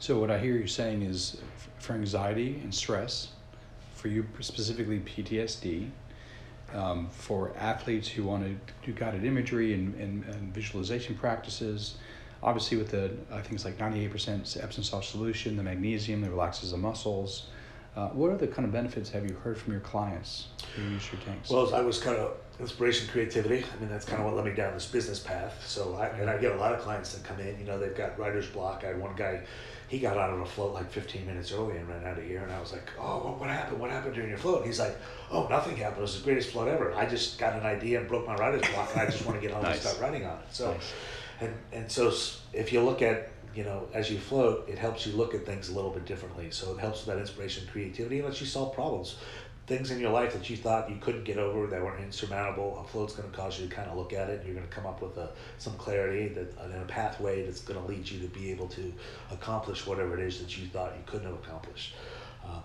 So 0.01 0.19
what 0.19 0.31
I 0.31 0.39
hear 0.39 0.57
you 0.57 0.67
saying 0.67 1.03
is 1.03 1.37
for 1.79 1.93
anxiety 1.93 2.59
and 2.65 2.75
stress, 2.75 3.29
for 3.95 4.09
you 4.09 4.27
specifically 4.41 5.01
PTSD, 5.01 5.91
um, 6.75 7.09
for 7.11 7.53
athletes 7.59 8.09
who 8.09 8.25
want 8.25 8.45
to 8.45 8.57
do 8.87 8.99
guided 8.99 9.27
imagery 9.27 9.75
and, 9.75 9.95
and, 9.97 10.25
and 10.25 10.55
visualization 10.55 11.17
practices, 11.17 11.97
obviously 12.43 12.79
with 12.79 12.89
the 12.89 13.13
I 13.31 13.43
think 13.43 13.53
it's 13.53 13.67
like 13.67 13.77
98% 13.77 14.63
Epsom 14.63 14.83
salt 14.83 15.05
solution, 15.05 15.55
the 15.55 15.63
magnesium 15.63 16.23
that 16.23 16.31
relaxes 16.31 16.71
the 16.71 16.79
muscles. 16.79 17.49
Uh, 17.95 18.09
what 18.09 18.31
other 18.31 18.47
kind 18.47 18.65
of 18.65 18.73
benefits 18.73 19.11
have 19.11 19.29
you 19.29 19.35
heard 19.35 19.59
from 19.59 19.73
your 19.73 19.83
clients 19.83 20.47
who 20.77 20.83
use 20.83 21.13
your 21.13 21.21
tanks? 21.23 21.51
Well, 21.51 21.75
I 21.75 21.83
was 21.83 21.99
kind 21.99 22.17
of 22.17 22.37
inspiration, 22.61 23.09
creativity. 23.09 23.65
I 23.65 23.81
mean, 23.81 23.91
that's 23.91 24.05
kind 24.05 24.21
of 24.21 24.27
what 24.27 24.37
led 24.37 24.45
me 24.45 24.55
down 24.55 24.75
this 24.75 24.87
business 24.87 25.19
path. 25.19 25.61
So, 25.67 25.97
I, 25.97 26.07
and 26.07 26.31
I 26.31 26.39
get 26.39 26.53
a 26.53 26.57
lot 26.57 26.73
of 26.73 26.81
clients 26.81 27.13
that 27.15 27.25
come 27.25 27.41
in. 27.41 27.59
You 27.59 27.67
know, 27.67 27.79
they've 27.79 27.97
got 27.97 28.17
writer's 28.19 28.47
block. 28.47 28.83
I 28.85 28.89
had 28.89 29.01
one 29.01 29.17
guy, 29.17 29.43
he 29.91 29.99
got 29.99 30.17
out 30.17 30.31
of 30.31 30.39
a 30.41 30.47
float 30.47 30.73
like 30.73 30.89
15 30.89 31.27
minutes 31.27 31.51
early 31.51 31.77
and 31.77 31.89
ran 31.89 32.05
out 32.07 32.17
of 32.17 32.23
here. 32.25 32.43
And 32.45 32.53
I 32.53 32.61
was 32.61 32.71
like, 32.71 32.89
"Oh, 32.97 33.19
what, 33.25 33.41
what 33.41 33.51
happened? 33.51 33.81
What 33.81 33.91
happened 33.91 34.15
during 34.15 34.31
your 34.31 34.39
float?" 34.39 34.59
And 34.59 34.67
he's 34.67 34.79
like, 34.79 34.97
"Oh, 35.33 35.49
nothing 35.49 35.77
happened. 35.77 35.99
It 35.99 36.03
was 36.03 36.17
the 36.19 36.25
greatest 36.25 36.51
float 36.51 36.69
ever. 36.69 36.95
I 36.95 37.07
just 37.07 37.39
got 37.41 37.55
an 37.55 37.67
idea 37.67 37.99
and 37.99 38.07
broke 38.09 38.25
my 38.25 38.37
writer's 38.37 38.63
block, 38.71 38.89
and 38.93 39.01
I 39.01 39.07
just 39.07 39.27
want 39.27 39.41
to 39.41 39.43
get 39.45 39.53
home 39.53 39.65
Nice. 39.65 39.75
and 39.75 39.83
start 39.83 40.01
writing 40.01 40.25
on 40.25 40.39
it." 40.39 40.45
So, 40.53 40.71
Nice. 40.71 40.93
and 41.41 41.55
and 41.73 41.91
so 41.91 42.13
if 42.53 42.73
you 42.73 42.83
look 42.83 43.03
at 43.03 43.31
you 43.53 43.65
know 43.65 43.89
as 43.93 44.09
you 44.09 44.17
float 44.17 44.69
it 44.69 44.79
helps 44.79 45.05
you 45.07 45.13
look 45.17 45.35
at 45.35 45.45
things 45.45 45.71
a 45.71 45.75
little 45.75 45.91
bit 45.91 46.05
differently 46.07 46.53
so 46.53 46.71
it 46.73 46.79
helps 46.79 47.05
with 47.05 47.13
that 47.17 47.21
inspiration 47.21 47.65
and 47.65 47.73
creativity 47.73 48.19
and 48.21 48.29
lets 48.29 48.41
you 48.41 48.47
solve 48.47 48.73
problems 48.73 49.17
things 49.71 49.93
in 49.93 50.01
your 50.01 50.11
life 50.11 50.33
that 50.33 50.51
you 50.51 50.57
thought 50.57 50.91
you 50.91 50.97
couldn't 51.01 51.23
get 51.23 51.39
over 51.39 51.69
that 51.69 51.81
were 51.81 51.97
insurmountable 51.99 52.81
a 52.85 52.89
float's 52.89 53.15
going 53.15 53.31
to 53.31 53.37
cause 53.37 53.61
you 53.61 53.69
to 53.69 53.73
kind 53.73 53.89
of 53.89 53.97
look 53.97 54.13
at 54.13 54.29
it 54.29 54.39
and 54.39 54.47
you're 54.47 54.57
going 54.57 54.67
to 54.67 54.75
come 54.75 54.85
up 54.85 55.01
with 55.01 55.17
a, 55.17 55.29
some 55.59 55.73
clarity 55.75 56.27
that 56.27 56.53
and 56.59 56.75
a 56.75 56.85
pathway 56.87 57.45
that's 57.45 57.61
going 57.61 57.81
to 57.81 57.87
lead 57.87 58.11
you 58.11 58.19
to 58.19 58.27
be 58.27 58.51
able 58.51 58.67
to 58.67 58.93
accomplish 59.31 59.87
whatever 59.87 60.19
it 60.19 60.27
is 60.27 60.41
that 60.41 60.59
you 60.59 60.67
thought 60.67 60.93
you 60.97 61.05
couldn't 61.07 61.29
have 61.29 61.37
accomplished 61.37 61.95
um, 62.45 62.61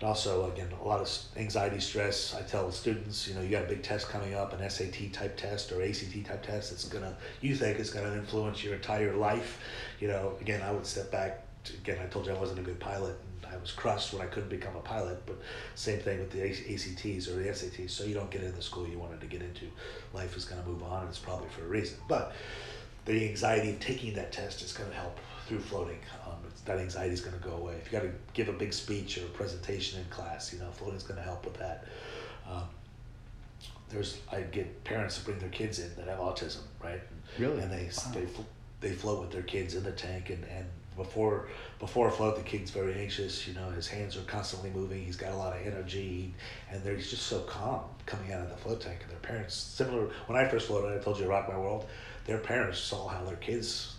and 0.00 0.08
also, 0.08 0.50
again, 0.52 0.68
a 0.80 0.86
lot 0.86 1.00
of 1.00 1.10
anxiety, 1.36 1.80
stress. 1.80 2.32
I 2.32 2.42
tell 2.42 2.70
students, 2.70 3.26
you 3.26 3.34
know, 3.34 3.40
you 3.40 3.50
got 3.50 3.64
a 3.64 3.66
big 3.66 3.82
test 3.82 4.08
coming 4.08 4.32
up, 4.34 4.52
an 4.52 4.70
SAT 4.70 5.12
type 5.12 5.36
test 5.36 5.72
or 5.72 5.82
ACT 5.82 6.24
type 6.24 6.46
test. 6.46 6.70
It's 6.70 6.88
gonna, 6.88 7.16
you 7.40 7.56
think 7.56 7.80
is 7.80 7.90
gonna 7.90 8.14
influence 8.14 8.62
your 8.62 8.74
entire 8.74 9.16
life. 9.16 9.58
You 9.98 10.06
know, 10.06 10.34
again, 10.40 10.62
I 10.62 10.70
would 10.70 10.86
step 10.86 11.10
back. 11.10 11.42
Again, 11.82 11.98
I 12.00 12.06
told 12.06 12.26
you 12.26 12.32
I 12.32 12.38
wasn't 12.38 12.60
a 12.60 12.62
good 12.62 12.78
pilot, 12.78 13.18
was 13.60 13.72
crushed 13.72 14.12
when 14.12 14.22
I 14.22 14.26
couldn't 14.26 14.48
become 14.48 14.76
a 14.76 14.80
pilot. 14.80 15.22
But 15.26 15.38
same 15.74 16.00
thing 16.00 16.18
with 16.18 16.30
the 16.30 16.42
ACTs 16.42 17.28
or 17.28 17.34
the 17.36 17.48
SATs. 17.48 17.90
So 17.90 18.04
you 18.04 18.14
don't 18.14 18.30
get 18.30 18.42
into 18.42 18.56
the 18.56 18.62
school 18.62 18.86
you 18.88 18.98
wanted 18.98 19.20
to 19.20 19.26
get 19.26 19.42
into. 19.42 19.66
Life 20.12 20.36
is 20.36 20.44
gonna 20.44 20.64
move 20.66 20.82
on, 20.82 21.00
and 21.00 21.08
it's 21.08 21.18
probably 21.18 21.48
for 21.50 21.64
a 21.64 21.68
reason. 21.68 21.98
But 22.08 22.32
the 23.08 23.26
anxiety 23.26 23.70
of 23.70 23.80
taking 23.80 24.14
that 24.14 24.32
test 24.32 24.62
is 24.62 24.72
going 24.72 24.90
to 24.90 24.94
help 24.96 25.18
through 25.46 25.60
floating. 25.60 25.98
Um, 26.26 26.34
that 26.66 26.78
anxiety 26.78 27.14
is 27.14 27.22
going 27.22 27.36
to 27.38 27.42
go 27.42 27.54
away. 27.54 27.72
If 27.74 27.90
you 27.90 27.98
got 27.98 28.04
to 28.04 28.12
give 28.34 28.48
a 28.50 28.52
big 28.52 28.74
speech 28.74 29.16
or 29.16 29.22
a 29.22 29.28
presentation 29.30 29.98
in 29.98 30.04
class, 30.10 30.52
you 30.52 30.58
know, 30.58 30.70
floating 30.72 30.98
is 30.98 31.04
going 31.04 31.16
to 31.16 31.22
help 31.22 31.44
with 31.46 31.54
that. 31.54 31.86
Um, 32.46 32.64
there's 33.88 34.18
I 34.30 34.42
get 34.42 34.84
parents 34.84 35.18
to 35.18 35.24
bring 35.24 35.38
their 35.38 35.48
kids 35.48 35.78
in 35.78 35.94
that 35.96 36.06
have 36.08 36.18
autism, 36.18 36.60
right? 36.84 37.00
Really? 37.38 37.62
And 37.62 37.72
they 37.72 37.88
Wow. 37.96 38.12
they 38.12 38.26
they 38.80 38.94
float 38.94 39.22
with 39.22 39.30
their 39.30 39.42
kids 39.42 39.74
in 39.74 39.82
the 39.84 39.92
tank, 39.92 40.28
and 40.28 40.44
and 40.44 40.66
before 40.98 41.48
before 41.78 42.08
a 42.08 42.10
float, 42.10 42.36
the 42.36 42.42
kid's 42.42 42.70
very 42.70 42.94
anxious. 43.00 43.48
You 43.48 43.54
know, 43.54 43.70
his 43.70 43.88
hands 43.88 44.16
are 44.16 44.22
constantly 44.22 44.70
moving. 44.70 45.02
He's 45.02 45.16
got 45.16 45.32
a 45.32 45.36
lot 45.36 45.56
of 45.56 45.66
energy, 45.66 46.34
and 46.70 46.82
they're 46.84 46.96
just 46.96 47.22
so 47.22 47.40
calm 47.40 47.80
coming 48.04 48.32
out 48.32 48.42
of 48.42 48.50
the 48.50 48.56
float 48.56 48.82
tank. 48.82 48.98
And 49.02 49.10
their 49.10 49.18
parents, 49.20 49.54
similar 49.54 50.10
when 50.26 50.36
I 50.36 50.46
first 50.46 50.66
floated, 50.66 50.98
I 50.98 51.02
told 51.02 51.18
you 51.18 51.26
rock 51.26 51.48
my 51.48 51.58
world. 51.58 51.86
Their 52.26 52.38
parents 52.38 52.78
saw 52.78 53.08
how 53.08 53.24
their 53.24 53.36
kids 53.36 53.94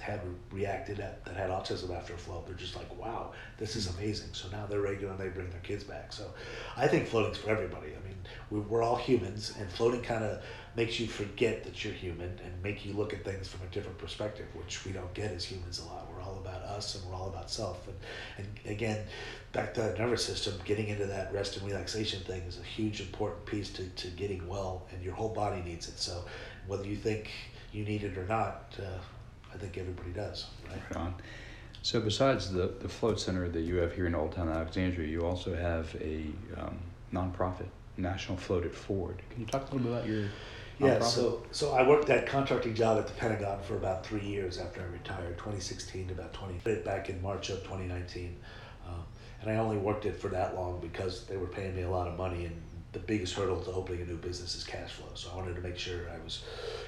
had 0.00 0.20
reacted 0.50 1.00
at, 1.00 1.24
that 1.24 1.34
had 1.34 1.50
autism 1.50 1.96
after 1.96 2.14
a 2.14 2.18
float. 2.18 2.46
They're 2.46 2.54
just 2.54 2.76
like, 2.76 2.94
wow, 2.98 3.32
this 3.58 3.74
is 3.74 3.88
amazing. 3.96 4.28
So 4.32 4.48
now 4.48 4.66
they're 4.66 4.80
regular 4.80 5.12
and 5.12 5.20
they 5.20 5.28
bring 5.28 5.48
their 5.50 5.60
kids 5.60 5.84
back. 5.84 6.12
So 6.12 6.30
I 6.76 6.86
think 6.88 7.06
floating's 7.06 7.38
for 7.38 7.50
everybody. 7.50 7.88
I 7.88 8.06
mean, 8.06 8.16
we, 8.50 8.60
we're 8.60 8.82
all 8.82 8.96
humans, 8.96 9.54
and 9.58 9.70
floating 9.70 10.02
kind 10.02 10.24
of 10.24 10.42
makes 10.76 10.98
you 10.98 11.06
forget 11.06 11.64
that 11.64 11.84
you're 11.84 11.94
human 11.94 12.38
and 12.44 12.62
make 12.62 12.84
you 12.84 12.92
look 12.92 13.12
at 13.12 13.24
things 13.24 13.48
from 13.48 13.66
a 13.66 13.70
different 13.70 13.96
perspective, 13.98 14.46
which 14.54 14.84
we 14.84 14.92
don't 14.92 15.12
get 15.14 15.30
as 15.30 15.44
humans 15.44 15.78
a 15.78 15.84
lot. 15.84 16.03
About 16.54 16.68
us 16.76 16.94
and 16.94 17.04
we're 17.10 17.16
all 17.16 17.28
about 17.28 17.50
self. 17.50 17.86
And, 17.88 17.96
and 18.38 18.72
again, 18.72 19.04
back 19.52 19.74
to 19.74 19.80
that 19.82 19.98
nervous 19.98 20.24
system, 20.24 20.54
getting 20.64 20.88
into 20.88 21.06
that 21.06 21.32
rest 21.32 21.56
and 21.56 21.66
relaxation 21.66 22.20
thing 22.20 22.42
is 22.42 22.58
a 22.58 22.62
huge 22.62 23.00
important 23.00 23.44
piece 23.46 23.70
to, 23.70 23.88
to 23.88 24.08
getting 24.08 24.46
well, 24.46 24.86
and 24.92 25.02
your 25.02 25.14
whole 25.14 25.28
body 25.28 25.62
needs 25.62 25.88
it. 25.88 25.98
So 25.98 26.24
whether 26.66 26.86
you 26.86 26.96
think 26.96 27.30
you 27.72 27.84
need 27.84 28.04
it 28.04 28.16
or 28.16 28.26
not, 28.26 28.74
uh, 28.78 28.98
I 29.52 29.56
think 29.56 29.78
everybody 29.78 30.10
does, 30.10 30.46
right? 30.68 30.80
Right 30.90 30.96
on. 30.96 31.14
So 31.82 32.00
besides 32.00 32.50
the, 32.50 32.72
the 32.80 32.88
float 32.88 33.20
center 33.20 33.48
that 33.48 33.60
you 33.60 33.76
have 33.76 33.94
here 33.94 34.06
in 34.06 34.14
Old 34.14 34.32
Town 34.32 34.48
Alexandria, 34.48 35.06
you 35.06 35.26
also 35.26 35.54
have 35.54 35.94
a 36.00 36.26
um, 36.56 36.78
nonprofit, 37.12 37.68
National 37.96 38.38
Float 38.38 38.64
It 38.64 38.74
Forward. 38.74 39.22
Can 39.30 39.40
you 39.40 39.46
talk 39.46 39.62
a 39.70 39.74
little 39.74 39.90
bit 39.90 39.92
about 39.92 40.08
your 40.08 40.24
Yeah, 40.78 40.98
nonprofit? 40.98 41.02
so 41.02 41.42
so 41.50 41.72
I 41.72 41.86
worked 41.86 42.08
that 42.08 42.26
contracting 42.26 42.74
job 42.74 42.98
at 42.98 43.06
the 43.06 43.12
Pentagon 43.14 43.62
for 43.62 43.76
about 43.76 44.04
three 44.04 44.24
years 44.24 44.58
after 44.58 44.80
I 44.80 44.86
retired, 44.86 45.38
2016 45.38 46.08
to 46.08 46.14
about 46.14 46.32
20. 46.32 46.60
Did 46.64 46.84
back 46.84 47.08
in 47.08 47.22
March 47.22 47.50
of 47.50 47.58
2019, 47.62 48.36
um, 48.86 49.04
and 49.40 49.50
I 49.50 49.56
only 49.56 49.76
worked 49.76 50.04
it 50.06 50.16
for 50.16 50.28
that 50.28 50.56
long 50.56 50.80
because 50.80 51.26
they 51.26 51.36
were 51.36 51.46
paying 51.46 51.76
me 51.76 51.82
a 51.82 51.90
lot 51.90 52.08
of 52.08 52.16
money, 52.18 52.46
and 52.46 52.60
the 52.92 53.00
biggest 53.00 53.34
hurdle 53.34 53.60
to 53.60 53.72
opening 53.72 54.02
a 54.02 54.04
new 54.04 54.16
business 54.16 54.54
is 54.54 54.64
cash 54.64 54.92
flow. 54.92 55.08
So 55.14 55.30
I 55.32 55.36
wanted 55.36 55.56
to 55.56 55.60
make 55.60 55.78
sure 55.78 56.08
I 56.12 56.22
was 56.22 56.44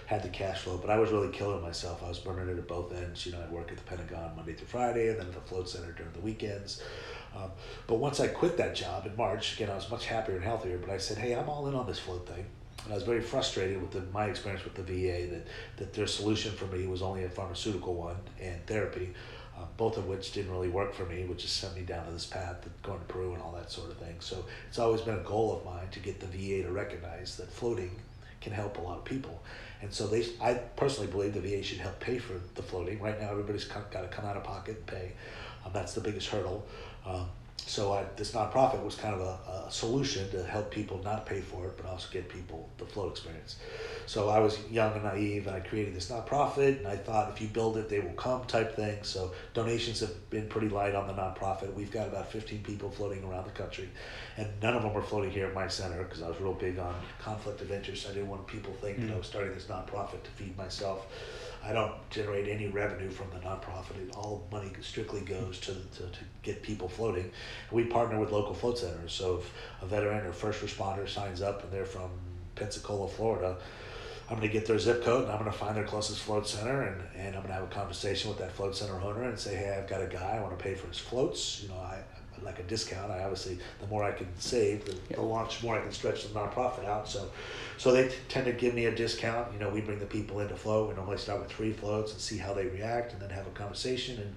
had 0.06 0.22
the 0.22 0.28
cash 0.28 0.60
flow, 0.60 0.78
but 0.78 0.88
I 0.88 0.98
was 0.98 1.10
really 1.10 1.30
killing 1.30 1.62
myself. 1.62 2.02
I 2.04 2.08
was 2.08 2.20
burning 2.20 2.48
it 2.48 2.58
at 2.58 2.68
both 2.68 2.92
ends. 2.92 3.26
You 3.26 3.32
know, 3.32 3.42
I'd 3.42 3.50
work 3.50 3.70
at 3.70 3.76
the 3.76 3.84
Pentagon 3.84 4.34
Monday 4.36 4.54
through 4.54 4.68
Friday, 4.68 5.08
and 5.08 5.18
then 5.18 5.26
at 5.26 5.34
the 5.34 5.40
Float 5.40 5.68
Center 5.68 5.92
during 5.92 6.12
the 6.12 6.20
weekends. 6.20 6.82
Um, 7.36 7.50
but 7.86 7.96
once 7.96 8.20
I 8.20 8.28
quit 8.28 8.56
that 8.56 8.74
job 8.74 9.06
in 9.06 9.14
March, 9.16 9.54
again, 9.54 9.70
I 9.70 9.74
was 9.74 9.90
much 9.90 10.06
happier 10.06 10.36
and 10.36 10.44
healthier. 10.44 10.78
But 10.78 10.90
I 10.90 10.98
said, 10.98 11.18
hey, 11.18 11.34
I'm 11.34 11.48
all 11.48 11.66
in 11.68 11.74
on 11.74 11.86
this 11.86 11.98
float 11.98 12.26
thing. 12.26 12.46
And 12.86 12.92
I 12.92 12.94
was 12.94 13.02
very 13.02 13.20
frustrated 13.20 13.80
with 13.80 13.90
the, 13.90 14.02
my 14.12 14.26
experience 14.26 14.62
with 14.64 14.74
the 14.74 14.82
VA 14.82 15.26
that, 15.34 15.46
that 15.78 15.92
their 15.92 16.06
solution 16.06 16.52
for 16.52 16.66
me 16.66 16.86
was 16.86 17.02
only 17.02 17.24
a 17.24 17.28
pharmaceutical 17.28 17.94
one 17.94 18.14
and 18.40 18.64
therapy, 18.66 19.12
uh, 19.58 19.64
both 19.76 19.96
of 19.96 20.06
which 20.06 20.30
didn't 20.30 20.52
really 20.52 20.68
work 20.68 20.94
for 20.94 21.04
me, 21.04 21.24
which 21.24 21.42
just 21.42 21.56
sent 21.56 21.74
me 21.74 21.82
down 21.82 22.06
to 22.06 22.12
this 22.12 22.26
path 22.26 22.64
of 22.64 22.82
going 22.82 23.00
to 23.00 23.04
Peru 23.06 23.32
and 23.32 23.42
all 23.42 23.50
that 23.52 23.72
sort 23.72 23.90
of 23.90 23.96
thing. 23.96 24.14
So 24.20 24.44
it's 24.68 24.78
always 24.78 25.00
been 25.00 25.16
a 25.16 25.24
goal 25.24 25.56
of 25.56 25.64
mine 25.64 25.88
to 25.90 25.98
get 25.98 26.20
the 26.20 26.26
VA 26.26 26.62
to 26.64 26.72
recognize 26.72 27.36
that 27.38 27.50
floating 27.50 27.90
can 28.40 28.52
help 28.52 28.78
a 28.78 28.80
lot 28.80 28.98
of 28.98 29.04
people. 29.04 29.42
And 29.82 29.92
so 29.92 30.06
they, 30.06 30.24
I 30.40 30.54
personally 30.54 31.10
believe 31.10 31.34
the 31.34 31.40
VA 31.40 31.64
should 31.64 31.78
help 31.78 31.98
pay 31.98 32.18
for 32.18 32.34
the 32.54 32.62
floating. 32.62 33.00
Right 33.00 33.20
now, 33.20 33.30
everybody's 33.30 33.64
got 33.64 33.90
to 33.90 34.08
come 34.08 34.24
out 34.24 34.36
of 34.36 34.44
pocket 34.44 34.76
and 34.76 34.86
pay. 34.86 35.12
Um, 35.64 35.72
that's 35.74 35.94
the 35.94 36.00
biggest 36.00 36.28
hurdle. 36.28 36.64
Um, 37.04 37.26
so 37.64 37.92
I, 37.92 38.04
this 38.16 38.32
nonprofit 38.32 38.82
was 38.84 38.94
kind 38.94 39.14
of 39.14 39.20
a, 39.20 39.66
a 39.66 39.70
solution 39.70 40.30
to 40.30 40.44
help 40.44 40.70
people 40.70 41.00
not 41.02 41.26
pay 41.26 41.40
for 41.40 41.66
it, 41.66 41.76
but 41.76 41.86
also 41.86 42.08
get 42.12 42.28
people 42.28 42.68
the 42.78 42.84
float 42.84 43.12
experience. 43.12 43.56
So 44.06 44.28
I 44.28 44.38
was 44.38 44.58
young 44.70 44.92
and 44.92 45.02
naive, 45.02 45.48
and 45.48 45.56
I 45.56 45.60
created 45.60 45.94
this 45.94 46.10
nonprofit, 46.10 46.78
and 46.78 46.86
I 46.86 46.96
thought 46.96 47.30
if 47.30 47.40
you 47.40 47.48
build 47.48 47.76
it, 47.76 47.88
they 47.88 47.98
will 47.98 48.12
come 48.12 48.44
type 48.44 48.76
thing. 48.76 48.98
So 49.02 49.32
donations 49.52 50.00
have 50.00 50.30
been 50.30 50.48
pretty 50.48 50.68
light 50.68 50.94
on 50.94 51.08
the 51.08 51.14
nonprofit. 51.14 51.74
We've 51.74 51.90
got 51.90 52.06
about 52.06 52.30
15 52.30 52.62
people 52.62 52.90
floating 52.90 53.24
around 53.24 53.46
the 53.46 53.52
country, 53.52 53.88
and 54.36 54.48
none 54.62 54.74
of 54.76 54.82
them 54.82 54.96
are 54.96 55.02
floating 55.02 55.32
here 55.32 55.46
at 55.46 55.54
my 55.54 55.66
center 55.66 56.04
because 56.04 56.22
I 56.22 56.28
was 56.28 56.40
real 56.40 56.54
big 56.54 56.78
on 56.78 56.94
conflict 57.20 57.60
of 57.62 57.72
interest. 57.72 58.06
I 58.08 58.12
didn't 58.12 58.28
want 58.28 58.46
people 58.46 58.72
to 58.74 58.78
think 58.78 58.98
that 58.98 59.06
hmm. 59.06 59.14
I 59.14 59.16
was 59.16 59.26
starting 59.26 59.54
this 59.54 59.64
nonprofit 59.64 60.22
to 60.22 60.30
feed 60.36 60.56
myself. 60.56 61.06
I 61.66 61.72
don't 61.72 61.94
generate 62.10 62.48
any 62.48 62.68
revenue 62.68 63.10
from 63.10 63.30
the 63.30 63.44
nonprofit. 63.44 63.96
It, 64.00 64.14
all 64.14 64.46
money 64.52 64.70
strictly 64.82 65.20
goes 65.22 65.58
to, 65.60 65.74
to, 65.74 66.02
to 66.02 66.18
get 66.42 66.62
people 66.62 66.88
floating. 66.88 67.32
We 67.72 67.84
partner 67.84 68.20
with 68.20 68.30
local 68.30 68.54
float 68.54 68.78
centers. 68.78 69.12
So 69.12 69.38
if 69.38 69.52
a 69.82 69.86
veteran 69.86 70.24
or 70.24 70.32
first 70.32 70.64
responder 70.64 71.08
signs 71.08 71.42
up 71.42 71.64
and 71.64 71.72
they're 71.72 71.84
from 71.84 72.10
Pensacola, 72.54 73.08
Florida, 73.08 73.56
I'm 74.30 74.36
going 74.36 74.48
to 74.48 74.52
get 74.52 74.66
their 74.66 74.78
zip 74.78 75.02
code 75.02 75.24
and 75.24 75.32
I'm 75.32 75.38
going 75.38 75.50
to 75.50 75.56
find 75.56 75.76
their 75.76 75.84
closest 75.84 76.20
float 76.20 76.48
center 76.48 76.82
and, 76.82 77.02
and 77.16 77.34
I'm 77.34 77.42
going 77.42 77.48
to 77.48 77.54
have 77.54 77.64
a 77.64 77.74
conversation 77.74 78.30
with 78.30 78.38
that 78.38 78.52
float 78.52 78.76
center 78.76 79.00
owner 79.00 79.24
and 79.24 79.38
say, 79.38 79.56
hey, 79.56 79.76
I've 79.76 79.88
got 79.88 80.02
a 80.02 80.06
guy, 80.06 80.36
I 80.36 80.42
want 80.42 80.56
to 80.56 80.62
pay 80.62 80.74
for 80.74 80.86
his 80.86 80.98
floats. 80.98 81.62
You 81.62 81.70
know, 81.70 81.76
I 81.76 81.98
like 82.42 82.58
a 82.58 82.62
discount. 82.64 83.10
I 83.10 83.22
obviously, 83.22 83.58
the 83.80 83.86
more 83.86 84.04
I 84.04 84.12
can 84.12 84.28
save, 84.38 84.84
the, 84.84 85.14
the 85.14 85.22
launch 85.22 85.62
more 85.62 85.78
I 85.78 85.82
can 85.82 85.92
stretch 85.92 86.22
the 86.22 86.38
nonprofit 86.38 86.84
out. 86.84 87.08
So, 87.08 87.30
so 87.78 87.92
they 87.92 88.08
t- 88.08 88.14
tend 88.28 88.46
to 88.46 88.52
give 88.52 88.74
me 88.74 88.86
a 88.86 88.94
discount. 88.94 89.52
You 89.52 89.58
know, 89.58 89.70
we 89.70 89.80
bring 89.80 89.98
the 89.98 90.06
people 90.06 90.40
into 90.40 90.56
float. 90.56 90.88
We 90.88 90.94
normally 90.94 91.18
start 91.18 91.40
with 91.40 91.50
three 91.50 91.72
floats 91.72 92.12
and 92.12 92.20
see 92.20 92.38
how 92.38 92.54
they 92.54 92.66
react, 92.66 93.12
and 93.12 93.20
then 93.20 93.30
have 93.30 93.46
a 93.46 93.50
conversation. 93.50 94.20
And 94.20 94.34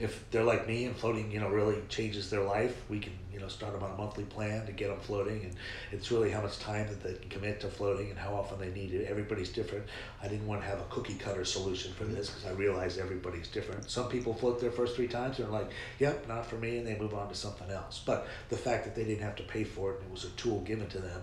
if 0.00 0.28
they're 0.30 0.44
like 0.44 0.66
me 0.66 0.86
and 0.86 0.96
floating, 0.96 1.30
you 1.30 1.40
know, 1.40 1.50
really 1.50 1.76
changes 1.90 2.30
their 2.30 2.42
life, 2.42 2.74
we 2.88 2.98
can, 2.98 3.12
you 3.30 3.38
know, 3.38 3.48
start 3.48 3.74
them 3.74 3.82
on 3.82 3.90
a 3.90 3.96
monthly 3.96 4.24
plan 4.24 4.64
to 4.64 4.72
get 4.72 4.88
them 4.88 4.98
floating. 4.98 5.42
And 5.44 5.54
it's 5.92 6.10
really 6.10 6.30
how 6.30 6.40
much 6.40 6.58
time 6.58 6.88
that 6.88 7.02
they 7.02 7.12
can 7.12 7.28
commit 7.28 7.60
to 7.60 7.68
floating 7.68 8.08
and 8.08 8.18
how 8.18 8.34
often 8.34 8.58
they 8.58 8.70
need 8.70 8.94
it. 8.94 9.06
Everybody's 9.08 9.50
different. 9.50 9.84
I 10.22 10.28
didn't 10.28 10.46
want 10.46 10.62
to 10.62 10.66
have 10.66 10.80
a 10.80 10.84
cookie 10.84 11.16
cutter 11.16 11.44
solution 11.44 11.92
for 11.92 12.04
this 12.04 12.30
because 12.30 12.46
I 12.46 12.52
realized 12.52 12.98
everybody's 12.98 13.48
different. 13.48 13.90
Some 13.90 14.08
people 14.08 14.32
float 14.32 14.58
their 14.58 14.70
first 14.70 14.96
three 14.96 15.08
times 15.08 15.38
and 15.38 15.48
are 15.48 15.52
like, 15.52 15.70
yep, 15.98 16.26
not 16.26 16.46
for 16.46 16.56
me, 16.56 16.78
and 16.78 16.86
they 16.86 16.98
move 16.98 17.12
on 17.12 17.28
to 17.28 17.34
something 17.34 17.70
else. 17.70 18.02
But 18.04 18.26
the 18.48 18.56
fact 18.56 18.84
that 18.84 18.94
they 18.94 19.04
didn't 19.04 19.22
have 19.22 19.36
to 19.36 19.42
pay 19.42 19.64
for 19.64 19.92
it 19.92 19.98
and 20.00 20.06
it 20.06 20.12
was 20.12 20.24
a 20.24 20.30
tool 20.30 20.60
given 20.62 20.88
to 20.88 20.98
them 20.98 21.22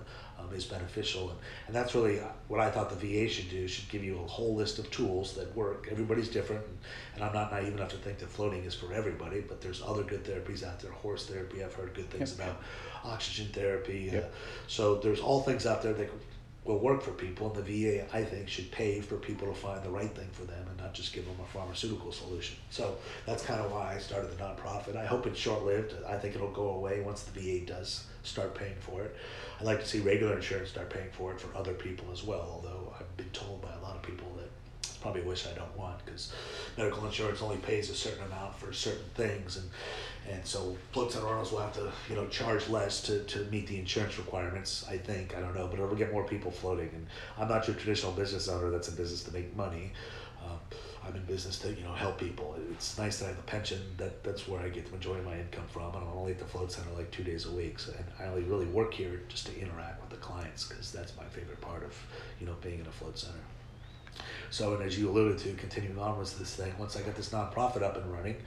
um, 0.49 0.55
is 0.55 0.65
beneficial. 0.65 1.29
And, 1.29 1.39
and 1.67 1.75
that's 1.75 1.95
really 1.95 2.19
what 2.47 2.59
I 2.59 2.69
thought 2.69 2.89
the 2.89 2.95
VA 2.95 3.29
should 3.29 3.49
do, 3.49 3.67
should 3.67 3.89
give 3.89 4.03
you 4.03 4.19
a 4.19 4.27
whole 4.27 4.55
list 4.55 4.79
of 4.79 4.89
tools 4.91 5.33
that 5.35 5.55
work. 5.55 5.87
Everybody's 5.91 6.29
different, 6.29 6.65
and, 6.65 6.77
and 7.15 7.23
I'm 7.23 7.33
not 7.33 7.51
naive 7.51 7.73
enough 7.73 7.89
to 7.89 7.97
think 7.97 8.19
that 8.19 8.29
floating 8.29 8.63
is 8.63 8.73
for 8.75 8.93
everybody, 8.93 9.41
but 9.41 9.61
there's 9.61 9.81
other 9.81 10.03
good 10.03 10.23
therapies 10.23 10.63
out 10.63 10.79
there. 10.79 10.91
Horse 10.91 11.25
therapy, 11.27 11.63
I've 11.63 11.73
heard 11.73 11.93
good 11.93 12.09
things 12.09 12.35
Yep. 12.37 12.47
about. 12.47 12.61
Oxygen 13.05 13.47
therapy. 13.53 14.17
Uh, 14.17 14.21
so 14.67 14.95
there's 14.95 15.19
all 15.19 15.41
things 15.41 15.65
out 15.65 15.81
there 15.81 15.93
that 15.93 16.09
will 16.65 16.79
work 16.79 17.01
for 17.01 17.11
people, 17.11 17.47
and 17.47 17.55
the 17.55 17.61
VA, 18.01 18.05
I 18.13 18.23
think, 18.23 18.49
should 18.49 18.69
pay 18.71 18.99
for 18.99 19.15
people 19.15 19.47
to 19.47 19.53
find 19.53 19.81
the 19.83 19.89
right 19.89 20.13
thing 20.13 20.27
for 20.33 20.43
them 20.43 20.67
and 20.67 20.77
not 20.77 20.93
just 20.93 21.13
give 21.13 21.25
them 21.25 21.37
a 21.41 21.47
pharmaceutical 21.53 22.11
solution. 22.11 22.57
So 22.69 22.97
that's 23.25 23.43
kind 23.43 23.61
of 23.61 23.71
why 23.71 23.93
I 23.95 23.99
started 23.99 24.31
the 24.31 24.43
nonprofit. 24.43 24.97
I 24.97 25.05
hope 25.05 25.25
it's 25.27 25.39
short 25.39 25.63
lived. 25.63 25.93
I 26.07 26.17
think 26.17 26.35
it'll 26.35 26.51
go 26.51 26.71
away 26.71 26.99
once 27.01 27.23
the 27.23 27.39
VA 27.39 27.65
does 27.65 28.05
start 28.27 28.55
paying 28.55 28.75
for 28.79 29.01
it. 29.03 29.15
I'd 29.59 29.65
like 29.65 29.79
to 29.79 29.87
see 29.87 29.99
regular 29.99 30.35
insurance 30.35 30.69
start 30.69 30.89
paying 30.89 31.09
for 31.11 31.31
it 31.31 31.41
for 31.41 31.55
other 31.57 31.73
people 31.73 32.11
as 32.11 32.23
well, 32.23 32.47
although 32.51 32.93
I've 32.99 33.17
been 33.17 33.29
told 33.29 33.61
by 33.61 33.73
a 33.73 33.83
lot 33.83 33.95
of 33.95 34.03
people 34.03 34.27
that 34.37 34.49
it's 34.97 34.97
probably 34.97 35.21
a 35.21 35.25
wish 35.25 35.45
I 35.45 35.53
don't 35.53 35.77
want 35.77 36.03
because 36.03 36.33
medical 36.77 37.05
insurance 37.05 37.41
only 37.41 37.57
pays 37.57 37.89
a 37.89 37.95
certain 37.95 38.23
amount 38.25 38.55
for 38.55 38.73
certain 38.73 39.05
things 39.13 39.57
and 39.57 39.69
and 40.29 40.45
so 40.45 40.75
floats 40.91 41.15
and 41.15 41.23
runners 41.23 41.51
will 41.51 41.59
have 41.59 41.73
to 41.73 41.91
you 42.09 42.15
know 42.15 42.25
charge 42.27 42.67
less 42.67 43.01
to, 43.03 43.23
to 43.25 43.39
meet 43.45 43.67
the 43.67 43.77
insurance 43.77 44.17
requirements 44.17 44.85
I 44.89 44.97
think 44.97 45.35
I 45.37 45.39
don't 45.39 45.55
know 45.55 45.67
but 45.67 45.79
it'll 45.79 45.95
get 45.95 46.11
more 46.11 46.23
people 46.23 46.51
floating 46.51 46.89
and 46.93 47.05
I'm 47.37 47.47
not 47.47 47.67
your 47.67 47.75
traditional 47.75 48.11
business 48.11 48.47
owner 48.47 48.71
that's 48.71 48.89
in 48.89 48.95
business 48.95 49.23
to 49.23 49.33
make 49.33 49.55
money 49.55 49.93
I'm 51.07 51.15
in 51.15 51.23
business 51.23 51.59
to 51.59 51.73
you 51.73 51.83
know 51.83 51.93
help 51.93 52.19
people. 52.19 52.55
It's 52.71 52.97
nice 52.97 53.19
that 53.19 53.25
I 53.25 53.27
have 53.29 53.39
a 53.39 53.43
pension. 53.43 53.81
That 53.97 54.23
that's 54.23 54.47
where 54.47 54.61
I 54.61 54.69
get 54.69 54.85
the 54.85 54.91
majority 54.91 55.21
of 55.21 55.27
my 55.27 55.39
income 55.39 55.65
from 55.67 55.95
and 55.95 56.03
I'm 56.03 56.17
only 56.17 56.33
at 56.33 56.39
the 56.39 56.45
float 56.45 56.71
center 56.71 56.89
like 56.95 57.11
two 57.11 57.23
days 57.23 57.45
a 57.45 57.51
week. 57.51 57.79
So, 57.79 57.93
and 57.97 58.05
I 58.19 58.29
only 58.29 58.43
really 58.43 58.65
work 58.65 58.93
here 58.93 59.21
just 59.29 59.45
to 59.47 59.59
interact 59.59 60.01
with 60.01 60.09
the 60.09 60.17
clients 60.17 60.67
because 60.67 60.91
that's 60.91 61.15
my 61.15 61.25
favorite 61.25 61.61
part 61.61 61.83
of 61.83 61.95
you 62.39 62.45
know 62.45 62.55
being 62.61 62.79
in 62.79 62.87
a 62.87 62.91
float 62.91 63.17
center. 63.17 63.39
So, 64.49 64.73
and 64.73 64.83
as 64.83 64.97
you 64.97 65.09
alluded 65.09 65.37
to, 65.39 65.53
continuing 65.53 65.99
on 65.99 66.17
was 66.17 66.33
this 66.33 66.55
thing. 66.55 66.73
Once 66.79 66.95
I 66.95 67.01
got 67.01 67.15
this 67.15 67.29
nonprofit 67.29 67.83
up 67.83 67.97
and 67.97 68.11
running, 68.11 68.37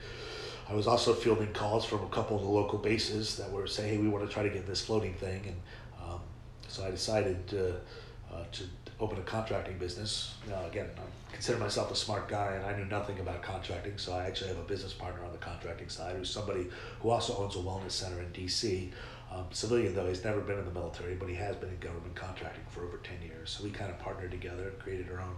I 0.69 0.73
was 0.73 0.87
also 0.87 1.13
fielding 1.13 1.53
calls 1.53 1.85
from 1.85 2.03
a 2.03 2.09
couple 2.09 2.37
of 2.37 2.43
the 2.43 2.49
local 2.49 2.79
bases 2.79 3.37
that 3.37 3.51
were 3.51 3.67
saying, 3.67 3.95
"Hey, 3.95 3.97
we 3.97 4.09
want 4.09 4.27
to 4.27 4.33
try 4.33 4.43
to 4.43 4.49
get 4.49 4.67
this 4.67 4.83
floating 4.83 5.13
thing," 5.13 5.43
and 5.45 5.61
um, 6.03 6.21
so 6.67 6.85
I 6.85 6.91
decided 6.91 7.37
uh, 7.53 8.33
uh, 8.35 8.43
to 8.51 8.63
open 9.01 9.17
a 9.17 9.23
contracting 9.23 9.77
business. 9.79 10.35
Now, 10.47 10.63
again, 10.67 10.87
I 10.95 11.33
consider 11.33 11.57
myself 11.57 11.91
a 11.91 11.95
smart 11.95 12.29
guy, 12.29 12.53
and 12.53 12.65
I 12.65 12.77
knew 12.77 12.85
nothing 12.85 13.19
about 13.19 13.41
contracting, 13.41 13.97
so 13.97 14.13
I 14.13 14.25
actually 14.25 14.49
have 14.49 14.59
a 14.59 14.63
business 14.63 14.93
partner 14.93 15.25
on 15.25 15.31
the 15.31 15.39
contracting 15.39 15.89
side, 15.89 16.15
who's 16.15 16.29
somebody 16.29 16.67
who 17.01 17.09
also 17.09 17.35
owns 17.37 17.55
a 17.55 17.59
wellness 17.59 17.91
center 17.91 18.21
in 18.21 18.31
D.C. 18.31 18.91
Um, 19.31 19.45
civilian 19.51 19.95
though, 19.95 20.07
he's 20.07 20.23
never 20.23 20.39
been 20.41 20.59
in 20.59 20.65
the 20.65 20.71
military, 20.71 21.15
but 21.15 21.27
he 21.27 21.35
has 21.35 21.55
been 21.55 21.69
in 21.69 21.79
government 21.79 22.13
contracting 22.15 22.63
for 22.69 22.83
over 22.85 22.97
ten 22.97 23.17
years. 23.23 23.49
So 23.49 23.63
we 23.63 23.71
kind 23.71 23.89
of 23.89 23.97
partnered 23.97 24.31
together 24.31 24.69
and 24.69 24.77
created 24.79 25.09
our 25.11 25.21
own 25.21 25.35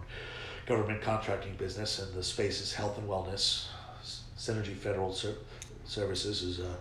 government 0.66 1.00
contracting 1.00 1.54
business, 1.56 2.00
and 2.00 2.12
the 2.12 2.22
space 2.22 2.60
is 2.60 2.72
health 2.74 2.98
and 2.98 3.08
wellness. 3.08 3.66
Synergy 4.36 4.74
Federal 4.74 5.12
Ser- 5.12 5.36
Services 5.86 6.42
is 6.42 6.60
uh, 6.60 6.74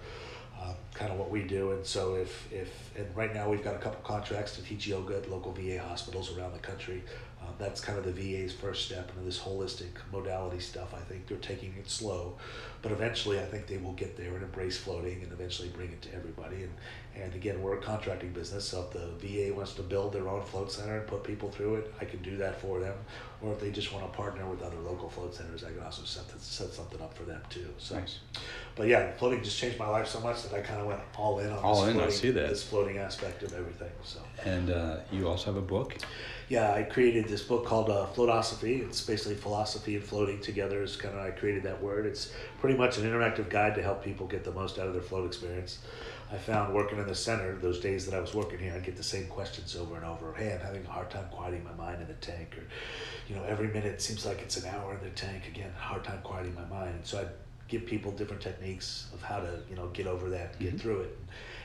kind 0.93 1.11
of 1.11 1.17
what 1.17 1.29
we 1.29 1.41
do, 1.41 1.71
and 1.71 1.85
so 1.85 2.15
if 2.15 2.51
if 2.51 2.69
and 2.95 3.07
right 3.15 3.33
now 3.33 3.49
we've 3.49 3.63
got 3.63 3.75
a 3.75 3.79
couple 3.79 4.01
contracts 4.03 4.55
to 4.55 4.63
teach 4.63 4.87
yoga 4.87 5.17
at 5.17 5.29
local 5.29 5.51
VA 5.51 5.79
hospitals 5.79 6.37
around 6.37 6.53
the 6.53 6.59
country. 6.59 7.03
Um, 7.41 7.53
that's 7.59 7.81
kind 7.81 7.97
of 7.97 8.05
the 8.05 8.11
VA's 8.11 8.53
first 8.53 8.85
step 8.85 9.09
into 9.09 9.21
this 9.25 9.37
holistic 9.37 9.89
modality 10.13 10.61
stuff. 10.61 10.93
I 10.93 11.01
think 11.01 11.27
they're 11.27 11.37
taking 11.37 11.73
it 11.77 11.89
slow, 11.89 12.37
but 12.81 12.93
eventually 12.93 13.37
I 13.37 13.45
think 13.45 13.67
they 13.67 13.77
will 13.77 13.93
get 13.93 14.15
there 14.15 14.33
and 14.35 14.43
embrace 14.43 14.77
floating 14.77 15.21
and 15.23 15.31
eventually 15.31 15.67
bring 15.67 15.91
it 15.91 16.01
to 16.03 16.13
everybody. 16.15 16.63
And 16.63 16.73
and 17.21 17.33
again, 17.35 17.61
we're 17.61 17.77
a 17.77 17.81
contracting 17.81 18.31
business, 18.31 18.65
so 18.69 18.81
if 18.81 18.91
the 18.91 19.07
VA 19.49 19.53
wants 19.53 19.73
to 19.75 19.83
build 19.83 20.13
their 20.13 20.27
own 20.27 20.43
float 20.43 20.71
center 20.71 20.97
and 20.97 21.07
put 21.07 21.23
people 21.23 21.49
through 21.51 21.75
it, 21.75 21.93
I 22.01 22.05
can 22.05 22.21
do 22.23 22.37
that 22.37 22.59
for 22.59 22.79
them. 22.79 22.95
Or 23.41 23.51
if 23.53 23.59
they 23.59 23.71
just 23.71 23.91
want 23.93 24.09
to 24.09 24.17
partner 24.17 24.45
with 24.47 24.61
other 24.63 24.77
local 24.77 25.09
float 25.09 25.35
centers, 25.35 25.63
I 25.63 25.71
can 25.71 25.81
also 25.83 26.03
set, 26.05 26.23
set 26.41 26.71
something 26.73 27.01
up 27.01 27.13
for 27.13 27.23
them 27.23 27.41
too. 27.49 27.67
So, 27.77 27.99
Nice. 27.99 28.19
but 28.75 28.87
yeah, 28.87 29.11
floating 29.17 29.43
just 29.43 29.57
changed 29.59 29.77
my 29.77 29.87
life 29.87 30.07
so 30.07 30.21
much 30.21 30.43
that 30.43 30.53
I 30.53 30.61
kind 30.61 30.79
of 30.79 30.87
went 30.87 31.01
all 31.17 31.39
in 31.39 31.49
on 31.51 31.57
All 31.59 31.81
this 31.81 31.89
in, 31.89 31.89
I 31.89 31.93
floating, 32.03 32.15
see 32.15 32.31
that. 32.31 32.49
this 32.49 32.63
floating 32.63 32.97
aspect 32.99 33.43
of 33.43 33.53
everything. 33.53 33.91
So 34.03 34.19
And 34.45 34.69
uh, 34.71 34.97
you 35.11 35.27
also 35.27 35.47
have 35.47 35.57
a 35.57 35.65
book. 35.65 35.95
yeah, 36.49 36.71
I 36.73 36.83
created 36.83 37.27
this 37.27 37.43
book 37.43 37.65
called 37.65 37.89
uh, 37.89 38.07
Floatosophy. 38.15 38.81
It's 38.81 39.01
basically 39.01 39.35
philosophy 39.35 39.95
and 39.95 40.03
floating 40.03 40.39
together. 40.39 40.81
Is 40.81 40.95
kind 40.95 41.13
of 41.13 41.21
I 41.21 41.31
created 41.31 41.63
that 41.63 41.81
word. 41.83 42.05
It's 42.05 42.31
pretty 42.59 42.77
much 42.77 42.97
an 42.97 43.03
interactive 43.03 43.49
guide 43.49 43.75
to 43.75 43.83
help 43.83 44.03
people 44.03 44.25
get 44.25 44.43
the 44.45 44.51
most 44.53 44.79
out 44.79 44.87
of 44.87 44.93
their 44.93 45.03
float 45.03 45.27
experience. 45.27 45.79
I 46.33 46.37
found 46.37 46.73
working 46.73 46.97
in 46.97 47.05
the 47.05 47.13
center 47.13 47.55
those 47.55 47.79
days 47.79 48.07
that 48.07 48.15
I 48.15 48.19
was 48.19 48.33
working 48.33 48.57
here, 48.57 48.73
I'd 48.75 48.83
get 48.83 48.97
the 48.97 49.03
same 49.03 49.27
questions 49.27 49.75
over 49.75 49.95
and 49.95 50.03
over. 50.03 50.33
Hey, 50.33 50.51
I'm 50.51 50.59
having 50.59 50.83
a 50.83 50.89
hard 50.89 51.11
time 51.11 51.25
quieting 51.31 51.63
my 51.63 51.73
mind 51.73 52.01
in 52.01 52.07
the 52.07 52.15
tank, 52.15 52.57
or 52.57 52.63
you 53.29 53.35
know, 53.35 53.43
every 53.43 53.67
minute 53.67 54.01
seems 54.01 54.25
like 54.25 54.41
it's 54.41 54.57
an 54.57 54.67
hour 54.73 54.95
in 54.95 55.03
the 55.03 55.11
tank. 55.11 55.47
Again, 55.47 55.71
hard 55.77 56.03
time 56.03 56.19
quieting 56.23 56.55
my 56.55 56.65
mind. 56.65 56.95
And 56.95 57.05
so 57.05 57.19
I'd 57.19 57.29
give 57.67 57.85
people 57.85 58.11
different 58.11 58.41
techniques 58.41 59.07
of 59.13 59.21
how 59.21 59.39
to 59.39 59.59
you 59.69 59.75
know 59.75 59.87
get 59.89 60.07
over 60.07 60.31
that, 60.31 60.57
get 60.59 60.75
Mhm. 60.75 60.81
through 60.81 61.01
it. 61.01 61.19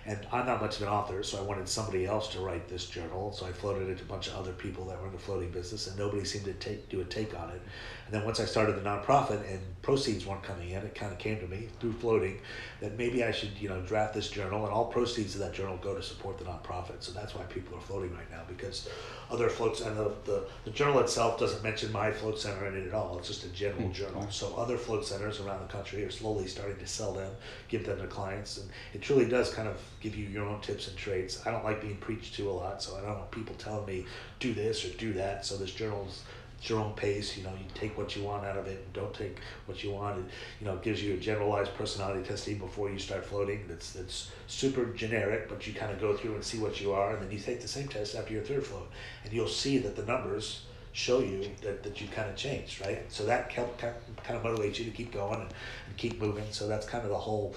And 0.05 0.27
I'm 0.33 0.47
not 0.47 0.61
much 0.61 0.77
of 0.77 0.83
an 0.83 0.89
author, 0.89 1.23
so 1.23 1.39
I 1.39 1.43
wanted 1.43 1.69
somebody 1.69 2.05
else 2.05 2.29
to 2.29 2.41
write 2.41 2.69
this 2.69 2.87
journal. 2.87 3.33
So 3.33 3.47
I 3.47 3.53
floated 3.53 3.89
it 3.89 3.99
to 3.99 4.05
a 4.05 4.07
bunch 4.07 4.29
of 4.29 4.37
other 4.37 4.53
people 4.53 4.85
that 4.87 5.01
were 5.01 5.07
in 5.07 5.13
the 5.13 5.19
floating 5.19 5.51
business, 5.51 5.87
and 5.87 5.99
nobody 5.99 6.25
seemed 6.25 6.45
to 6.45 6.55
take 6.55 6.91
do 6.91 7.01
a 7.01 7.05
take 7.05 7.39
on 7.39 7.51
it. 7.51 7.63
And 8.09 8.15
then 8.15 8.25
once 8.25 8.41
I 8.41 8.47
started 8.47 8.75
the 8.75 8.81
nonprofit 8.81 9.47
and 9.53 9.61
proceeds 9.83 10.25
weren't 10.25 10.43
coming 10.43 10.71
in, 10.71 10.79
it 10.83 10.95
kind 10.95 11.13
of 11.13 11.19
came 11.19 11.39
to 11.41 11.47
me 11.47 11.69
through 11.79 11.93
floating 11.93 12.41
that 12.81 12.97
maybe 12.97 13.23
I 13.23 13.33
should 13.33 13.51
you 13.61 13.69
know 13.69 13.83
draft 13.83 14.15
this 14.15 14.31
journal, 14.31 14.65
and 14.65 14.73
all 14.73 14.87
proceeds 14.87 15.35
of 15.35 15.43
that 15.43 15.53
journal 15.53 15.79
go 15.83 15.95
to 15.95 16.03
support 16.03 16.39
the 16.39 16.45
nonprofit. 16.45 17.01
So 17.03 17.13
that's 17.13 17.35
why 17.35 17.43
people 17.45 17.77
are 17.77 17.83
floating 17.83 18.15
right 18.15 18.31
now 18.31 18.41
because 18.49 18.89
other 19.31 19.51
floats 19.51 19.83
and 19.83 19.95
the, 19.95 20.11
the, 20.25 20.45
the 20.65 20.71
journal 20.71 21.01
itself 21.01 21.39
doesn't 21.39 21.63
mention 21.63 21.93
my 21.93 22.11
float 22.11 22.39
center 22.41 22.67
in 22.67 22.77
it 22.77 22.87
at 22.87 22.95
all. 22.95 23.19
It's 23.19 23.29
just 23.29 23.45
a 23.45 23.49
general 23.49 23.89
Hmm, 23.89 23.93
journal. 23.93 24.27
So 24.31 24.55
other 24.57 24.79
float 24.79 25.05
centers 25.05 25.39
around 25.41 25.61
the 25.61 25.71
country 25.71 26.03
are 26.03 26.11
slowly 26.11 26.47
starting 26.47 26.79
to 26.79 26.87
sell 26.87 27.13
them, 27.13 27.31
give 27.69 27.85
them 27.85 28.01
to 28.01 28.07
clients, 28.07 28.57
and 28.57 28.71
it 28.95 29.03
truly 29.03 29.27
does 29.27 29.53
kind 29.53 29.69
of 29.69 29.77
give 30.01 30.17
you 30.17 30.27
your 30.29 30.47
own 30.47 30.63
tips 30.63 30.89
and 30.89 30.97
trades. 30.97 31.43
I 31.45 31.51
don't 31.51 31.63
like 31.65 31.83
being 31.83 31.99
preached 31.99 32.35
to 32.37 32.49
a 32.49 32.53
lot, 32.53 32.83
so 32.83 32.97
I 32.97 33.03
don't 33.03 33.19
want 33.19 33.31
people 33.31 33.55
telling 33.57 33.85
me 33.85 34.07
do 34.41 34.55
this 34.55 34.83
or 34.87 34.89
do 34.97 35.13
that. 35.13 35.45
So 35.45 35.59
this 35.59 35.73
journal's 35.73 36.23
it's 36.59 36.69
your 36.69 36.81
own 36.81 36.93
pace. 36.95 37.37
You 37.37 37.45
know, 37.45 37.51
you 37.51 37.65
take 37.75 37.97
what 37.97 38.17
you 38.17 38.25
want 38.25 38.45
out 38.45 38.57
of 38.57 38.67
it 38.67 38.83
and 38.85 38.93
don't 38.93 39.15
take 39.15 39.39
what 39.67 39.83
you 39.85 39.93
want. 39.93 40.19
It, 40.19 40.25
you 40.61 40.67
know, 40.67 40.77
gives 40.77 41.03
you 41.03 41.15
a 41.15 41.17
generalized 41.17 41.75
personality 41.75 42.27
testing 42.27 42.59
before 42.59 42.91
you 42.91 42.99
start 42.99 43.25
floating. 43.25 43.67
That's 43.69 43.93
that's 43.93 44.31
super 44.47 44.87
generic, 44.87 45.49
but 45.49 45.67
you 45.67 45.75
kind 45.75 45.93
of 45.93 46.01
go 46.01 46.17
through 46.17 46.35
and 46.35 46.45
see 46.45 46.59
what 46.59 46.81
you 46.81 46.93
are, 46.93 47.15
and 47.15 47.23
then 47.23 47.31
you 47.31 47.39
take 47.39 47.61
the 47.61 47.69
same 47.69 47.89
test 47.89 48.15
after 48.15 48.33
your 48.33 48.43
third 48.43 48.67
float, 48.67 48.91
and 49.25 49.33
you'll 49.33 49.49
see 49.49 49.79
that 49.79 49.97
the 49.97 50.05
numbers 50.05 50.63
show 50.93 51.21
you 51.21 51.49
that, 51.63 51.83
that 51.85 52.01
you 52.01 52.09
kind 52.09 52.29
of 52.29 52.35
changed, 52.35 52.81
right? 52.81 53.05
So 53.13 53.25
that 53.27 53.51
kind 53.51 53.69
of 53.71 54.43
motivates 54.43 54.79
you 54.79 54.85
to 54.87 54.91
keep 54.91 55.13
going 55.13 55.41
and, 55.41 55.51
and 55.87 55.97
keep 55.97 56.21
moving. 56.21 56.47
So 56.51 56.67
that's 56.67 56.87
kind 56.87 57.05
of 57.05 57.11
the 57.11 57.19
whole, 57.19 57.55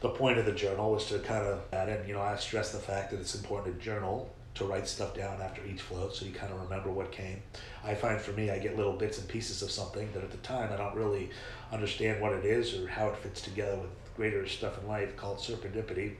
the 0.00 0.10
point 0.10 0.36
of 0.36 0.44
the 0.44 0.52
journal 0.52 0.92
was 0.92 1.06
to 1.06 1.18
kind 1.20 1.46
of 1.46 1.62
that. 1.70 1.88
And 1.88 2.06
you 2.06 2.12
know, 2.12 2.20
I 2.20 2.36
stress 2.36 2.72
the 2.72 2.78
fact 2.78 3.12
that 3.12 3.20
it's 3.20 3.34
important 3.34 3.78
to 3.78 3.84
journal 3.84 4.30
to 4.54 4.64
write 4.64 4.86
stuff 4.86 5.14
down 5.14 5.40
after 5.40 5.64
each 5.64 5.80
float 5.80 6.14
so 6.14 6.26
you 6.26 6.32
kind 6.32 6.52
of 6.52 6.60
remember 6.60 6.90
what 6.90 7.10
came. 7.10 7.42
I 7.84 7.94
find 7.94 8.20
for 8.20 8.32
me, 8.32 8.50
I 8.50 8.58
get 8.58 8.76
little 8.76 8.92
bits 8.92 9.18
and 9.18 9.26
pieces 9.28 9.62
of 9.62 9.70
something 9.70 10.10
that 10.12 10.22
at 10.22 10.30
the 10.30 10.36
time 10.38 10.72
I 10.72 10.76
don't 10.76 10.94
really 10.94 11.30
understand 11.72 12.20
what 12.20 12.32
it 12.32 12.44
is 12.44 12.74
or 12.74 12.86
how 12.88 13.08
it 13.08 13.16
fits 13.16 13.40
together 13.40 13.76
with 13.76 13.90
greater 14.16 14.46
stuff 14.46 14.78
in 14.78 14.86
life 14.86 15.16
called 15.16 15.38
serendipity. 15.38 16.16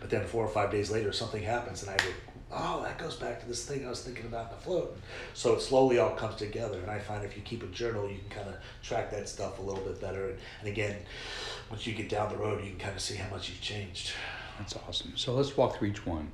But 0.00 0.10
then 0.10 0.26
four 0.26 0.44
or 0.44 0.48
five 0.48 0.70
days 0.70 0.90
later, 0.90 1.12
something 1.12 1.42
happens, 1.42 1.82
and 1.82 1.90
I 1.90 1.96
go, 1.96 2.10
"Oh, 2.52 2.82
that 2.82 2.98
goes 2.98 3.16
back 3.16 3.40
to 3.40 3.48
this 3.48 3.64
thing 3.64 3.84
I 3.84 3.90
was 3.90 4.02
thinking 4.02 4.26
about 4.26 4.50
in 4.50 4.56
the 4.56 4.62
float." 4.62 4.96
So 5.34 5.54
it 5.54 5.60
slowly 5.60 5.98
all 5.98 6.14
comes 6.14 6.36
together, 6.36 6.78
and 6.78 6.90
I 6.90 7.00
find 7.00 7.24
if 7.24 7.36
you 7.36 7.42
keep 7.42 7.62
a 7.62 7.66
journal, 7.66 8.08
you 8.08 8.18
can 8.18 8.28
kind 8.28 8.48
of 8.48 8.56
track 8.82 9.10
that 9.10 9.28
stuff 9.28 9.58
a 9.58 9.62
little 9.62 9.82
bit 9.82 10.00
better. 10.00 10.30
And, 10.30 10.38
and 10.60 10.68
again, 10.68 10.96
once 11.70 11.86
you 11.86 11.94
get 11.94 12.08
down 12.08 12.28
the 12.28 12.36
road, 12.36 12.62
you 12.62 12.70
can 12.70 12.78
kind 12.78 12.94
of 12.94 13.00
see 13.00 13.16
how 13.16 13.28
much 13.30 13.48
you've 13.48 13.60
changed. 13.60 14.12
That's 14.58 14.76
awesome. 14.76 15.16
So 15.16 15.34
let's 15.34 15.56
walk 15.56 15.78
through 15.78 15.88
each 15.88 16.06
one. 16.06 16.30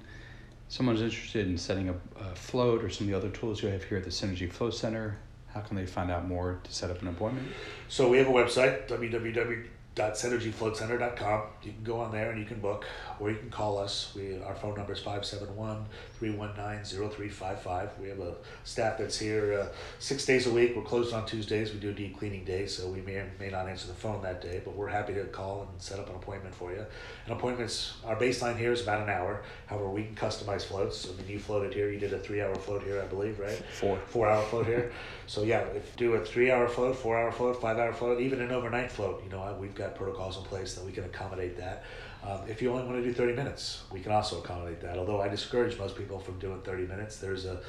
Someone's 0.73 1.03
interested 1.03 1.47
in 1.47 1.59
setting 1.59 1.91
up 1.91 2.01
a 2.19 2.35
float 2.35 2.83
or 2.83 2.89
some 2.89 3.07
of 3.07 3.11
the 3.11 3.17
other 3.19 3.29
tools 3.29 3.63
you 3.63 3.69
have 3.69 3.85
here 3.85 3.99
at 3.99 4.05
the 4.05 4.11
Synergy 4.11 4.51
Float 4.51 4.75
Center. 4.75 5.19
How 5.53 5.61
can 5.61 5.77
they 5.77 5.85
find 5.85 6.11
out 6.11 6.27
more 6.27 6.61
to 6.65 6.73
set 6.73 6.91
up 6.91 7.03
an 7.03 7.09
appointment? 7.09 7.47
So 7.91 8.09
we 8.09 8.17
have 8.17 8.27
a 8.27 8.31
website, 8.31 8.89
www.synergyfloatcenter.com. 8.89 11.43
You 11.63 11.73
can 11.73 11.85
go 11.85 12.01
on 12.01 12.11
there 12.11 12.31
and 12.31 12.41
you 12.41 12.47
can 12.47 12.59
book, 12.59 12.87
or 13.23 13.31
you 13.31 13.37
can 13.37 13.51
call 13.51 13.79
us. 13.79 14.13
We 14.17 14.43
Our 14.43 14.57
phone 14.57 14.75
number 14.75 14.93
is 14.93 14.99
571-319-0355. 15.01 17.91
We 18.01 18.09
have 18.09 18.19
a 18.19 18.35
staff 18.65 18.99
that's 18.99 19.17
here 19.17 19.61
uh, 19.61 19.69
six 20.01 20.25
days 20.25 20.49
a 20.49 20.51
week. 20.51 20.75
We're 20.75 20.83
closed 20.83 21.15
on 21.15 21.25
Tuesdays. 21.25 21.73
We 21.73 21.79
do 21.79 21.91
a 21.91 21.93
deep 21.93 22.19
cleaning 22.19 22.45
day, 22.45 22.67
so 22.67 22.89
we 22.89 23.01
may 23.01 23.19
or 23.19 23.31
may 23.39 23.49
not 23.49 23.69
answer 23.69 23.87
the 23.87 23.95
phone 23.95 24.23
that 24.23 24.43
day, 24.43 24.61
but 24.65 24.75
we're 24.75 24.89
happy 24.89 25.15
to 25.15 25.23
call 25.27 25.69
and 25.71 25.81
set 25.81 26.01
up 26.01 26.09
an 26.09 26.17
appointment 26.17 26.53
for 26.53 26.73
you. 26.73 26.85
And 27.25 27.33
appointments, 27.33 27.95
our 28.05 28.17
baseline 28.17 28.59
here 28.59 28.73
is 28.73 28.83
about 28.83 29.03
an 29.03 29.09
hour. 29.09 29.45
However, 29.67 29.89
we 29.89 30.03
can 30.03 30.17
customize 30.17 30.63
floats. 30.63 31.09
I 31.09 31.13
mean, 31.17 31.29
you 31.29 31.39
floated 31.39 31.73
here. 31.73 31.91
You 31.91 32.01
did 32.01 32.13
a 32.13 32.19
three-hour 32.19 32.57
float 32.57 32.83
here, 32.83 33.01
I 33.01 33.07
believe, 33.07 33.39
right? 33.39 33.63
Four. 33.73 33.99
four 34.07 34.29
hour 34.29 34.43
float 34.47 34.67
here. 34.67 34.91
So 35.29 35.45
yeah, 35.45 35.61
if 35.61 35.95
do 35.95 36.15
a 36.15 36.25
three 36.25 36.51
hour 36.51 36.67
float, 36.67 36.97
four 36.97 37.17
hour 37.17 37.31
float, 37.31 37.61
five 37.61 37.79
hour 37.79 37.93
float, 37.93 38.21
even 38.21 38.41
an 38.41 38.51
overnight 38.51 38.91
float, 38.91 39.23
you 39.23 39.31
know, 39.31 39.57
we've 39.61 39.77
got 39.77 39.95
protocols 39.95 40.39
in 40.39 40.43
place 40.43 40.75
that 40.75 40.85
we 40.85 40.91
can 40.91 41.05
accommodate 41.05 41.57
that. 41.59 41.85
Um, 42.25 42.39
if 42.47 42.63
you 42.63 42.71
only 42.71 42.85
want 42.85 42.97
to 42.99 43.03
do 43.03 43.13
30 43.13 43.33
minutes, 43.33 43.83
we 43.91 43.99
can 43.99 44.13
also 44.13 44.39
accommodate 44.39 44.81
that. 44.83 44.97
Although 44.97 45.21
I 45.21 45.29
discourage 45.29 45.77
most 45.77 45.97
people 45.97 46.21
from 46.21 46.39
doing 46.39 46.61
30 46.61 46.87
minutes. 46.87 47.19
There's 47.19 47.47
a 47.47 47.61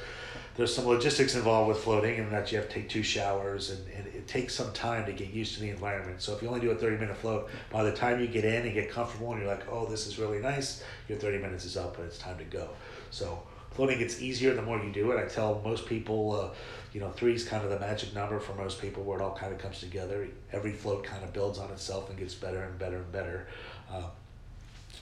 there's 0.56 0.74
some 0.74 0.86
logistics 0.86 1.34
involved 1.34 1.70
with 1.70 1.80
floating 1.80 2.20
and 2.20 2.32
that 2.32 2.52
you 2.52 2.60
have 2.60 2.68
to 2.68 2.74
take 2.76 2.88
two 2.88 3.02
showers 3.02 3.72
and, 3.72 3.88
and 3.90 4.06
it 4.08 4.28
takes 4.28 4.54
some 4.54 4.72
time 4.74 5.06
to 5.08 5.12
get 5.12 5.32
used 5.32 5.56
to 5.56 5.62
the 5.62 5.70
environment. 5.70 6.22
So 6.22 6.36
if 6.36 6.44
you 6.44 6.48
only 6.48 6.60
do 6.60 6.70
a 6.70 6.76
30 6.76 6.98
minute 6.98 7.18
float, 7.18 7.50
by 7.72 7.84
the 7.84 7.92
time 7.92 8.20
you 8.20 8.28
get 8.28 8.46
in 8.46 8.64
and 8.64 8.74
get 8.74 8.92
comfortable 8.92 9.32
and 9.32 9.42
you're 9.42 9.50
like, 9.50 9.68
oh, 9.72 9.88
this 9.88 10.06
is 10.06 10.20
really 10.20 10.38
nice, 10.40 10.84
your 11.08 11.18
30 11.18 11.40
minutes 11.40 11.66
is 11.66 11.76
up 11.76 11.98
and 11.98 12.06
it's 12.06 12.20
time 12.20 12.38
to 12.38 12.44
go. 12.44 12.70
So 13.10 13.42
floating 13.72 13.98
gets 13.98 14.22
easier 14.22 14.54
the 14.54 14.62
more 14.62 14.78
you 14.78 14.92
do 14.92 15.12
it. 15.12 15.20
I 15.20 15.28
tell 15.28 15.60
most 15.66 15.88
people, 15.88 16.34
uh, 16.34 16.56
you 16.94 17.00
know, 17.00 17.10
three 17.10 17.34
is 17.34 17.44
kind 17.44 17.64
of 17.64 17.72
the 17.72 17.80
magic 17.80 18.14
number 18.14 18.40
for 18.40 18.54
most 18.54 18.80
people 18.80 19.02
where 19.02 19.20
it 19.20 19.24
all 19.24 19.36
kind 19.36 19.52
of 19.52 19.58
comes 19.58 19.80
together. 19.80 20.28
Every 20.52 20.74
float 20.74 21.04
kind 21.04 21.24
of 21.24 21.34
builds 21.34 21.58
on 21.58 21.72
itself 21.72 22.10
and 22.10 22.20
gets 22.20 22.36
better 22.36 22.62
and 22.62 22.78
better 22.78 22.98
and 22.98 23.12
better. 23.12 23.48
Uh, 23.92 24.04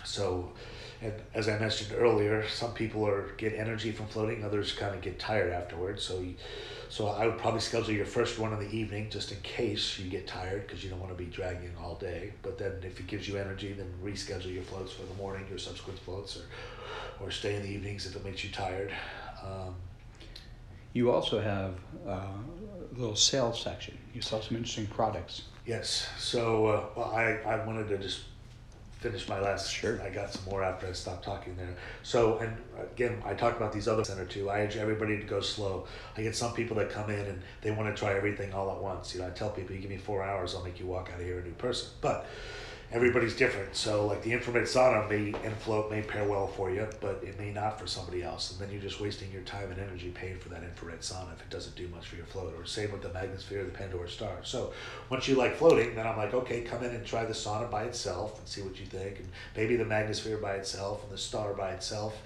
so, 0.04 0.52
and 1.02 1.14
as 1.34 1.48
I 1.48 1.58
mentioned 1.58 1.94
earlier, 1.98 2.48
some 2.48 2.74
people 2.74 3.08
are 3.08 3.34
get 3.38 3.54
energy 3.54 3.92
from 3.92 4.08
floating, 4.08 4.44
others 4.44 4.74
kind 4.74 4.94
of 4.96 5.02
get 5.02 5.20
tired 5.20 5.52
afterwards. 5.52 6.04
So, 6.04 6.20
you, 6.20 6.36
so 6.90 7.08
I 7.08 7.26
would 7.26 7.38
probably 7.38 7.62
schedule 7.62 7.92
your 7.92 8.06
first 8.06 8.38
one 8.38 8.54
in 8.54 8.60
the 8.60 8.70
evening 8.76 9.10
just 9.10 9.32
in 9.32 9.40
case 9.42 9.98
you 9.98 10.10
get 10.10 10.28
tired 10.28 10.68
because 10.68 10.84
you 10.84 10.90
don't 10.90 11.00
want 11.00 11.12
to 11.12 11.18
be 11.18 11.30
dragging 11.30 11.72
all 11.82 11.96
day. 11.96 12.34
But 12.42 12.58
then 12.58 12.74
if 12.84 13.00
it 13.00 13.08
gives 13.08 13.28
you 13.28 13.38
energy, 13.38 13.74
then 13.74 13.92
reschedule 14.04 14.54
your 14.54 14.64
floats 14.64 14.92
for 14.92 15.04
the 15.04 15.14
morning, 15.16 15.46
your 15.50 15.60
subsequent 15.60 16.00
floats, 16.00 16.38
or 16.38 16.44
or 17.20 17.32
stay 17.32 17.56
in 17.56 17.62
the 17.62 17.70
evenings 17.70 18.06
if 18.06 18.16
it 18.16 18.26
makes 18.26 18.44
you 18.44 18.52
tired. 18.52 18.92
Um, 19.44 19.76
You 20.94 21.12
also 21.12 21.40
have 21.40 21.76
uh, 22.06 22.12
a 22.12 23.00
little 23.00 23.16
sales 23.16 23.62
section. 23.62 23.98
You 24.14 24.22
sell 24.22 24.42
some 24.42 24.58
interesting 24.58 24.88
products. 24.88 25.44
Yes. 25.66 26.10
So 26.18 26.66
uh, 26.66 26.84
well, 26.96 27.12
I, 27.12 27.38
I 27.46 27.66
wanted 27.66 27.88
to 27.90 27.98
just 27.98 28.22
finish 29.02 29.28
my 29.28 29.40
last. 29.40 29.72
Sure. 29.72 30.00
I 30.02 30.10
got 30.10 30.32
some 30.32 30.46
more 30.46 30.64
after 30.64 30.88
I 30.88 30.92
stopped 30.94 31.26
talking 31.26 31.56
there. 31.58 31.76
So 32.04 32.38
and 32.38 32.56
again, 32.80 33.22
I 33.26 33.34
talked 33.34 33.58
about 33.58 33.74
these 33.74 33.88
other 33.88 34.04
center 34.04 34.26
too. 34.26 34.50
I 34.50 34.62
urge 34.62 34.78
everybody 34.78 35.18
to 35.18 35.26
go 35.26 35.42
slow. 35.42 35.88
I 36.16 36.22
get 36.22 36.36
some 36.36 36.54
people 36.54 36.78
that 36.78 36.92
come 36.92 37.10
in 37.10 37.26
and 37.26 37.42
they 37.62 37.72
want 37.72 37.94
to 37.94 38.00
try 38.00 38.14
everything 38.16 38.54
all 38.54 38.72
at 38.72 38.78
once. 38.78 39.14
You 39.14 39.22
know, 39.22 39.28
I 39.28 39.32
tell 39.32 39.50
people, 39.50 39.76
you 39.76 39.82
give 39.82 39.90
me 39.90 39.98
four 39.98 40.24
hours, 40.24 40.54
I'll 40.54 40.64
make 40.64 40.80
you 40.80 40.86
walk 40.86 41.10
out 41.12 41.20
of 41.20 41.26
here 41.26 41.40
a 41.40 41.44
new 41.44 41.54
person. 41.54 41.90
But 42.00 42.28
everybody's 42.92 43.36
different. 43.36 43.76
So 43.76 44.06
like 44.06 44.22
the 44.22 44.34
infrared 44.34 44.66
sauna 44.66 45.10
may 45.10 45.34
and 45.46 45.56
float 45.56 45.90
may 45.90 46.02
pair 46.02 46.28
well 46.28 46.48
for 46.48 46.70
you, 46.70 46.88
but 47.00 47.24
it 47.24 47.40
may 47.40 47.52
not 47.52 47.80
for 47.80 47.88
somebody 47.88 48.24
else. 48.24 48.52
And 48.52 48.60
then 48.60 48.72
you're 48.72 48.82
just 48.82 49.00
wasting 49.00 49.32
your 49.32 49.44
time 49.44 49.72
and 49.72 49.80
energy 49.80 50.10
paying 50.10 50.38
for 50.38 50.50
that 50.50 50.64
infrared 50.64 51.00
sauna 51.00 51.34
if 51.34 51.42
it 51.42 51.50
doesn't 51.50 51.76
do 51.76 51.88
much 51.88 52.08
for 52.08 52.18
your 52.18 52.26
float. 52.26 52.54
Or 52.58 52.66
same 52.66 52.92
with 52.92 53.02
the 53.02 53.10
Magnesphere, 53.10 53.66
the 53.66 53.72
Pandora 53.72 54.10
Star. 54.10 54.38
So 54.44 54.74
once 55.10 55.28
you 55.28 55.36
like 55.36 55.56
floating, 55.56 55.96
then 55.96 56.06
I'm 56.06 56.18
like, 56.18 56.34
okay, 56.34 56.62
come 56.62 56.84
in 56.84 56.92
and 56.92 57.06
try 57.06 57.26
the 57.26 57.34
sauna 57.34 57.72
by 57.72 57.84
itself 57.84 58.38
and 58.40 58.48
see 58.48 58.62
what 58.62 58.80
you 58.80 58.86
think, 58.86 59.20
and 59.20 59.30
maybe 59.56 59.76
the 59.76 59.86
Magnesphere 59.86 60.42
by 60.42 60.56
itself 60.56 61.04
and 61.04 61.12
the 61.12 61.18
Star 61.18 61.54
by 61.54 61.72
itself. 61.72 62.22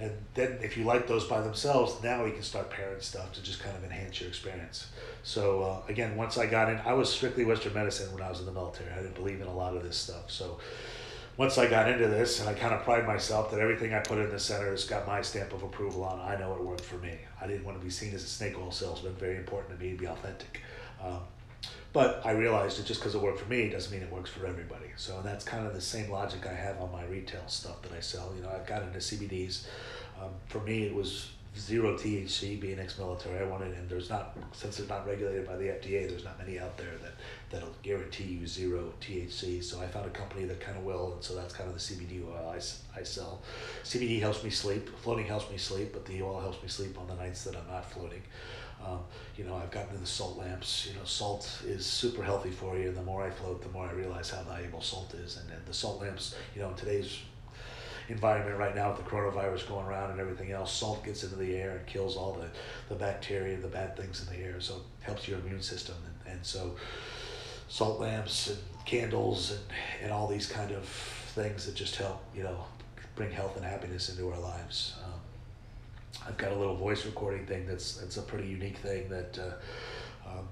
And 0.00 0.12
then 0.34 0.58
if 0.62 0.76
you 0.76 0.84
like 0.84 1.08
those 1.08 1.24
by 1.24 1.40
themselves, 1.40 2.02
now 2.02 2.24
we 2.24 2.30
can 2.30 2.42
start 2.42 2.70
pairing 2.70 3.00
stuff 3.00 3.32
to 3.32 3.42
just 3.42 3.60
kind 3.60 3.76
of 3.76 3.82
enhance 3.82 4.20
your 4.20 4.28
experience. 4.28 4.86
So 5.24 5.62
uh, 5.62 5.90
again, 5.90 6.16
once 6.16 6.38
I 6.38 6.46
got 6.46 6.70
in, 6.70 6.78
I 6.78 6.92
was 6.92 7.12
strictly 7.12 7.44
Western 7.44 7.74
medicine 7.74 8.12
when 8.12 8.22
I 8.22 8.30
was 8.30 8.38
in 8.40 8.46
the 8.46 8.52
military. 8.52 8.92
I 8.92 8.96
didn't 8.96 9.16
believe 9.16 9.40
in 9.40 9.48
a 9.48 9.54
lot 9.54 9.76
of 9.76 9.82
this 9.82 9.96
stuff. 9.96 10.30
So 10.30 10.60
once 11.36 11.58
I 11.58 11.68
got 11.68 11.88
into 11.88 12.06
this, 12.06 12.40
and 12.40 12.48
I 12.48 12.54
kind 12.54 12.74
of 12.74 12.82
pride 12.82 13.06
myself 13.06 13.50
that 13.50 13.60
everything 13.60 13.92
I 13.94 14.00
put 14.00 14.18
in 14.18 14.30
the 14.30 14.38
center 14.38 14.70
has 14.70 14.84
got 14.84 15.06
my 15.06 15.22
stamp 15.22 15.52
of 15.52 15.62
approval 15.62 16.04
on. 16.04 16.20
I 16.20 16.36
know 16.36 16.54
it 16.54 16.62
worked 16.62 16.84
for 16.84 16.96
me. 16.96 17.18
I 17.40 17.46
didn't 17.46 17.64
want 17.64 17.78
to 17.78 17.84
be 17.84 17.90
seen 17.90 18.14
as 18.14 18.22
a 18.22 18.26
snake 18.26 18.58
oil 18.58 18.70
salesman. 18.70 19.14
Very 19.14 19.36
important 19.36 19.78
to 19.78 19.84
me 19.84 19.92
to 19.92 19.98
be 19.98 20.06
authentic. 20.06 20.60
Um, 21.02 21.20
but 21.92 22.22
I 22.24 22.32
realized 22.32 22.78
that 22.78 22.86
just 22.86 23.00
because 23.00 23.14
it 23.14 23.20
worked 23.20 23.40
for 23.40 23.48
me 23.48 23.68
doesn't 23.70 23.92
mean 23.92 24.02
it 24.02 24.12
works 24.12 24.30
for 24.30 24.46
everybody. 24.46 24.86
So 24.96 25.20
that's 25.24 25.44
kind 25.44 25.66
of 25.66 25.74
the 25.74 25.80
same 25.80 26.10
logic 26.10 26.46
I 26.46 26.54
have 26.54 26.80
on 26.80 26.92
my 26.92 27.04
retail 27.04 27.46
stuff 27.46 27.80
that 27.82 27.92
I 27.92 28.00
sell. 28.00 28.32
You 28.36 28.42
know, 28.42 28.50
I've 28.50 28.66
got 28.66 28.82
into 28.82 28.98
CBDs. 28.98 29.66
Um, 30.20 30.30
for 30.48 30.60
me, 30.60 30.82
it 30.82 30.94
was 30.94 31.30
zero 31.56 31.96
THC. 31.96 32.60
Being 32.60 32.78
ex-military, 32.78 33.38
I 33.40 33.44
wanted, 33.44 33.74
and 33.74 33.88
there's 33.88 34.10
not 34.10 34.36
since 34.52 34.78
it's 34.78 34.88
not 34.88 35.06
regulated 35.06 35.46
by 35.46 35.56
the 35.56 35.64
FDA. 35.64 36.08
There's 36.08 36.24
not 36.24 36.38
many 36.38 36.58
out 36.58 36.76
there 36.76 36.92
that 37.02 37.14
that'll 37.50 37.74
guarantee 37.82 38.24
you 38.24 38.46
zero 38.46 38.92
THC. 39.00 39.62
So 39.64 39.80
I 39.80 39.86
found 39.86 40.06
a 40.06 40.10
company 40.10 40.44
that 40.44 40.60
kind 40.60 40.76
of 40.76 40.84
will, 40.84 41.14
and 41.14 41.24
so 41.24 41.34
that's 41.34 41.54
kind 41.54 41.68
of 41.70 41.74
the 41.74 41.80
CBD 41.80 42.22
oil 42.22 42.54
I, 42.54 43.00
I 43.00 43.02
sell. 43.02 43.40
CBD 43.84 44.20
helps 44.20 44.44
me 44.44 44.50
sleep. 44.50 44.88
Floating 44.98 45.26
helps 45.26 45.50
me 45.50 45.56
sleep, 45.56 45.92
but 45.92 46.04
the 46.04 46.22
oil 46.22 46.40
helps 46.40 46.62
me 46.62 46.68
sleep 46.68 46.98
on 46.98 47.06
the 47.06 47.14
nights 47.14 47.44
that 47.44 47.56
I'm 47.56 47.66
not 47.66 47.90
floating. 47.90 48.22
Um, 48.84 49.00
you 49.36 49.44
know, 49.44 49.56
I've 49.56 49.70
gotten 49.70 49.90
into 49.90 50.00
the 50.00 50.06
salt 50.06 50.38
lamps. 50.38 50.86
You 50.88 50.98
know, 50.98 51.04
salt 51.04 51.62
is 51.66 51.84
super 51.84 52.22
healthy 52.22 52.50
for 52.50 52.78
you. 52.78 52.92
The 52.92 53.02
more 53.02 53.22
I 53.22 53.30
float, 53.30 53.62
the 53.62 53.68
more 53.70 53.86
I 53.86 53.92
realize 53.92 54.30
how 54.30 54.42
valuable 54.42 54.80
salt 54.80 55.14
is. 55.14 55.36
And, 55.36 55.50
and 55.50 55.64
the 55.66 55.74
salt 55.74 56.00
lamps, 56.00 56.34
you 56.54 56.62
know, 56.62 56.68
in 56.70 56.74
today's 56.74 57.18
environment 58.08 58.58
right 58.58 58.74
now 58.74 58.90
with 58.90 59.04
the 59.04 59.10
coronavirus 59.10 59.68
going 59.68 59.86
around 59.86 60.12
and 60.12 60.20
everything 60.20 60.50
else, 60.52 60.72
salt 60.72 61.04
gets 61.04 61.24
into 61.24 61.36
the 61.36 61.54
air 61.56 61.76
and 61.76 61.86
kills 61.86 62.16
all 62.16 62.32
the, 62.34 62.48
the 62.88 62.98
bacteria, 62.98 63.56
the 63.56 63.68
bad 63.68 63.96
things 63.96 64.26
in 64.26 64.34
the 64.34 64.42
air. 64.44 64.60
So 64.60 64.76
it 64.76 65.04
helps 65.04 65.28
your 65.28 65.38
immune 65.40 65.62
system. 65.62 65.96
And, 66.06 66.34
and 66.34 66.46
so 66.46 66.76
salt 67.68 68.00
lamps 68.00 68.48
and 68.48 68.58
candles 68.84 69.50
and, 69.50 69.60
and 70.02 70.12
all 70.12 70.26
these 70.26 70.46
kind 70.46 70.70
of 70.72 70.84
things 70.84 71.66
that 71.66 71.74
just 71.74 71.96
help, 71.96 72.22
you 72.34 72.42
know, 72.42 72.64
bring 73.14 73.30
health 73.30 73.56
and 73.56 73.64
happiness 73.64 74.08
into 74.08 74.30
our 74.30 74.38
lives. 74.38 74.94
I've 76.26 76.36
got 76.36 76.52
a 76.52 76.56
little 76.56 76.76
voice 76.76 77.06
recording 77.06 77.46
thing 77.46 77.66
that's 77.66 77.96
that's 77.96 78.16
a 78.16 78.22
pretty 78.22 78.48
unique 78.48 78.78
thing 78.78 79.08
that 79.08 79.38
uh, 79.38 80.28
um, 80.28 80.48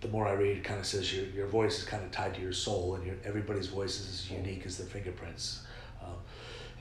the 0.00 0.08
more 0.08 0.26
I 0.26 0.32
read, 0.32 0.56
it 0.56 0.64
kind 0.64 0.80
of 0.80 0.86
says 0.86 1.14
your, 1.14 1.26
your 1.26 1.46
voice 1.46 1.78
is 1.78 1.84
kind 1.84 2.02
of 2.02 2.10
tied 2.10 2.34
to 2.34 2.40
your 2.40 2.52
soul, 2.52 2.94
and 2.94 3.06
your, 3.06 3.16
everybody's 3.24 3.66
voice 3.66 4.00
is 4.00 4.08
as 4.08 4.30
unique 4.30 4.64
as 4.64 4.78
their 4.78 4.86
fingerprints. 4.86 5.62
Um, 6.02 6.14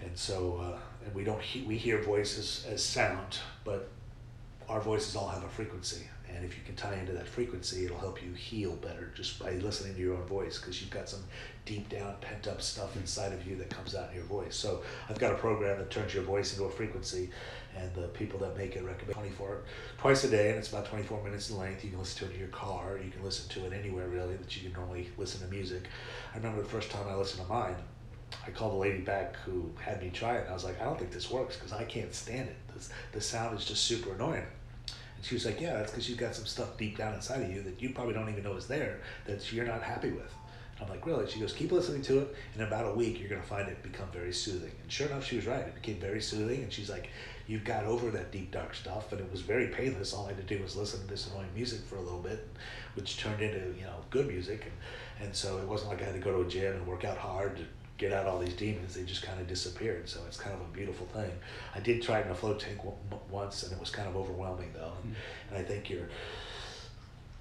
and 0.02 0.18
so, 0.18 0.58
uh, 0.62 0.78
and 1.06 1.14
we 1.14 1.24
don't 1.24 1.42
he- 1.42 1.64
we 1.64 1.78
hear 1.78 2.02
voices 2.02 2.66
as 2.70 2.84
sound, 2.84 3.40
but 3.66 3.90
our 4.70 4.80
voices 4.80 5.16
all 5.16 5.28
have 5.28 5.44
a 5.44 5.50
frequency. 5.50 6.08
And 6.34 6.46
if 6.46 6.56
you 6.56 6.64
can 6.64 6.76
tie 6.76 6.94
into 6.94 7.12
that 7.14 7.28
frequency, 7.28 7.86
it'll 7.86 7.98
help 7.98 8.24
you 8.24 8.32
heal 8.34 8.76
better 8.76 9.12
just 9.16 9.40
by 9.40 9.54
listening 9.54 9.96
to 9.96 10.00
your 10.00 10.16
own 10.16 10.26
voice 10.28 10.60
because 10.60 10.80
you've 10.80 10.92
got 10.92 11.10
some 11.10 11.24
deep 11.66 11.90
down 11.90 12.16
pent 12.22 12.48
up 12.48 12.62
stuff 12.62 12.96
inside 12.96 13.34
of 13.34 13.46
you 13.48 13.56
that 13.56 13.70
comes 13.72 13.96
out 13.96 14.10
in 14.12 14.16
your 14.16 14.26
voice. 14.26 14.56
So 14.56 14.84
I've 15.10 15.18
got 15.18 15.34
a 15.34 15.38
program 15.38 15.80
that 15.80 15.90
turns 15.90 16.14
your 16.14 16.24
voice 16.24 16.54
into 16.54 16.66
a 16.66 16.70
frequency, 16.70 17.32
and 17.80 17.94
the 17.96 18.08
people 18.10 18.40
that 18.40 18.58
make 18.58 18.76
it 18.76 18.84
recommend 18.84 19.14
24 19.14 19.62
twice 19.98 20.24
a 20.24 20.30
day, 20.30 20.50
and 20.50 20.58
it's 20.58 20.70
about 20.70 20.86
24 20.86 21.24
minutes 21.24 21.50
in 21.50 21.58
length. 21.58 21.84
You 21.84 21.92
can 21.92 22.00
listen 22.00 22.20
to 22.20 22.32
it 22.32 22.34
in 22.34 22.40
your 22.40 22.50
car. 22.50 23.00
You 23.04 23.10
can 23.10 23.24
listen 23.24 23.50
to 23.50 23.66
it 23.66 23.74
anywhere 23.78 24.08
really 24.08 24.36
that 24.36 24.56
you 24.56 24.70
can 24.70 24.80
normally 24.80 25.10
listen 25.18 25.42
to 25.42 25.54
music. 25.54 25.84
I 26.34 26.38
remember 26.38 26.62
the 26.62 26.68
first 26.68 26.92
time 26.92 27.08
I 27.08 27.16
listened 27.16 27.46
to 27.46 27.50
mine. 27.52 27.76
I 28.46 28.52
called 28.52 28.74
the 28.74 28.78
lady 28.78 29.02
back 29.02 29.36
who 29.38 29.72
had 29.80 30.02
me 30.02 30.10
try 30.12 30.36
it. 30.36 30.42
And 30.42 30.50
I 30.50 30.54
was 30.54 30.64
like, 30.64 30.80
I 30.82 30.86
don't 30.86 30.98
think 30.98 31.12
this 31.12 31.32
works 31.32 31.56
because 31.56 31.74
I 31.74 31.84
can't 31.84 32.14
stand 32.14 32.50
it. 32.50 32.56
This, 32.74 32.90
the 33.12 33.22
sound 33.22 33.58
is 33.58 33.66
just 33.66 33.84
super 33.84 34.14
annoying. 34.14 34.46
And 35.16 35.26
she 35.26 35.36
was 35.36 35.46
like, 35.46 35.60
Yeah, 35.60 35.74
that's 35.74 35.92
because 35.92 36.10
you've 36.10 36.20
got 36.20 36.36
some 36.36 36.46
stuff 36.46 36.78
deep 36.78 36.98
down 36.98 37.14
inside 37.14 37.42
of 37.42 37.52
you 37.52 37.62
that 37.64 37.82
you 37.82 37.90
probably 37.90 38.14
don't 38.14 38.30
even 38.30 38.44
know 38.44 38.56
is 38.56 38.68
there 38.68 39.02
that 39.26 39.52
you're 39.52 39.66
not 39.66 39.82
happy 39.82 40.12
with. 40.12 40.34
I'm 40.82 40.90
like, 40.90 41.06
Really? 41.06 41.30
She 41.30 41.40
goes, 41.40 41.54
Keep 41.54 41.72
listening 41.72 42.02
to 42.04 42.20
it. 42.20 42.36
In 42.56 42.62
about 42.62 42.86
a 42.86 42.94
week, 42.94 43.20
you're 43.20 43.30
going 43.30 43.42
to 43.42 43.48
find 43.48 43.68
it 43.68 43.82
become 43.84 44.08
very 44.12 44.34
soothing. 44.34 44.72
And 44.82 44.92
sure 44.92 45.08
enough, 45.08 45.26
she 45.26 45.36
was 45.36 45.46
right. 45.46 45.60
It 45.60 45.76
became 45.76 46.00
very 46.00 46.22
soothing. 46.22 46.64
And 46.64 46.72
she's 46.72 46.90
like, 46.90 47.10
You 47.48 47.60
got 47.60 47.86
over 47.86 48.12
that 48.12 48.32
deep, 48.32 48.52
dark 48.52 48.74
stuff. 48.76 49.12
And 49.12 49.22
it 49.22 49.32
was 49.32 49.42
very 49.42 49.68
painless. 49.68 50.14
All 50.14 50.26
I 50.26 50.30
had 50.30 50.48
to 50.48 50.56
do 50.56 50.62
was 50.62 50.76
listen 50.76 51.02
to 51.02 51.08
this 51.08 51.28
annoying 51.28 51.50
music 51.56 51.82
for 51.86 51.96
a 51.96 52.02
little 52.02 52.22
bit, 52.22 52.48
which 52.96 53.18
turned 53.18 53.42
into, 53.42 53.60
you 53.78 53.84
know, 53.84 53.96
good 54.10 54.28
music. 54.28 54.64
And, 54.66 55.28
and 55.28 55.36
so 55.36 55.58
it 55.58 55.68
wasn't 55.68 55.92
like 55.92 56.02
I 56.02 56.06
had 56.06 56.14
to 56.14 56.20
go 56.20 56.32
to 56.32 56.48
a 56.48 56.50
gym 56.50 56.76
and 56.76 56.88
work 56.88 57.06
out 57.06 57.18
hard 57.18 57.58
to 57.58 57.64
get 58.00 58.14
out 58.14 58.26
all 58.26 58.40
these 58.40 58.54
demons. 58.54 58.96
They 58.96 59.04
just 59.04 59.22
kind 59.22 59.40
of 59.40 59.48
disappeared. 59.48 60.10
So 60.10 60.22
it's 60.26 60.38
kind 60.38 60.56
of 60.56 60.62
a 60.62 60.72
beautiful 60.74 61.06
thing. 61.08 61.32
I 61.76 61.82
did 61.82 62.02
try 62.02 62.20
it 62.20 62.26
in 62.26 62.32
a 62.32 62.36
float 62.36 62.60
tank 62.60 62.78
w- 62.78 62.96
once, 63.30 63.64
and 63.64 63.74
it 63.74 63.80
was 63.80 63.90
kind 63.90 64.08
of 64.08 64.16
overwhelming 64.16 64.72
though. 64.74 64.94
And, 65.04 65.16
and 65.50 65.58
I 65.60 65.64
think 65.64 65.90
your 65.90 66.08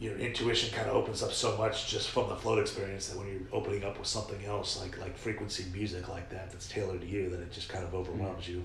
your 0.00 0.16
intuition 0.16 0.72
kind 0.72 0.88
of 0.88 0.94
opens 0.94 1.22
up 1.22 1.32
so 1.32 1.56
much 1.56 1.88
just 1.88 2.10
from 2.10 2.28
the 2.28 2.36
float 2.36 2.60
experience 2.60 3.08
that 3.08 3.18
when 3.18 3.28
you're 3.28 3.40
opening 3.52 3.84
up 3.84 3.98
with 3.98 4.06
something 4.06 4.44
else 4.44 4.80
like 4.80 4.98
like 5.00 5.16
frequency 5.16 5.64
music 5.72 6.08
like 6.08 6.30
that 6.30 6.50
that's 6.50 6.68
tailored 6.68 7.00
to 7.00 7.06
you, 7.06 7.28
that 7.30 7.40
it 7.40 7.50
just 7.52 7.68
kind 7.68 7.84
of 7.84 7.94
overwhelms 7.94 8.48
you. 8.48 8.64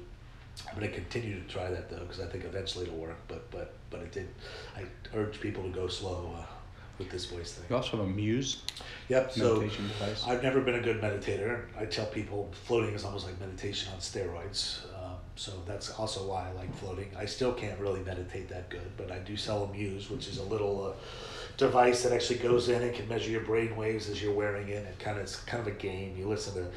I'm 0.70 0.80
going 0.80 0.88
to 0.88 0.96
continue 0.96 1.42
to 1.42 1.48
try 1.48 1.70
that 1.72 1.90
though 1.90 2.00
because 2.00 2.20
I 2.20 2.28
think 2.28 2.46
eventually 2.46 2.86
it'll 2.86 3.00
work. 3.00 3.18
But 3.28 3.50
but 3.50 3.74
but 3.90 4.02
it 4.02 4.12
did. 4.12 4.28
I 4.78 4.84
urge 5.16 5.40
people 5.42 5.64
to 5.64 5.70
go 5.70 5.88
slow. 5.88 6.36
Uh, 6.38 6.46
with 6.98 7.10
this 7.10 7.26
voice 7.26 7.54
thing. 7.54 7.66
You 7.70 7.76
also 7.76 7.98
have 7.98 8.06
a 8.06 8.10
Muse 8.10 8.62
Yep. 9.10 9.32
So 9.32 9.62
device. 9.62 10.26
I've 10.28 10.44
never 10.44 10.62
been 10.62 10.76
a 10.76 10.82
good 10.82 11.02
meditator. 11.02 11.66
I 11.78 11.86
tell 11.86 12.06
people 12.06 12.52
floating 12.66 12.94
is 12.94 13.04
almost 13.04 13.26
like 13.26 13.40
meditation 13.40 13.92
on 13.94 14.00
steroids. 14.00 14.82
So 15.36 15.52
that's 15.66 15.90
also 15.92 16.28
why 16.28 16.50
I 16.50 16.52
like 16.54 16.76
floating. 16.76 17.10
I 17.18 17.26
still 17.26 17.54
can't 17.54 17.80
really 17.80 18.02
meditate 18.02 18.50
that 18.50 18.70
good, 18.70 18.92
but 18.98 19.12
I 19.12 19.20
do 19.20 19.36
sell 19.36 19.64
a 19.64 19.72
Muse, 19.72 20.10
which 20.10 20.28
is 20.28 20.38
a 20.38 20.44
little 20.44 20.86
uh, 20.86 20.94
device 21.58 22.04
that 22.04 22.14
actually 22.14 22.40
goes 22.40 22.70
in 22.70 22.84
and 22.84 22.94
can 22.94 23.08
measure 23.08 23.32
your 23.32 23.42
brain 23.42 23.76
waves 23.76 24.10
as 24.10 24.22
you're 24.22 24.34
wearing 24.34 24.70
it. 24.70 24.86
And 24.86 25.00
kind 25.00 25.18
of 25.18 25.24
it's 25.24 25.38
kind 25.38 25.62
of 25.62 25.68
a 25.68 25.78
game. 25.78 26.16
You 26.18 26.28
listen 26.28 26.54
to 26.54 26.70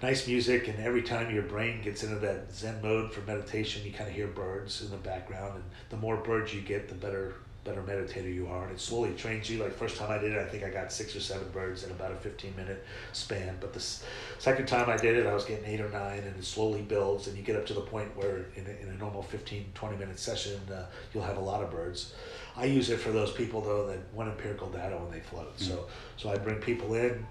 nice 0.00 0.28
music, 0.28 0.68
and 0.68 0.78
every 0.78 1.02
time 1.02 1.34
your 1.34 1.42
brain 1.42 1.82
gets 1.82 2.04
into 2.04 2.16
that 2.20 2.52
Zen 2.52 2.80
mode 2.82 3.12
for 3.12 3.20
meditation, 3.22 3.84
you 3.84 3.92
kind 3.92 4.08
of 4.08 4.14
hear 4.14 4.28
birds 4.28 4.82
in 4.82 4.90
the 4.90 4.96
background. 4.96 5.56
And 5.56 5.64
the 5.90 5.96
more 5.96 6.16
birds 6.16 6.54
you 6.54 6.60
get, 6.60 6.88
the 6.88 6.94
better 6.94 7.34
better 7.64 7.82
meditator 7.82 8.32
you 8.32 8.46
are. 8.46 8.64
And 8.64 8.72
it 8.72 8.80
slowly 8.80 9.12
trains 9.14 9.48
you. 9.48 9.62
Like 9.62 9.72
first 9.72 9.96
time 9.96 10.10
i 10.10 10.18
did 10.18 10.32
it 10.32 10.38
i 10.38 10.44
think 10.44 10.62
i 10.64 10.70
got 10.70 10.92
six 10.92 11.16
or 11.16 11.20
seven 11.20 11.48
birds 11.50 11.84
in 11.84 11.90
about 11.90 12.12
a 12.12 12.16
15 12.16 12.54
minute 12.56 12.84
span. 13.12 13.56
But 13.60 13.72
the 13.72 13.78
s- 13.80 14.04
second 14.38 14.66
time 14.66 14.88
i 14.90 14.96
did 14.96 15.16
it 15.16 15.26
i 15.26 15.34
was 15.34 15.44
getting 15.44 15.64
eight 15.64 15.80
or 15.80 15.88
nine 15.90 16.18
and 16.18 16.36
it 16.36 16.44
slowly 16.44 16.82
builds 16.82 17.26
and 17.26 17.36
you 17.36 17.42
get 17.42 17.56
up 17.56 17.66
to 17.66 17.74
the 17.74 17.80
point 17.80 18.14
where 18.16 18.46
in 18.56 18.66
a, 18.66 18.82
in 18.82 18.88
a 18.94 18.98
normal 18.98 19.22
15 19.22 19.66
20 19.74 19.96
minute 19.96 20.18
session 20.18 20.60
uh, 20.72 20.84
you'll 21.12 21.24
have 21.24 21.36
a 21.38 21.40
lot 21.40 21.62
of 21.62 21.70
birds. 21.70 22.14
I 22.56 22.66
use 22.66 22.90
it 22.90 22.98
for 23.00 23.10
those 23.10 23.32
people 23.32 23.60
though 23.60 23.86
that 23.88 23.98
want 24.12 24.30
empirical 24.30 24.68
data 24.68 24.96
when 24.96 25.10
they 25.10 25.20
float. 25.20 25.52
So 25.58 25.86
so 26.16 26.28
i 26.30 26.36
bring 26.36 26.56
people 26.60 26.94
in 26.94 27.26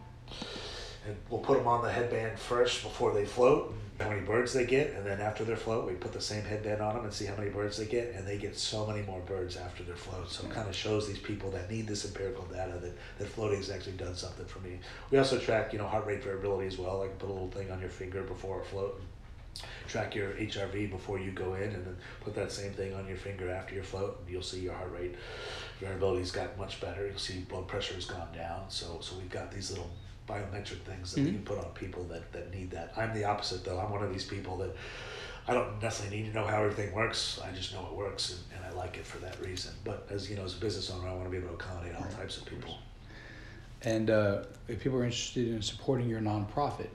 and 1.06 1.16
we'll 1.30 1.42
put 1.42 1.58
them 1.58 1.68
on 1.68 1.84
the 1.84 1.92
headband 1.92 2.40
first 2.40 2.82
before 2.82 3.14
they 3.14 3.26
float 3.26 3.74
how 4.04 4.10
many 4.10 4.22
birds 4.22 4.54
they 4.54 4.66
get 4.66 4.91
and 4.93 5.06
then 5.06 5.20
after 5.22 5.43
their 5.43 5.56
float 5.56 5.88
we 5.88 5.93
put 5.93 6.14
the 6.14 6.22
same 6.22 6.43
headband 6.43 6.82
on 6.82 6.95
them 6.95 7.04
and 7.06 7.14
see 7.14 7.26
how 7.26 7.36
many 7.36 7.49
birds 7.49 7.78
they 7.78 7.86
get 7.86 8.14
and 8.16 8.28
they 8.28 8.38
get 8.38 8.58
so 8.58 8.86
many 8.86 9.01
more 9.04 9.22
birds 9.22 9.58
after 9.58 9.84
their 9.84 9.95
float. 9.95 10.30
So 10.30 10.45
it 10.45 10.51
kind 10.51 10.68
of 10.68 10.76
shows 10.76 11.08
these 11.08 11.20
people 11.20 11.51
that 11.51 11.70
need 11.72 11.88
this 11.88 12.06
empirical 12.06 12.45
data 12.45 12.80
that, 12.82 12.93
that 13.20 13.28
floating 13.28 13.58
has 13.58 13.70
actually 13.70 13.93
done 13.93 14.16
something 14.16 14.45
for 14.45 14.60
me. 14.60 14.80
We 15.12 15.18
also 15.18 15.39
track 15.39 15.74
you 15.74 15.80
know 15.80 15.88
heart 15.88 16.06
rate 16.06 16.24
variability 16.24 16.68
as 16.68 16.78
well. 16.78 17.01
I 17.01 17.08
can 17.08 17.18
put 17.18 17.30
a 17.30 17.34
little 17.34 17.51
thing 17.51 17.72
on 17.72 17.80
your 17.80 17.89
finger 17.89 18.24
before 18.24 18.62
a 18.62 18.66
float 18.66 18.99
and 18.99 19.08
track 19.88 20.16
your 20.16 20.32
hrv 20.32 20.89
before 20.89 21.20
you 21.20 21.32
go 21.32 21.54
in 21.54 21.64
and 21.64 21.86
then 21.86 21.95
put 22.22 22.34
that 22.34 22.51
same 22.51 22.74
thing 22.74 22.93
on 22.95 23.08
your 23.08 23.18
finger 23.18 23.51
after 23.51 23.76
your 23.76 23.84
float 23.84 24.18
and 24.20 24.30
you'll 24.30 24.41
see 24.41 24.60
your 24.62 24.74
heart 24.74 24.91
rate 24.91 25.16
variability's 25.80 26.32
got 26.32 26.58
much 26.58 26.80
better. 26.80 27.08
You'll 27.08 27.18
see 27.18 27.39
blood 27.41 27.68
pressure 27.68 27.95
has 27.95 28.06
gone 28.06 28.30
down. 28.36 28.66
So 28.70 28.99
so 29.01 29.16
we've 29.18 29.30
got 29.30 29.51
these 29.51 29.70
little 29.70 29.91
biometric 30.28 30.80
things 30.82 31.13
that 31.13 31.21
we 31.24 31.30
Mhm. 31.32 31.36
can 31.36 31.43
put 31.43 31.57
on 31.59 31.71
people 31.74 32.03
that, 32.05 32.32
that 32.32 32.51
need 32.53 32.71
that. 32.71 32.93
I'm 32.95 33.13
the 33.13 33.26
opposite 33.26 33.63
though. 33.63 33.80
I'm 33.80 33.91
one 33.91 34.03
of 34.03 34.11
these 34.11 34.24
people 34.26 34.57
that 34.57 34.71
I 35.47 35.53
don't 35.53 35.82
necessarily 35.82 36.21
need 36.21 36.32
to 36.32 36.36
know 36.39 36.47
how 36.47 36.63
everything 36.63 36.93
works. 36.93 37.39
I 37.43 37.51
just 37.51 37.74
know 37.74 37.86
it 37.91 37.95
works 37.95 38.32
and, 38.32 38.39
and 38.55 38.65
I 38.74 38.78
like 38.78 38.97
it 38.97 39.05
for 39.05 39.17
that 39.19 39.39
reason. 39.41 39.74
But 39.84 40.07
as 40.09 40.30
you 40.30 40.38
know, 40.38 40.45
as 40.45 40.55
a 40.55 40.59
business 40.59 40.89
owner, 40.89 41.09
I 41.09 41.13
want 41.13 41.26
to 41.26 41.30
be 41.30 41.38
able 41.38 41.49
to 41.49 41.55
accommodate 41.55 41.95
all 41.95 42.03
Right. 42.03 42.15
types 42.17 42.38
of 42.38 42.45
people. 42.45 42.78
And 43.82 44.09
uh, 44.09 44.43
if 44.69 44.80
people 44.82 44.99
are 44.99 45.03
interested 45.03 45.49
in 45.49 45.61
supporting 45.61 46.07
your 46.07 46.21
nonprofit, 46.21 46.88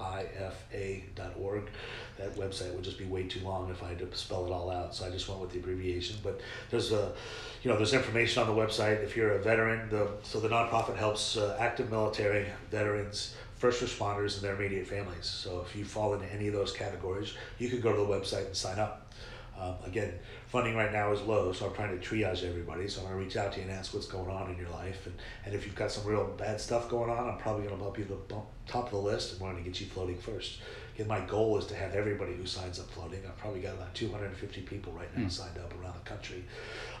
ifa.org. 0.00 1.62
That 2.18 2.34
website 2.36 2.74
would 2.74 2.84
just 2.84 2.98
be 2.98 3.04
way 3.04 3.24
too 3.24 3.40
long 3.40 3.70
if 3.70 3.82
I 3.82 3.88
had 3.88 3.98
to 3.98 4.16
spell 4.16 4.46
it 4.46 4.52
all 4.52 4.70
out, 4.70 4.94
so 4.94 5.06
I 5.06 5.10
just 5.10 5.28
went 5.28 5.40
with 5.40 5.50
the 5.50 5.58
abbreviation. 5.58 6.16
But 6.22 6.40
there's 6.70 6.92
a, 6.92 7.12
you 7.62 7.70
know, 7.70 7.76
there's 7.76 7.92
information 7.92 8.42
on 8.42 8.54
the 8.54 8.60
website 8.60 9.02
if 9.02 9.16
you're 9.16 9.32
a 9.32 9.42
veteran. 9.42 9.88
The 9.90 10.08
so 10.22 10.40
the 10.40 10.48
nonprofit 10.48 10.96
helps 10.96 11.36
uh, 11.36 11.56
active 11.58 11.90
military 11.90 12.46
veterans, 12.70 13.34
first 13.56 13.82
responders, 13.82 14.34
and 14.34 14.42
their 14.42 14.54
immediate 14.56 14.86
families. 14.86 15.26
So 15.26 15.64
if 15.66 15.76
you 15.76 15.84
fall 15.84 16.14
into 16.14 16.32
any 16.32 16.48
of 16.48 16.54
those 16.54 16.72
categories, 16.72 17.34
you 17.58 17.68
could 17.68 17.82
go 17.82 17.92
to 17.92 17.98
the 17.98 18.06
website 18.06 18.46
and 18.46 18.56
sign 18.56 18.78
up. 18.78 19.02
Um, 19.58 19.74
again, 19.86 20.12
funding 20.56 20.74
right 20.74 20.90
now 20.90 21.12
is 21.12 21.20
low, 21.20 21.52
so 21.52 21.66
I'm 21.66 21.74
trying 21.74 22.00
to 22.00 22.02
triage 22.02 22.42
everybody. 22.42 22.88
So 22.88 23.02
I'm 23.02 23.08
going 23.08 23.18
to 23.18 23.24
reach 23.26 23.36
out 23.36 23.52
to 23.52 23.58
you 23.58 23.64
and 23.64 23.72
ask 23.72 23.92
what's 23.92 24.06
going 24.06 24.30
on 24.30 24.50
in 24.50 24.56
your 24.56 24.70
life. 24.70 25.04
And, 25.04 25.14
and 25.44 25.54
if 25.54 25.66
you've 25.66 25.74
got 25.74 25.92
some 25.92 26.06
real 26.06 26.24
bad 26.38 26.58
stuff 26.58 26.88
going 26.88 27.10
on, 27.10 27.28
I'm 27.28 27.36
probably 27.36 27.66
going 27.66 27.76
to 27.76 27.84
bump 27.84 27.98
you 27.98 28.06
to 28.06 28.12
the 28.12 28.36
top 28.66 28.86
of 28.86 28.90
the 28.92 28.96
list 28.96 29.32
and 29.32 29.42
want 29.42 29.58
to 29.58 29.62
get 29.62 29.78
you 29.78 29.86
floating 29.86 30.16
first. 30.16 30.60
My 31.04 31.20
goal 31.20 31.58
is 31.58 31.66
to 31.66 31.74
have 31.74 31.94
everybody 31.94 32.32
who 32.32 32.46
signs 32.46 32.78
up 32.78 32.90
floating. 32.90 33.20
I've 33.26 33.36
probably 33.36 33.60
got 33.60 33.74
about 33.74 33.94
250 33.94 34.62
people 34.62 34.92
right 34.92 35.14
now 35.16 35.24
mm. 35.24 35.30
signed 35.30 35.58
up 35.58 35.72
around 35.80 35.94
the 35.94 36.08
country. 36.08 36.44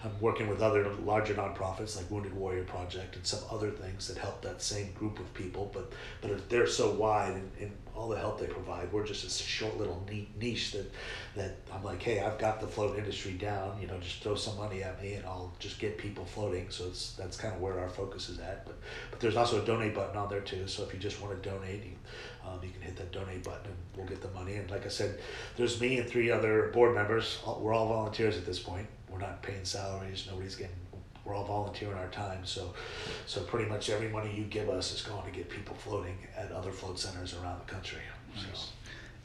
I'm 0.04 0.20
working 0.20 0.48
with 0.48 0.60
other 0.60 0.88
larger 1.04 1.34
nonprofits 1.34 1.96
like 1.96 2.10
Wounded 2.10 2.34
Warrior 2.34 2.64
Project 2.64 3.16
and 3.16 3.26
some 3.26 3.40
other 3.50 3.70
things 3.70 4.08
that 4.08 4.18
help 4.18 4.42
that 4.42 4.60
same 4.60 4.92
group 4.92 5.18
of 5.18 5.32
people. 5.34 5.70
But 5.72 5.92
but 6.20 6.48
they're 6.48 6.66
so 6.66 6.92
wide 6.92 7.32
and, 7.32 7.50
in 7.58 7.72
all 7.94 8.08
the 8.08 8.18
help 8.18 8.38
they 8.38 8.46
provide, 8.46 8.92
we're 8.92 9.06
just 9.06 9.24
a 9.24 9.30
short 9.30 9.78
little 9.78 10.04
neat 10.10 10.28
niche 10.38 10.72
that 10.72 10.92
that 11.34 11.56
I'm 11.72 11.82
like, 11.82 12.02
hey, 12.02 12.20
I've 12.20 12.38
got 12.38 12.60
the 12.60 12.66
float 12.66 12.98
industry 12.98 13.32
down. 13.32 13.78
You 13.80 13.86
know, 13.86 13.98
just 13.98 14.22
throw 14.22 14.34
some 14.34 14.56
money 14.58 14.82
at 14.82 15.02
me 15.02 15.14
and 15.14 15.24
I'll 15.24 15.52
just 15.58 15.78
get 15.78 15.96
people 15.96 16.24
floating. 16.24 16.68
So 16.70 16.84
it's 16.84 17.12
that's 17.12 17.36
kind 17.36 17.54
of 17.54 17.60
where 17.60 17.80
our 17.80 17.88
focus 17.88 18.28
is 18.28 18.38
at. 18.38 18.66
But 18.66 18.76
but 19.10 19.20
there's 19.20 19.36
also 19.36 19.62
a 19.62 19.64
donate 19.64 19.94
button 19.94 20.16
on 20.16 20.28
there 20.28 20.40
too. 20.40 20.68
So 20.68 20.82
if 20.82 20.92
you 20.92 21.00
just 21.00 21.20
want 21.20 21.42
to 21.42 21.48
donate, 21.48 21.84
you, 21.84 21.92
um, 22.46 22.60
you 22.62 22.70
can 22.70 22.82
hit 22.82 22.96
that 22.96 23.12
donate 23.12 23.42
button 23.42 23.66
and 23.66 23.76
we'll 23.96 24.06
get 24.06 24.22
the 24.22 24.30
money. 24.30 24.56
And 24.56 24.70
like 24.70 24.84
I 24.84 24.88
said, 24.88 25.18
there's 25.56 25.80
me 25.80 25.98
and 25.98 26.08
three 26.08 26.30
other 26.30 26.70
board 26.72 26.94
members. 26.94 27.40
We're 27.44 27.74
all 27.74 27.88
volunteers 27.88 28.36
at 28.36 28.46
this 28.46 28.58
point 28.58 28.86
we're 29.16 29.26
not 29.26 29.42
paying 29.42 29.64
salaries. 29.64 30.26
Nobody's 30.28 30.56
getting. 30.56 30.74
We're 31.24 31.34
all 31.34 31.44
volunteering 31.44 31.96
our 31.96 32.08
time. 32.08 32.44
So, 32.44 32.74
so 33.26 33.40
pretty 33.42 33.68
much 33.68 33.90
every 33.90 34.08
money 34.08 34.32
you 34.32 34.44
give 34.44 34.68
us 34.68 34.94
is 34.94 35.02
going 35.02 35.24
to 35.24 35.30
get 35.30 35.48
people 35.48 35.74
floating 35.74 36.16
at 36.36 36.52
other 36.52 36.70
float 36.70 37.00
centers 37.00 37.34
around 37.34 37.58
the 37.66 37.72
country. 37.72 37.98
Nice. 38.34 38.44
So. 38.52 38.68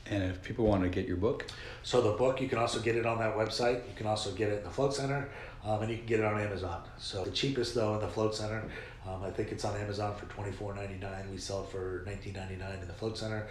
And 0.08 0.24
if 0.24 0.42
people 0.42 0.66
want 0.66 0.82
to 0.82 0.90
get 0.90 1.08
your 1.08 1.18
book, 1.18 1.46
so 1.84 2.02
the 2.02 2.18
book 2.18 2.42
you 2.42 2.48
can 2.48 2.58
also 2.58 2.80
get 2.80 2.96
it 2.96 3.06
on 3.06 3.20
that 3.20 3.36
website. 3.36 3.88
You 3.88 3.94
can 3.96 4.08
also 4.08 4.32
get 4.32 4.50
it 4.50 4.60
in 4.60 4.64
the 4.64 4.70
Float 4.70 4.96
Center, 4.96 5.30
um, 5.64 5.82
and 5.84 5.92
you 5.92 5.98
can 5.98 6.08
get 6.08 6.20
it 6.20 6.26
on 6.26 6.40
Amazon. 6.40 6.82
So 6.98 7.24
the 7.24 7.32
cheapest 7.32 7.76
though 7.76 7.94
in 7.96 8.02
the 8.02 8.08
Float 8.08 8.34
Center, 8.34 8.64
um, 9.08 9.24
I 9.24 9.32
think 9.32 9.52
it's 9.52 9.66
on 9.66 9.76
Amazon 9.80 10.16
for 10.16 10.26
twenty 10.28 10.52
four 10.52 10.74
ninety 10.76 10.98
nine. 10.98 11.30
We 11.32 11.38
sell 11.38 11.64
for 11.64 12.04
nineteen 12.06 12.34
ninety 12.34 12.56
nine 12.56 12.80
in 12.82 12.88
the 12.88 12.94
Float 12.94 13.18
Center. 13.18 13.48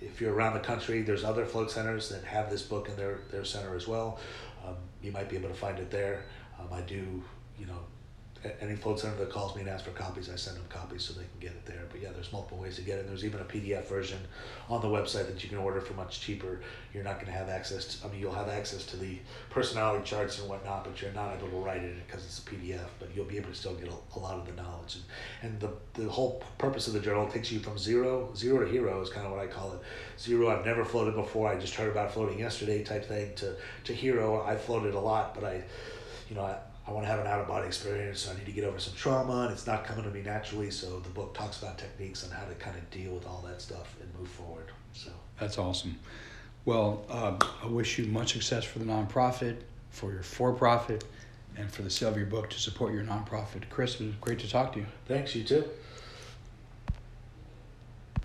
If 0.00 0.20
you're 0.20 0.34
around 0.34 0.54
the 0.54 0.60
country, 0.60 1.02
there's 1.02 1.24
other 1.24 1.44
float 1.44 1.70
centers 1.70 2.08
that 2.08 2.24
have 2.24 2.50
this 2.50 2.62
book 2.62 2.88
in 2.88 2.96
their 2.96 3.20
their 3.30 3.44
center 3.44 3.76
as 3.76 3.86
well 3.86 4.18
um, 4.66 4.76
you 5.02 5.12
might 5.12 5.28
be 5.28 5.36
able 5.36 5.48
to 5.48 5.54
find 5.54 5.78
it 5.78 5.90
there. 5.90 6.24
Um, 6.58 6.68
I 6.72 6.80
do, 6.82 7.22
you 7.58 7.66
know, 7.66 7.78
any 8.60 8.74
float 8.74 8.98
center 8.98 9.16
that 9.16 9.30
calls 9.30 9.54
me 9.54 9.60
and 9.60 9.70
asks 9.70 9.86
for 9.86 9.92
copies, 9.92 10.30
I 10.30 10.36
send 10.36 10.56
them 10.56 10.64
copies 10.68 11.04
so 11.04 11.12
they 11.12 11.20
can 11.20 11.40
get 11.40 11.50
it 11.50 11.66
there. 11.66 11.84
But 11.90 12.00
yeah, 12.00 12.08
there's 12.12 12.32
multiple 12.32 12.58
ways 12.58 12.76
to 12.76 12.82
get 12.82 12.98
it. 12.98 13.06
There's 13.06 13.24
even 13.24 13.40
a 13.40 13.44
PDF 13.44 13.84
version 13.84 14.18
on 14.68 14.80
the 14.80 14.88
website 14.88 15.26
that 15.26 15.42
you 15.42 15.50
can 15.50 15.58
order 15.58 15.80
for 15.80 15.92
much 15.94 16.20
cheaper. 16.20 16.60
You're 16.94 17.04
not 17.04 17.16
going 17.16 17.26
to 17.26 17.32
have 17.32 17.48
access. 17.50 17.84
To, 17.84 18.06
I 18.06 18.10
mean, 18.10 18.20
you'll 18.20 18.32
have 18.32 18.48
access 18.48 18.86
to 18.86 18.96
the 18.96 19.18
personality 19.50 20.04
charts 20.04 20.40
and 20.40 20.48
whatnot, 20.48 20.84
but 20.84 21.00
you're 21.02 21.12
not 21.12 21.36
able 21.36 21.48
to 21.48 21.56
write 21.56 21.82
it 21.82 21.96
because 22.06 22.24
it's 22.24 22.38
a 22.38 22.42
PDF. 22.42 22.88
But 22.98 23.10
you'll 23.14 23.26
be 23.26 23.36
able 23.36 23.50
to 23.50 23.54
still 23.54 23.74
get 23.74 23.88
a, 23.88 24.16
a, 24.16 24.18
lot 24.18 24.36
of 24.38 24.46
the 24.46 24.60
knowledge. 24.60 24.96
And 24.96 25.04
and 25.42 25.60
the 25.60 26.00
the 26.00 26.08
whole 26.08 26.42
purpose 26.56 26.86
of 26.86 26.94
the 26.94 27.00
journal 27.00 27.28
takes 27.28 27.52
you 27.52 27.60
from 27.60 27.76
zero 27.78 28.32
zero 28.34 28.64
to 28.64 28.70
hero 28.70 29.02
is 29.02 29.10
kind 29.10 29.26
of 29.26 29.32
what 29.32 29.40
I 29.40 29.48
call 29.48 29.74
it. 29.74 29.80
Zero, 30.18 30.48
I've 30.48 30.64
never 30.64 30.84
floated 30.84 31.14
before. 31.14 31.48
I 31.48 31.58
just 31.58 31.74
heard 31.74 31.90
about 31.90 32.12
floating 32.12 32.38
yesterday 32.38 32.82
type 32.82 33.04
thing. 33.04 33.34
To 33.36 33.56
to 33.84 33.92
hero, 33.92 34.42
I 34.42 34.56
floated 34.56 34.94
a 34.94 35.00
lot, 35.00 35.34
but 35.34 35.44
I, 35.44 35.62
you 36.30 36.36
know, 36.36 36.42
I 36.42 36.56
I 36.86 36.92
want 36.92 37.04
to 37.04 37.10
have 37.10 37.20
an 37.20 37.26
out 37.26 37.40
of 37.40 37.46
body 37.46 37.66
experience. 37.66 38.20
So 38.20 38.32
I 38.32 38.34
need 38.36 38.46
to 38.46 38.52
get 38.52 38.64
over 38.64 38.78
some 38.78 38.94
trauma, 38.94 39.42
and 39.42 39.52
it's 39.52 39.66
not 39.66 39.84
coming 39.84 40.04
to 40.04 40.10
me 40.10 40.22
naturally. 40.22 40.70
So 40.70 41.00
the 41.00 41.10
book 41.10 41.34
talks 41.34 41.62
about 41.62 41.78
techniques 41.78 42.24
on 42.24 42.30
how 42.30 42.44
to 42.46 42.54
kind 42.54 42.76
of 42.76 42.90
deal 42.90 43.12
with 43.12 43.26
all 43.26 43.44
that 43.46 43.60
stuff 43.60 43.96
and 44.00 44.12
move 44.18 44.28
forward. 44.28 44.66
So 44.92 45.10
that's 45.38 45.58
awesome. 45.58 45.98
Well, 46.64 47.04
uh, 47.08 47.38
I 47.62 47.66
wish 47.66 47.98
you 47.98 48.06
much 48.06 48.32
success 48.32 48.64
for 48.64 48.78
the 48.78 48.84
nonprofit, 48.84 49.56
for 49.90 50.12
your 50.12 50.22
for-profit, 50.22 51.04
and 51.56 51.70
for 51.70 51.82
the 51.82 51.90
sale 51.90 52.08
of 52.08 52.16
your 52.16 52.26
book 52.26 52.50
to 52.50 52.58
support 52.58 52.92
your 52.92 53.04
nonprofit. 53.04 53.68
Chris, 53.70 54.00
it 54.00 54.06
was 54.06 54.14
great 54.20 54.38
to 54.40 54.50
talk 54.50 54.72
to 54.74 54.80
you. 54.80 54.86
Thanks. 55.06 55.34
You 55.34 55.44
too. 55.44 55.64